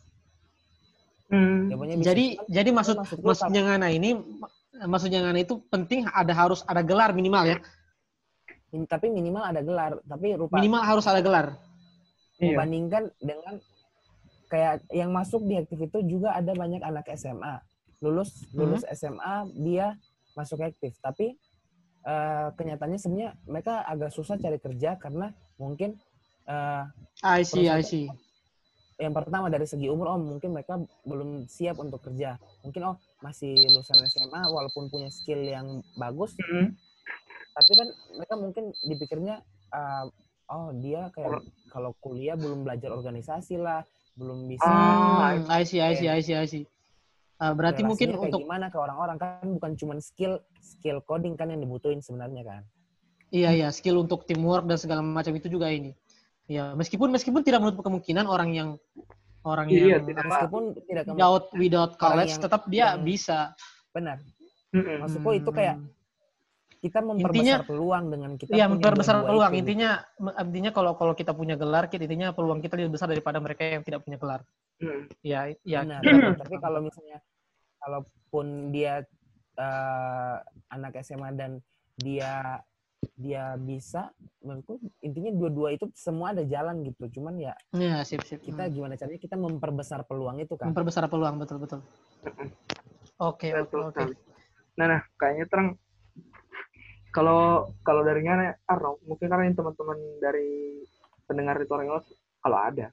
Hmm. 1.76 1.84
jawabannya 1.84 1.96
bisa 2.00 2.08
Jadi 2.08 2.26
jadi 2.48 2.70
maksud 2.72 2.96
maksudku 2.96 3.26
maksudnya 3.28 3.62
Ngana 3.68 3.88
ini 3.92 4.10
maksudnya 4.88 5.20
Ngana 5.20 5.38
itu 5.44 5.60
penting 5.68 6.08
ada 6.08 6.32
harus 6.32 6.64
ada 6.64 6.80
gelar 6.80 7.12
minimal 7.12 7.44
ya. 7.44 7.58
Min- 8.72 8.88
tapi 8.88 9.12
minimal 9.12 9.44
ada 9.44 9.60
gelar 9.60 9.92
tapi 10.08 10.34
rupa 10.34 10.56
Minimal 10.56 10.82
harus 10.82 11.04
ada 11.04 11.20
gelar. 11.20 11.54
Iya. 12.36 12.52
membandingkan 12.52 13.08
dengan 13.16 13.56
kayak 14.52 14.84
yang 14.92 15.08
masuk 15.08 15.40
di 15.48 15.56
aktif 15.56 15.80
itu 15.80 16.04
juga 16.04 16.36
ada 16.36 16.52
banyak 16.52 16.84
anak 16.84 17.08
SMA 17.16 17.64
lulus 18.04 18.44
lulus 18.52 18.84
SMA 18.92 19.48
dia 19.56 19.96
masuk 20.36 20.60
aktif 20.60 21.00
tapi 21.00 21.32
eh, 22.04 22.48
kenyataannya 22.52 23.00
sebenarnya 23.00 23.30
mereka 23.48 23.88
agak 23.88 24.12
susah 24.12 24.36
cari 24.36 24.60
kerja 24.60 25.00
karena 25.00 25.32
mungkin 25.56 25.96
eh, 26.44 26.84
I 27.24 27.40
see, 27.40 27.72
I 27.72 27.80
see. 27.80 28.12
Yang 28.96 29.12
pertama 29.12 29.52
dari 29.52 29.68
segi 29.68 29.92
umur 29.92 30.16
oh 30.16 30.18
mungkin 30.20 30.56
mereka 30.56 30.80
belum 31.04 31.44
siap 31.44 31.76
untuk 31.76 32.00
kerja 32.00 32.40
mungkin 32.64 32.92
oh 32.92 32.96
masih 33.20 33.52
lulusan 33.68 34.00
SMA 34.08 34.42
walaupun 34.48 34.88
punya 34.88 35.12
skill 35.12 35.40
yang 35.44 35.84
bagus 36.00 36.32
Hmm. 36.48 36.72
tapi 37.56 37.72
kan 37.76 37.88
mereka 38.16 38.34
mungkin 38.40 38.64
dipikirnya 38.88 39.44
uh, 39.72 40.08
oh 40.48 40.72
dia 40.80 41.12
kayak 41.12 41.44
kalau 41.68 41.92
kuliah 42.00 42.36
belum 42.40 42.64
belajar 42.64 42.92
organisasi 42.92 43.60
lah 43.60 43.84
belum 44.16 44.48
bisa 44.48 44.64
Ah, 44.64 45.36
I 45.52 45.64
see, 45.68 45.76
I 45.76 45.92
see, 45.92 46.08
I 46.08 46.24
see, 46.24 46.32
I 46.32 46.48
see. 46.48 46.64
Uh, 47.36 47.52
berarti 47.52 47.84
mungkin 47.84 48.16
untuk 48.16 48.48
gimana 48.48 48.72
ke 48.72 48.80
orang-orang 48.80 49.20
kan 49.20 49.44
bukan 49.44 49.76
cuma 49.76 49.92
skill 50.00 50.40
skill 50.56 51.04
coding 51.04 51.36
kan 51.36 51.52
yang 51.52 51.60
dibutuhin 51.60 52.00
sebenarnya 52.00 52.40
kan 52.48 52.62
iya 53.28 53.52
iya 53.52 53.68
skill 53.68 54.00
untuk 54.00 54.24
teamwork 54.24 54.64
dan 54.64 54.80
segala 54.80 55.04
macam 55.04 55.36
itu 55.36 55.52
juga 55.52 55.68
ini. 55.68 55.92
Ya, 56.46 56.72
meskipun 56.78 57.10
meskipun 57.10 57.42
tidak 57.42 57.58
menutup 57.58 57.82
kemungkinan 57.82 58.22
orang 58.30 58.54
yang 58.54 58.68
orang 59.42 59.66
Iya, 59.66 59.98
yang 59.98 60.06
tidak. 60.06 60.24
meskipun 60.30 60.62
tidak 60.86 61.04
without 61.10 61.44
without 61.54 61.92
college 61.98 62.34
yang- 62.34 62.42
tetap 62.46 62.62
dia 62.70 62.94
yang- 62.94 63.02
bisa. 63.02 63.38
benar 63.90 64.18
Hmm. 64.70 65.00
maksudku 65.02 65.30
itu 65.32 65.50
kayak 65.50 65.76
kita 66.76 66.98
memperbesar 67.02 67.32
Intinya- 67.32 67.58
peluang 67.64 68.04
dengan 68.12 68.30
kita 68.36 68.50
Iya, 68.52 68.66
memperbesar 68.68 69.14
peluang. 69.24 69.52
itu. 69.54 69.58
Intinya 69.64 69.90
intinya 70.38 70.70
kalau 70.70 70.92
kalau 70.94 71.14
kita 71.16 71.32
punya 71.32 71.56
gelar, 71.56 71.88
kita 71.90 72.04
intinya 72.04 72.30
peluang 72.30 72.60
kita 72.62 72.76
lebih 72.76 72.94
besar 72.94 73.08
daripada 73.10 73.40
mereka 73.42 73.64
yang 73.66 73.82
tidak 73.82 74.04
punya 74.06 74.18
gelar. 74.20 74.40
Hmm. 74.78 75.08
Iya, 75.24 75.56
iya. 75.64 75.80
Benar, 75.82 76.02
tapi 76.44 76.54
kalau 76.62 76.78
misalnya 76.84 77.18
kalaupun 77.80 78.46
dia 78.70 79.02
eh, 79.56 80.36
anak 80.68 81.00
SMA 81.00 81.32
dan 81.32 81.64
dia 81.96 82.60
dia 83.16 83.56
bisa 83.56 84.12
menurutku 84.44 84.76
intinya 85.00 85.32
dua-dua 85.32 85.72
itu 85.72 85.88
semua 85.96 86.36
ada 86.36 86.44
jalan 86.44 86.84
gitu 86.84 87.20
cuman 87.20 87.40
ya 87.40 87.54
Iya, 87.72 88.04
sip 88.04 88.20
sip. 88.28 88.44
kita 88.44 88.68
Hmm. 88.68 88.72
gimana 88.76 88.94
caranya 88.94 89.16
kita 89.16 89.36
memperbesar 89.40 90.04
peluang 90.04 90.36
itu 90.38 90.52
kan 90.54 90.68
memperbesar 90.70 91.08
peluang 91.08 91.40
betul 91.40 91.56
betul. 91.60 91.80
Oke, 93.16 93.48
oke, 93.48 93.64
Betul 93.64 93.80
oke. 93.88 94.04
Nah, 94.76 94.86
nah, 94.92 95.00
kayaknya 95.16 95.48
terang 95.48 95.68
kalau 97.08 97.72
kalau 97.80 98.04
dari 98.04 98.20
Arno, 98.68 99.00
mungkin 99.08 99.32
karena 99.32 99.48
ini 99.48 99.56
teman-teman 99.56 99.96
dari 100.20 100.84
pendengar 101.24 101.56
itu 101.56 101.72
orang 101.72 101.88
Los, 101.96 102.12
kalau 102.44 102.58
ada, 102.60 102.92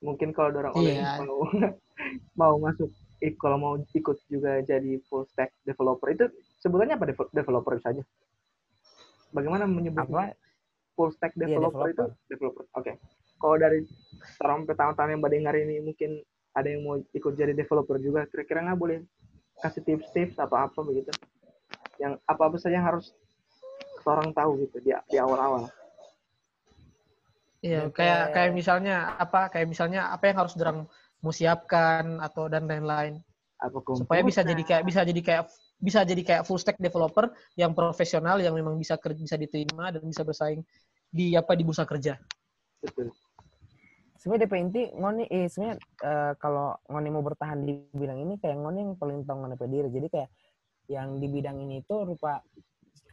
mungkin 0.00 0.32
kalau 0.32 0.48
ada 0.48 0.58
orang 0.64 0.74
oleh 0.80 0.92
Iya. 0.96 1.20
mau 1.20 1.38
mau 2.40 2.54
masuk 2.56 2.88
kalau 3.36 3.56
mau 3.60 3.74
ikut 3.92 4.16
juga 4.32 4.62
jadi 4.64 5.02
full 5.10 5.28
stack 5.28 5.52
developer 5.68 6.08
itu 6.08 6.24
sebutannya 6.64 6.96
apa 6.96 7.12
devel- 7.12 7.32
developer 7.34 7.76
saja? 7.82 8.00
Bagaimana 9.28 9.68
menyebutnya 9.68 10.32
apa 10.32 10.36
full 10.96 11.12
stack 11.12 11.36
Iya, 11.36 11.46
developer, 11.46 11.86
itu 11.92 12.04
developer? 12.26 12.64
Oke. 12.74 12.92
Kalau 13.38 13.56
dari 13.56 13.86
orang 14.42 14.66
pertama-tama 14.66 15.14
yang 15.14 15.22
mendengar 15.22 15.54
ini 15.54 15.78
mungkin 15.78 16.18
ada 16.56 16.66
yang 16.66 16.82
mau 16.82 16.98
ikut 16.98 17.32
jadi 17.38 17.54
developer 17.54 17.96
juga, 18.02 18.26
kira-kira 18.26 18.66
nggak 18.66 18.80
boleh 18.80 18.98
kasih 19.62 19.82
tips-tips 19.84 20.40
apa 20.42 20.66
apa 20.66 20.80
begitu? 20.82 21.12
Yang 22.02 22.18
apa-apa 22.26 22.56
saja 22.58 22.78
yang 22.82 22.86
harus 22.88 23.14
orang 24.08 24.32
tahu 24.32 24.64
gitu 24.64 24.80
di, 24.80 24.90
di 25.12 25.16
awal-awal. 25.20 25.68
Iya, 27.60 27.90
Ya, 27.90 27.92
kayak 27.92 28.22
kayak- 28.34 28.54
misalnya 28.54 28.96
apa? 29.18 29.50
Kayak 29.50 29.68
misalnya 29.68 30.00
apa 30.08 30.24
yang 30.30 30.38
harus 30.40 30.54
dorang 30.56 30.86
mau 31.18 31.34
siapkan 31.34 32.22
atau 32.22 32.46
dan 32.46 32.70
lain-lain 32.70 33.18
Apa 33.58 33.82
supaya 33.98 34.22
bisa 34.22 34.46
komputer, 34.46 34.54
jadi 34.54 34.62
kayak 34.62 34.82
bisa 34.86 35.00
jadi 35.02 35.20
kayak 35.22 35.44
bisa 35.78 36.02
jadi 36.02 36.22
kayak 36.26 36.42
full 36.42 36.58
stack 36.58 36.76
developer 36.82 37.30
yang 37.54 37.70
profesional 37.70 38.42
yang 38.42 38.52
memang 38.54 38.74
bisa 38.74 38.98
bisa 38.98 39.38
diterima 39.38 39.94
dan 39.94 40.02
bisa 40.02 40.26
bersaing 40.26 40.66
di 41.08 41.38
apa 41.38 41.54
di 41.54 41.62
bursa 41.64 41.86
kerja. 41.88 42.18
betul. 42.82 43.10
sebenarnya 44.18 44.50
DP 44.50 44.54
inti 44.58 44.82
ngoni 44.98 45.24
eh 45.30 45.46
sebenarnya 45.46 45.78
eh, 46.02 46.32
kalau 46.42 46.74
ngoni 46.90 47.08
mau 47.14 47.22
bertahan 47.22 47.62
di 47.62 47.78
bidang 47.94 48.18
ini 48.18 48.34
kayak 48.42 48.58
ngoni 48.58 48.78
yang 48.82 48.92
paling 48.98 49.22
tahu 49.22 49.46
ngoni 49.46 49.56
diri 49.70 49.88
jadi 49.94 50.06
kayak 50.10 50.30
yang 50.90 51.22
di 51.22 51.26
bidang 51.30 51.62
ini 51.62 51.86
itu 51.86 51.94
rupa 52.02 52.42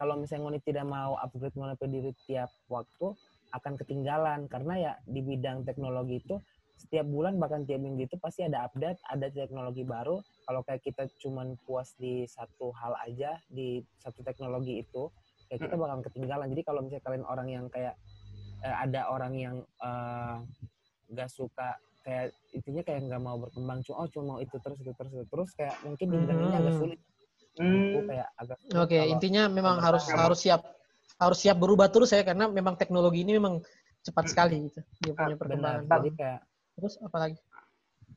kalau 0.02 0.18
misalnya 0.18 0.50
ngoni 0.50 0.60
tidak 0.66 0.86
mau 0.90 1.14
upgrade 1.22 1.54
ngoni 1.54 1.78
diri 1.88 2.12
tiap 2.26 2.50
waktu 2.68 3.14
akan 3.54 3.74
ketinggalan 3.80 4.50
karena 4.52 4.74
ya 4.76 4.92
di 5.06 5.22
bidang 5.22 5.64
teknologi 5.64 6.20
itu 6.20 6.36
setiap 6.76 7.08
bulan 7.08 7.40
bahkan 7.40 7.64
tiap 7.64 7.80
minggu 7.80 8.06
itu 8.06 8.16
pasti 8.20 8.44
ada 8.44 8.68
update 8.68 9.00
ada 9.08 9.28
teknologi 9.32 9.82
baru. 9.82 10.20
Kalau 10.46 10.62
kayak 10.62 10.82
kita 10.84 11.04
cuman 11.24 11.56
puas 11.66 11.96
di 11.98 12.28
satu 12.28 12.70
hal 12.76 12.94
aja 13.02 13.40
di 13.50 13.82
satu 13.98 14.22
teknologi 14.22 14.84
itu 14.84 15.10
ya 15.50 15.58
kita 15.58 15.76
bakal 15.78 16.04
ketinggalan. 16.04 16.52
Jadi 16.52 16.62
kalau 16.62 16.80
misalnya 16.84 17.04
kalian 17.06 17.26
orang 17.26 17.48
yang 17.50 17.66
kayak 17.72 17.96
eh, 18.62 18.76
ada 18.76 19.08
orang 19.10 19.34
yang 19.34 19.56
eh, 19.62 20.36
nggak 21.10 21.30
suka 21.32 21.78
kayak 22.06 22.34
intinya 22.54 22.86
kayak 22.86 23.02
nggak 23.10 23.22
mau 23.24 23.38
berkembang 23.42 23.82
cuma 23.82 24.06
oh 24.06 24.08
cuma 24.14 24.24
mau 24.36 24.40
itu 24.40 24.54
terus 24.62 24.78
itu 24.78 24.94
terus 24.94 25.12
itu 25.12 25.26
terus 25.26 25.50
kayak 25.58 25.76
mungkin 25.82 26.06
di 26.06 26.18
bidang 26.22 26.40
ini 26.40 26.54
agak 26.54 26.74
sulit. 26.78 27.00
Hmm, 27.56 28.04
kayak 28.04 28.28
agak 28.36 28.58
Oke, 28.76 29.00
kalau- 29.00 29.12
intinya 29.16 29.44
memang 29.48 29.80
harus 29.80 30.04
bertahan. 30.06 30.22
harus 30.28 30.40
siap 30.44 30.62
harus 31.16 31.38
siap 31.40 31.58
berubah 31.58 31.88
terus 31.88 32.12
ya 32.12 32.22
karena 32.22 32.52
memang 32.52 32.76
teknologi 32.76 33.24
ini 33.24 33.40
memang 33.40 33.64
cepat 34.04 34.26
sekali 34.30 34.68
gitu 34.68 34.80
dia 35.02 35.14
punya 35.16 35.34
benar. 35.34 35.40
perkembangan. 35.40 35.82
jadi 35.88 36.10
kayak 36.20 36.40
Terus 36.76 37.00
apa 37.00 37.18
lagi? 37.18 37.40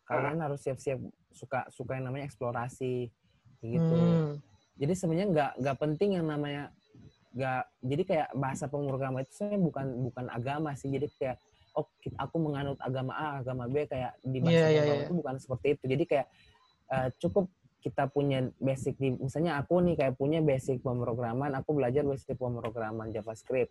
kalian 0.08 0.40
harus 0.40 0.60
siap-siap 0.64 0.98
suka 1.28 1.68
suka 1.68 2.00
yang 2.00 2.08
namanya 2.08 2.24
eksplorasi 2.26 3.12
gitu 3.60 3.96
Hmm. 3.98 4.40
jadi 4.80 4.92
sebenarnya 4.96 5.28
nggak 5.34 5.52
nggak 5.60 5.76
penting 5.76 6.10
yang 6.16 6.26
namanya 6.26 6.72
nggak 7.36 7.62
jadi 7.84 8.02
kayak 8.08 8.28
bahasa 8.34 8.64
pemrograman 8.70 9.22
itu 9.22 9.36
sebenarnya 9.36 9.62
bukan 9.62 9.86
bukan 10.08 10.24
agama 10.32 10.72
sih 10.74 10.88
jadi 10.88 11.06
kayak 11.20 11.36
oh 11.76 11.84
aku 12.16 12.36
menganut 12.40 12.78
agama 12.80 13.12
A 13.14 13.44
agama 13.44 13.68
B 13.68 13.84
kayak 13.84 14.16
di 14.24 14.40
bahasa 14.40 14.66
iya, 14.72 14.80
pemrograman 14.80 14.96
iya. 14.96 15.06
itu 15.06 15.14
bukan 15.14 15.34
seperti 15.36 15.66
itu 15.76 15.84
jadi 15.84 16.04
kayak 16.08 16.26
eh, 16.88 17.08
cukup 17.20 17.44
kita 17.78 18.04
punya 18.10 18.38
basic 18.58 18.98
di 18.98 19.14
misalnya 19.14 19.60
aku 19.60 19.78
nih 19.84 19.94
kayak 19.94 20.14
punya 20.18 20.40
basic 20.42 20.82
pemrograman 20.82 21.52
aku 21.54 21.78
belajar 21.78 22.02
basic 22.02 22.34
pemrograman 22.34 23.12
JavaScript 23.14 23.70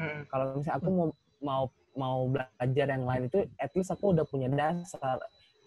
hmm, 0.00 0.26
kalau 0.32 0.58
misalnya 0.58 0.78
aku 0.80 0.88
mau 0.90 1.08
mau 1.42 1.64
mau 1.96 2.28
belajar 2.28 2.86
yang 2.92 3.04
lain 3.04 3.26
itu 3.26 3.48
at 3.56 3.72
least 3.72 3.90
aku 3.90 4.12
udah 4.12 4.24
punya 4.28 4.48
dasar. 4.52 5.18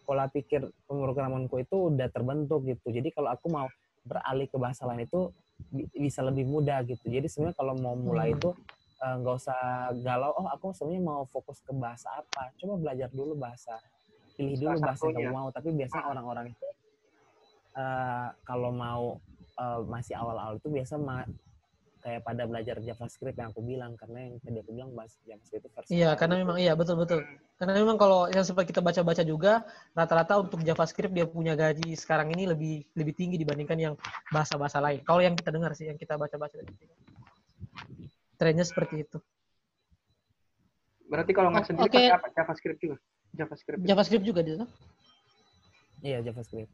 Pola 0.05 0.25
pikir 0.25 0.65
pemrogramanku 0.89 1.61
itu 1.61 1.93
udah 1.93 2.09
terbentuk 2.09 2.65
gitu. 2.65 2.89
Jadi 2.89 3.13
kalau 3.13 3.29
aku 3.29 3.45
mau 3.49 3.67
beralih 4.01 4.49
ke 4.49 4.57
bahasa 4.57 4.89
lain 4.89 5.05
itu 5.05 5.29
bi- 5.69 5.85
bisa 6.01 6.25
lebih 6.25 6.49
mudah 6.49 6.81
gitu. 6.81 7.05
Jadi 7.05 7.29
sebenarnya 7.29 7.53
kalau 7.53 7.77
mau 7.77 7.93
mulai 7.93 8.33
Hmm. 8.33 8.37
itu 8.37 8.49
eh, 8.99 9.15
nggak 9.21 9.35
usah 9.37 9.59
galau 10.01 10.33
oh 10.33 10.47
aku 10.49 10.73
sebenarnya 10.73 11.03
mau 11.05 11.21
fokus 11.29 11.61
ke 11.61 11.71
bahasa 11.77 12.09
apa? 12.09 12.49
Coba 12.57 12.73
belajar 12.81 13.09
dulu 13.13 13.37
bahasa 13.37 13.77
pilih 14.33 14.57
dulu 14.57 14.75
Salah 14.75 14.85
bahasa 14.97 15.03
yang 15.05 15.15
kamu 15.21 15.29
mau. 15.29 15.47
Tapi 15.53 15.69
biasanya 15.77 16.05
orang-orang 16.09 16.45
itu 16.49 16.67
eh, 17.77 18.27
kalau 18.43 18.71
mau 18.73 19.05
eh, 19.61 19.79
masih 19.85 20.15
awal-awal 20.17 20.57
itu 20.57 20.67
biasa 20.73 20.93
ma- 20.97 21.29
kayak 21.99 22.23
pada 22.23 22.47
belajar 22.47 22.79
JavaScript 22.79 23.35
yang 23.35 23.51
aku 23.51 23.59
bilang 23.59 23.91
karena 23.99 24.31
yang 24.31 24.39
tadi 24.39 24.57
aku 24.63 24.71
bilang 24.71 24.91
bahasa 24.95 25.19
JavaScript 25.27 25.67
itu 25.67 25.69
versi 25.75 25.89
Iya, 25.99 26.09
karena 26.15 26.35
gitu. 26.39 26.43
memang 26.47 26.57
iya 26.63 26.73
betul 26.79 26.95
betul. 26.95 27.19
Karena 27.59 27.73
memang 27.75 27.97
kalau 27.99 28.31
yang 28.31 28.47
sempat 28.47 28.63
kita 28.71 28.79
baca-baca 28.79 29.23
juga 29.27 29.67
rata-rata 29.91 30.39
untuk 30.39 30.63
JavaScript 30.63 31.11
dia 31.11 31.27
punya 31.27 31.59
gaji 31.59 31.91
sekarang 31.99 32.31
ini 32.31 32.47
lebih 32.47 32.87
lebih 32.95 33.13
tinggi 33.19 33.35
dibandingkan 33.35 33.75
yang 33.75 33.93
bahasa-bahasa 34.31 34.79
lain. 34.79 35.03
Kalau 35.03 35.19
yang 35.19 35.35
kita 35.35 35.51
dengar 35.51 35.75
sih, 35.75 35.91
yang 35.91 35.99
kita 35.99 36.15
baca-baca 36.15 36.55
tadi. 36.55 36.71
Trennya 38.39 38.63
seperti 38.63 39.03
itu. 39.03 39.17
Berarti 41.11 41.31
kalau 41.35 41.51
nggak 41.51 41.65
Oh, 41.65 41.69
sendiri 41.73 41.83
oke. 41.89 41.99
pakai 41.99 42.15
apa? 42.15 42.27
JavaScript 42.31 42.79
juga. 42.79 42.97
JavaScript. 43.35 43.79
JavaScript 43.83 44.23
juga 44.23 44.39
di 44.39 44.51
sana. 44.55 44.65
Iya 45.99 46.23
JavaScript. 46.23 46.71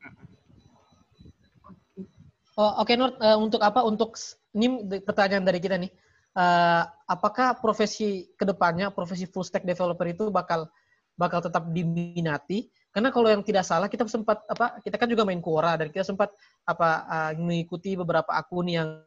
Oh, 2.55 2.71
oke 2.79 2.95
Nur, 2.95 3.11
Eh, 3.19 3.35
untuk 3.35 3.59
apa? 3.59 3.83
Untuk 3.83 4.15
ini 4.55 4.87
pertanyaan 5.03 5.43
dari 5.43 5.59
kita 5.59 5.75
nih. 5.75 5.91
Eh, 6.35 6.83
apakah 7.11 7.59
profesi 7.59 8.31
ke 8.35 8.43
depannya 8.47 8.91
profesi 8.91 9.27
full 9.27 9.43
stack 9.43 9.67
developer 9.67 10.07
itu 10.07 10.31
bakal 10.31 10.67
bakal 11.19 11.43
tetap 11.43 11.67
diminati? 11.75 12.71
Karena 12.95 13.11
kalau 13.11 13.27
yang 13.27 13.43
tidak 13.43 13.67
salah 13.67 13.91
kita 13.91 14.07
sempat 14.07 14.39
apa? 14.47 14.79
Kita 14.79 14.95
kan 14.95 15.11
juga 15.11 15.27
main 15.27 15.43
Quora 15.43 15.75
dan 15.75 15.91
kita 15.91 16.07
sempat 16.07 16.31
apa 16.63 16.89
eh, 17.11 17.31
mengikuti 17.39 17.99
beberapa 17.99 18.31
akun 18.31 18.71
yang 18.71 19.03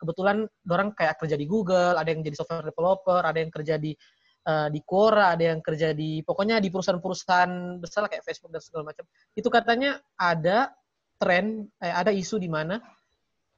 kebetulan 0.00 0.48
orang 0.70 0.94
kayak 0.96 1.20
kerja 1.20 1.36
di 1.36 1.44
Google, 1.44 1.98
ada 2.00 2.08
yang 2.08 2.24
jadi 2.24 2.36
software 2.40 2.72
developer, 2.72 3.20
ada 3.20 3.36
yang 3.36 3.52
kerja 3.52 3.76
di 3.76 3.92
eh, 4.48 4.68
di 4.72 4.80
Quora, 4.80 5.36
ada 5.36 5.44
yang 5.44 5.60
kerja 5.60 5.92
di 5.92 6.24
pokoknya 6.24 6.56
di 6.56 6.72
perusahaan-perusahaan 6.72 7.84
besar 7.84 8.08
kayak 8.08 8.24
Facebook 8.24 8.48
dan 8.56 8.64
segala 8.64 8.92
macam. 8.96 9.04
Itu 9.36 9.52
katanya 9.52 10.00
ada 10.16 10.72
tren, 11.18 11.66
eh, 11.82 11.92
ada 11.92 12.14
isu 12.14 12.38
di 12.38 12.48
mana 12.48 12.78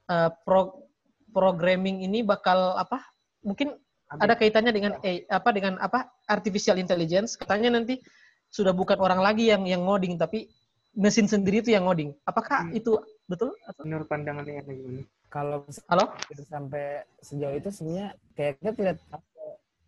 eh, 0.09 0.31
pro- 0.43 0.89
programming 1.31 2.03
ini 2.03 2.27
bakal 2.27 2.75
apa? 2.75 3.05
Mungkin 3.47 3.73
ada 4.11 4.35
kaitannya 4.35 4.75
dengan 4.75 4.93
eh, 5.07 5.23
apa 5.31 5.55
dengan 5.55 5.79
apa 5.79 6.11
artificial 6.27 6.77
intelligence. 6.77 7.39
Katanya 7.39 7.79
nanti 7.79 8.03
sudah 8.51 8.75
bukan 8.75 8.99
orang 8.99 9.23
lagi 9.23 9.47
yang 9.47 9.63
yang 9.63 9.87
ngoding 9.87 10.19
tapi 10.19 10.51
mesin 10.99 11.31
sendiri 11.31 11.63
itu 11.63 11.71
yang 11.71 11.87
ngoding. 11.87 12.11
Apakah 12.27 12.67
Hmm. 12.67 12.75
itu 12.75 12.99
betul? 13.31 13.55
Atau- 13.63 13.87
Menurut 13.87 14.11
pandangan 14.11 14.43
yang 14.43 14.67
gimana? 14.67 15.07
Kalau 15.31 15.63
Halo? 15.87 16.11
sampai 16.43 17.07
sejauh 17.23 17.55
itu 17.55 17.71
sebenarnya 17.71 18.19
kayak 18.35 18.59
kita 18.59 18.71
tidak 18.75 18.97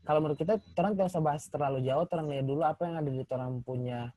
kalau 0.02 0.18
menurut 0.22 0.38
kita 0.38 0.54
orang 0.78 0.94
tidak 0.94 1.10
usah 1.10 1.22
bahas 1.22 1.42
terlalu 1.50 1.78
jauh, 1.82 2.06
orang 2.06 2.26
lihat 2.30 2.46
dulu 2.46 2.62
apa 2.62 2.82
yang 2.86 2.96
ada 3.02 3.10
di 3.10 3.22
orang 3.26 3.52
punya 3.62 4.10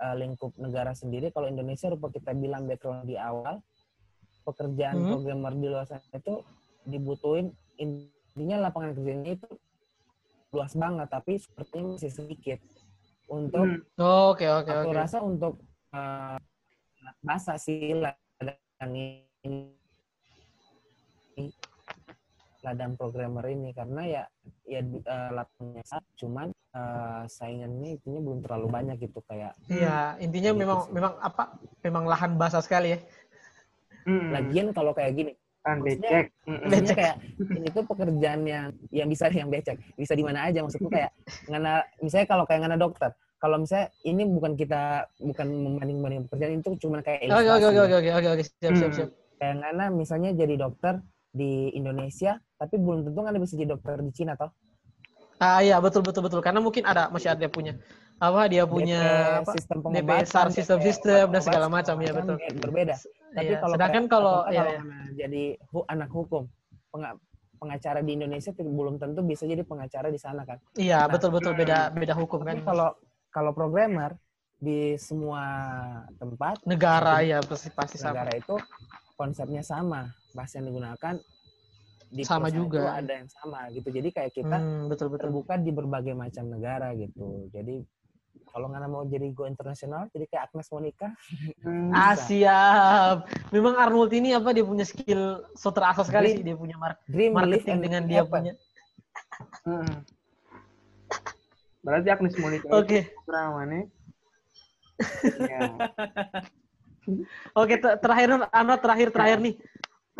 eh, 0.00 0.14
lingkup 0.16 0.56
negara 0.56 0.96
sendiri. 0.96 1.28
Kalau 1.30 1.46
Indonesia 1.46 1.92
rupa 1.92 2.08
kita 2.08 2.32
bilang 2.32 2.64
background 2.66 3.04
di 3.04 3.16
awal, 3.20 3.60
pekerjaan 4.44 5.04
Hmm. 5.04 5.08
programmer 5.12 5.52
di 5.52 5.66
luar 5.68 5.84
sana 5.84 6.02
itu 6.16 6.40
dibutuhin 6.88 7.52
intinya 7.76 8.68
lapangan 8.68 8.96
kerjanya 8.96 9.36
itu 9.36 9.48
luas 10.50 10.72
banget, 10.74 11.08
tapi 11.12 11.38
sepertinya 11.38 11.94
masih 11.94 12.12
sedikit. 12.12 12.58
Untuk 13.30 13.62
Hmm, 13.62 13.86
Oh, 14.00 14.32
Oke, 14.34 14.48
oke, 14.48 14.72
aku 14.72 14.88
oke. 14.90 14.96
rasa 14.96 15.18
untuk 15.22 15.60
eh, 15.94 16.38
bahasa 17.22 17.54
sih 17.60 17.94
ladang 17.94 18.92
ini 19.44 19.79
ladang 22.60 22.92
programmer 22.94 23.44
ini 23.46 23.72
karena 23.72 24.02
ya 24.04 24.22
ya 24.64 24.80
uh, 24.82 25.30
lapangnya 25.32 25.80
satu 25.82 26.08
cuman 26.16 26.48
eh, 26.70 27.22
saingannya 27.26 27.96
intinya 27.96 28.20
belum 28.20 28.38
terlalu 28.44 28.66
banyak 28.68 28.96
gitu 29.00 29.18
kayak 29.24 29.56
Iya, 29.66 30.14
intinya 30.18 30.52
Gitu 30.52 30.60
memang 30.60 30.78
sih. 30.84 30.92
memang 30.92 31.12
apa? 31.18 31.42
Memang 31.80 32.04
lahan 32.04 32.36
basah 32.36 32.60
sekali 32.60 32.94
ya. 32.94 32.98
hmm, 34.04 34.28
lagian 34.30 34.66
kalau 34.70 34.92
kayak 34.92 35.12
gini 35.14 35.32
kan 35.60 35.80
becek. 35.80 36.32
Maksudnya 36.46 36.94
kayak 36.96 37.16
ini 37.36 37.68
tuh 37.68 37.84
pekerjaan 37.84 38.40
yang 38.44 38.66
yang 38.88 39.08
bisa 39.08 39.28
yang 39.28 39.48
becek, 39.48 39.76
bisa 39.92 40.16
di 40.16 40.24
mana 40.24 40.48
aja 40.48 40.64
maksudku 40.64 40.88
kayak 40.88 41.12
ngana 41.46 41.84
misalnya 42.00 42.26
kalau 42.26 42.44
kayak 42.48 42.60
ngana 42.64 42.76
dokter, 42.76 43.10
kalau 43.36 43.60
misalnya 43.60 43.92
ini 44.02 44.24
bukan 44.24 44.56
kita 44.56 45.04
bukan 45.20 45.46
membanding-banding 45.48 46.24
pekerjaan 46.24 46.60
itu 46.60 46.70
cuma 46.80 47.04
kayak 47.04 47.28
Oke 47.28 47.50
oke 47.50 47.66
oke 47.66 47.80
oke 47.92 48.10
oke 48.10 48.28
oke 48.30 48.42
siap 48.46 48.72
siap 48.72 48.88
Hmm. 48.88 48.96
siap. 48.96 49.10
Kayak 49.36 49.54
ngana 49.60 49.84
misalnya 49.90 50.30
jadi 50.32 50.54
dokter 50.56 50.94
di 51.30 51.70
Indonesia, 51.72 52.40
tapi 52.60 52.76
belum 52.76 53.08
tentu 53.08 53.18
ngana 53.24 53.40
bisa 53.40 53.56
jadi 53.56 53.72
dokter 53.72 53.96
di 54.04 54.12
Cina 54.12 54.36
toh. 54.36 54.52
Ah 55.40 55.64
iya 55.64 55.80
betul 55.80 56.04
betul 56.04 56.20
betul 56.20 56.44
karena 56.44 56.60
mungkin 56.60 56.84
ada 56.84 57.08
masih 57.08 57.32
ada 57.32 57.48
punya 57.48 57.72
apa 58.20 58.44
dia 58.52 58.68
punya 58.68 59.00
DP, 59.00 59.40
apa, 59.40 59.52
sistem 59.56 59.76
DPSR, 59.80 59.88
pengobatan, 59.96 60.48
sistem-sistem 60.52 61.24
DP 61.24 61.32
dan 61.32 61.40
segala 61.40 61.66
macam, 61.72 61.96
ya, 61.96 62.12
betul. 62.12 62.36
Berbeda. 62.60 62.96
Tapi 63.32 63.48
Iya, 63.48 63.56
kalau 63.64 63.72
sedangkan 63.72 64.04
kayak- 64.04 64.12
kalau- 64.12 64.42
iya, 64.44 64.60
kalau 64.60 64.72
iya. 64.76 64.82
jadi 65.16 65.44
hu- 65.72 65.88
anak 65.88 66.10
hukum, 66.12 66.42
penga- 66.92 67.16
pengacara 67.56 68.04
di 68.04 68.12
Indonesia 68.12 68.52
belum 68.52 69.00
tentu 69.00 69.24
bisa 69.24 69.48
jadi 69.48 69.64
pengacara 69.64 70.12
di 70.12 70.20
sana 70.20 70.44
kan. 70.44 70.60
Iya 70.76 71.00
Nah, 71.00 71.08
betul 71.08 71.32
betul 71.32 71.56
beda 71.56 71.88
beda 71.88 72.12
hukum 72.12 72.44
kan. 72.44 72.60
Kalau 72.60 72.92
kalau 73.32 73.56
programmer 73.56 74.20
di 74.60 75.00
semua 75.00 75.40
tempat 76.20 76.60
negara 76.68 77.24
ya 77.24 77.40
pasti 77.40 77.72
pasti 77.72 77.96
sama. 77.96 78.20
negara 78.20 78.36
itu 78.36 78.60
konsepnya 79.16 79.64
sama, 79.64 80.12
bahasa 80.36 80.60
yang 80.60 80.68
digunakan 80.68 81.16
di 82.10 82.22
Sama 82.26 82.50
juga. 82.50 82.82
itu 82.82 82.90
ada 83.06 83.12
yang 83.22 83.28
sama 83.30 83.70
gitu. 83.70 83.88
Jadi 83.88 84.08
kayak 84.10 84.32
kita 84.34 84.56
Hmm, 84.58 84.90
betul 84.90 85.14
betul. 85.14 85.30
terbuka 85.30 85.54
di 85.56 85.70
berbagai 85.70 86.12
macam 86.12 86.50
negara 86.50 86.90
gitu. 86.98 87.46
Jadi 87.54 87.86
kalau 88.50 88.66
nggak 88.66 88.90
mau 88.90 89.06
jadi 89.06 89.30
go 89.30 89.46
internasional, 89.46 90.10
jadi 90.10 90.26
kayak 90.26 90.42
Agnes 90.50 90.66
Monica. 90.74 91.08
Hmm. 91.62 91.94
Ah 91.94 92.14
siap. 92.18 93.16
Memang 93.54 93.78
Arnold 93.78 94.10
ini 94.10 94.34
apa 94.34 94.50
dia 94.50 94.66
punya 94.66 94.82
skill 94.82 95.46
so 95.54 95.70
terasa 95.70 96.02
sekali 96.02 96.34
sih 96.34 96.42
dia 96.42 96.58
punya 96.58 96.74
mark 96.74 96.98
Dream, 97.06 97.30
marketing 97.30 97.78
dengan 97.78 98.02
dia 98.10 98.26
happen. 98.26 98.42
punya. 98.50 98.54
Mm. 99.64 99.94
berarti 101.80 102.08
Agnes 102.12 102.36
Monica 102.36 102.68
Oke. 102.76 103.08
programannya 103.24 103.88
ya 105.48 105.60
Oke, 107.56 107.80
ter- 107.80 107.96
terakhir 108.04 108.28
Arnold 108.52 108.80
terakhir 108.84 109.08
terakhir 109.08 109.38
nih. 109.40 109.54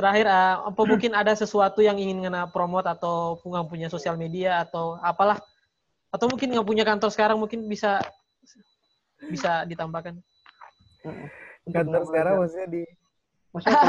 Terakhir 0.01 0.27
eh, 0.33 0.55
apa 0.65 0.81
mungkin 0.89 1.13
ada 1.13 1.37
sesuatu 1.37 1.85
yang 1.85 2.01
ingin 2.01 2.25
ngena 2.25 2.49
promote 2.49 2.89
atau 2.89 3.37
nggak 3.45 3.69
punya 3.69 3.93
sosial 3.93 4.17
media 4.17 4.65
atau 4.65 4.97
apalah 5.05 5.37
atau 6.09 6.25
mungkin 6.25 6.57
nggak 6.57 6.65
punya 6.65 6.89
kantor 6.89 7.13
sekarang 7.13 7.37
mungkin 7.37 7.69
bisa 7.69 8.01
bisa 9.29 9.69
ditambahkan. 9.69 10.17
Kantor 11.69 12.03
sekarang 12.09 12.41
maksudnya 12.41 12.69
di 12.73 12.83
Maksudnya 13.51 13.83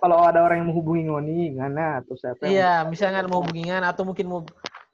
kalau, 0.00 0.24
ada 0.24 0.40
orang 0.40 0.56
yang 0.64 0.68
menghubungi 0.72 1.02
Ngoni, 1.12 1.60
Ngana 1.60 2.00
atau 2.00 2.16
siapa 2.16 2.40
Iya, 2.48 2.88
misalnya 2.88 3.28
mau 3.28 3.44
hubungan 3.44 3.84
atau 3.84 4.02
mungkin 4.08 4.26
mau 4.26 4.40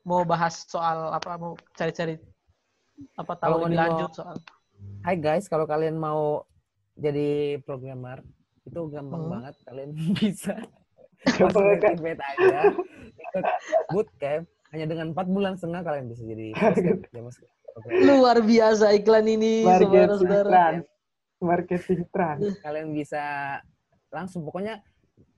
mau 0.02 0.26
bahas 0.26 0.66
soal 0.66 1.14
apa 1.14 1.38
mau 1.38 1.54
cari-cari 1.78 2.18
apa 3.14 3.32
tahu 3.38 3.64
lebih 3.64 3.78
mau- 3.78 3.80
lanjut 3.80 4.10
soal. 4.12 4.36
Hai 5.06 5.16
guys, 5.16 5.46
kalau 5.46 5.64
kalian 5.64 5.96
mau 5.96 6.42
jadi 6.98 7.62
programmer 7.62 8.20
itu 8.70 8.80
gampang 8.88 9.20
Hmm. 9.20 9.32
banget 9.32 9.54
kalian 9.64 9.90
bisa 10.16 10.54
masuk? 11.36 11.60
Activate 11.76 12.22
aja 12.22 12.58
ikut 13.12 13.44
bootcamp 13.88 14.44
hanya 14.70 14.86
dengan 14.86 15.06
4 15.10 15.26
bulan 15.28 15.52
setengah 15.54 15.82
kalian 15.82 16.06
bisa 16.06 16.22
jadi 16.22 16.46
programmer. 16.56 17.34
Luar 18.00 18.38
biasa 18.40 18.92
iklan 18.92 19.26
ini, 19.26 19.62
marketing 19.62 19.86
saudara-saudara. 19.86 20.48
trans. 20.48 20.84
Marketing 21.40 22.00
trans. 22.08 22.42
kalian 22.60 22.88
bisa 22.90 23.22
langsung 24.08 24.42
pokoknya 24.42 24.82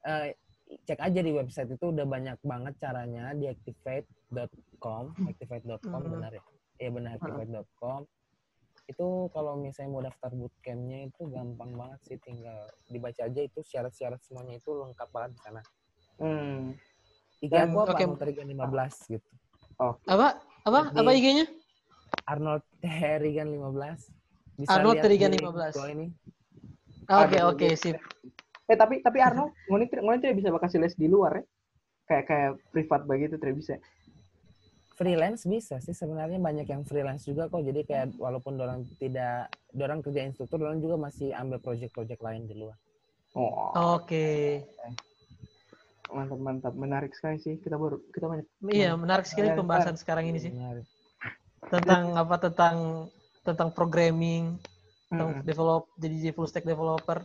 eh, 0.02 0.36
cek 0.82 0.98
aja 0.98 1.20
di 1.20 1.30
website 1.30 1.68
itu 1.70 1.84
udah 1.86 2.04
banyak 2.04 2.36
banget 2.40 2.74
caranya 2.78 3.32
di 3.32 3.46
activate.com 3.46 5.12
activate.com 5.26 5.78
Hmm. 5.94 6.08
benar 6.10 6.32
ya 6.32 6.42
iya 6.78 6.90
benar 6.90 7.10
activate.com 7.14 8.00
itu 8.82 9.06
kalau 9.30 9.54
misalnya 9.54 9.90
mau 9.90 10.02
daftar 10.02 10.30
bootcampnya 10.30 11.06
itu 11.06 11.30
gampang 11.30 11.70
banget 11.72 12.00
sih 12.02 12.16
tinggal 12.18 12.58
dibaca 12.84 13.22
aja 13.22 13.40
itu 13.40 13.62
syarat-syarat 13.62 14.18
semuanya 14.20 14.58
itu 14.58 14.70
lengkap 14.70 15.08
banget 15.08 15.30
di 15.32 15.40
sana 15.40 15.62
Hmm. 16.20 16.76
IG 17.40 17.50
Dan- 17.50 17.72
aku 17.72 17.78
apa 17.80 17.92
oke. 17.92 18.04
Arnold 18.04 18.20
Terigan 18.20 18.46
15 18.46 18.94
gitu 19.08 19.30
Apa? 20.06 20.28
Apa? 20.62 20.80
Di- 20.84 20.98
Apa 21.00 21.10
IG-nya? 21.10 21.46
Arnold 22.24 22.62
Terigan 22.82 23.48
15 23.48 24.12
bisa 24.54 24.72
Arnold 24.76 25.00
Terigan 25.00 25.30
di 25.32 25.38
15. 25.40 25.74
bawah 25.74 25.90
ini 25.90 26.06
Oke, 27.02 27.34
Ada 27.34 27.50
oke, 27.50 27.66
di- 27.66 27.74
sip. 27.74 27.98
Eh 28.62 28.78
tapi 28.78 29.02
tapi 29.02 29.18
Arno, 29.18 29.50
Ngoni 29.66 29.90
Ngoni 29.90 30.22
tidak 30.22 30.36
bisa 30.38 30.54
kasih 30.54 30.78
les 30.78 30.94
di 30.94 31.10
luar 31.10 31.34
ya? 31.34 31.44
Kayak 32.06 32.24
kayak 32.24 32.50
privat 32.70 33.00
begitu 33.04 33.34
tidak 33.34 33.56
bisa. 33.58 33.74
Freelance 35.02 35.42
bisa 35.50 35.82
sih 35.82 35.90
sebenarnya 35.90 36.38
banyak 36.38 36.66
yang 36.70 36.86
freelance 36.86 37.26
juga 37.26 37.50
kok 37.50 37.66
jadi 37.66 37.82
kayak 37.82 38.06
walaupun 38.22 38.54
orang 38.62 38.86
tidak 39.02 39.50
orang 39.74 39.98
kerja 39.98 40.22
instruktur 40.22 40.62
orang 40.62 40.78
juga 40.78 40.94
masih 40.94 41.34
ambil 41.34 41.58
project-project 41.58 42.22
lain 42.22 42.46
di 42.46 42.54
luar 42.54 42.78
Oh, 43.32 43.96
Oke. 43.96 44.60
mantap 46.12 46.36
mantap, 46.36 46.72
menarik 46.76 47.16
sekali 47.16 47.40
sih. 47.40 47.56
Kita 47.56 47.80
baru 47.80 47.96
kita 48.12 48.28
banyak. 48.28 48.46
Iya, 48.68 48.92
menarik 48.92 49.24
sekali 49.24 49.48
Kalian 49.48 49.60
pembahasan 49.64 49.96
sekarang 49.96 50.28
ini 50.28 50.38
sih. 50.44 50.52
Menarik. 50.52 50.84
Tentang 51.72 52.12
apa 52.12 52.36
tentang 52.36 52.76
tentang 53.40 53.72
programming, 53.72 54.60
tentang 55.08 55.40
Mm-mm. 55.40 55.46
develop 55.48 55.88
jadi 55.96 56.36
full 56.36 56.44
stack 56.44 56.68
developer. 56.68 57.24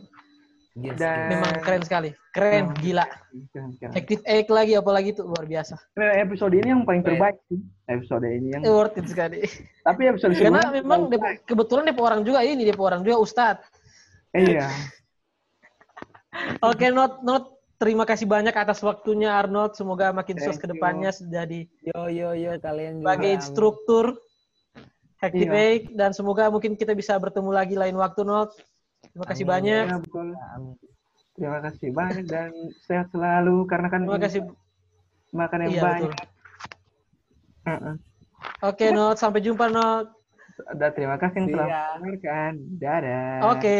Yes, 0.78 0.94
Dan- 0.94 1.10
yes. 1.18 1.28
Memang 1.34 1.52
keren 1.58 1.82
sekali. 1.82 2.10
Keren, 2.30 2.64
gila. 2.78 3.02
Keren, 3.50 3.70
keren. 3.76 3.92
Active 3.92 4.22
Egg 4.22 4.46
lagi 4.46 4.72
apalagi 4.72 5.10
tuh 5.10 5.26
luar 5.26 5.42
biasa. 5.42 5.74
Episode 5.96 6.54
ini 6.54 6.68
yang 6.70 6.82
paling 6.82 7.02
terbaik 7.02 7.42
sih. 7.46 7.58
Episode 7.84 8.26
ini 8.26 8.48
yang. 8.54 8.62
Eh, 8.62 8.70
worth 8.70 8.94
it 8.94 9.06
sekali. 9.06 9.42
Tapi 9.82 10.02
episode 10.06 10.38
Karena 10.38 10.70
memang 10.70 11.10
depo- 11.10 11.34
kebetulan 11.42 11.84
depo 11.84 12.02
orang 12.02 12.22
juga 12.22 12.40
ini, 12.40 12.62
depo 12.62 12.86
orang 12.86 13.02
juga 13.02 13.18
Ustadz. 13.18 13.66
baik. 14.28 14.54
Iya. 14.54 14.68
Oke, 16.62 16.88
Not, 16.88 17.22
Not. 17.22 17.44
Terima 17.78 18.02
kasih 18.02 18.26
banyak 18.26 18.50
atas 18.50 18.82
waktunya 18.82 19.30
Arnold. 19.30 19.78
Semoga 19.78 20.10
makin 20.10 20.34
sukses 20.34 20.58
ke 20.58 20.66
depannya 20.66 21.14
jadi 21.14 21.62
yo 21.86 22.10
yo 22.10 22.28
yo 22.34 22.50
kalian 22.58 22.98
juga 22.98 23.06
sebagai 23.06 23.30
instruktur 23.38 24.04
Active 25.18 25.46
Iya. 25.46 25.70
Egg 25.78 25.82
dan 25.94 26.10
semoga 26.10 26.50
mungkin 26.50 26.74
kita 26.74 26.90
bisa 26.94 27.14
bertemu 27.14 27.50
lagi 27.50 27.78
lain 27.78 27.94
waktu 27.94 28.22
Not. 28.22 28.50
Terima 29.18 29.34
kasih 29.34 29.42
Amin. 29.42 29.54
banyak. 29.58 29.82
Iya, 29.82 29.96
betul. 29.98 30.28
Amin. 30.54 30.74
Terima 31.34 31.58
kasih 31.58 31.88
banyak 31.90 32.24
dan 32.30 32.50
sehat 32.86 33.10
selalu 33.10 33.66
karena 33.66 33.90
kan 33.90 34.06
Terima 34.06 34.22
kasih. 34.22 34.40
makan 35.34 35.58
yang 35.66 35.72
Iya, 35.74 35.82
banyak. 35.82 36.10
betul. 36.14 36.14
Heeh. 37.66 37.94
Oke, 38.62 38.86
Not. 38.94 39.18
Sampai 39.18 39.42
jumpa, 39.42 39.66
Not. 39.66 40.14
Dan 40.70 40.90
terima 40.94 41.18
kasih 41.18 41.34
yang 41.34 41.48
telah 41.50 41.66
Siap. 41.66 41.90
mendengarkan. 41.98 42.52
Dadah. 42.78 43.38
Oke. 43.58 43.78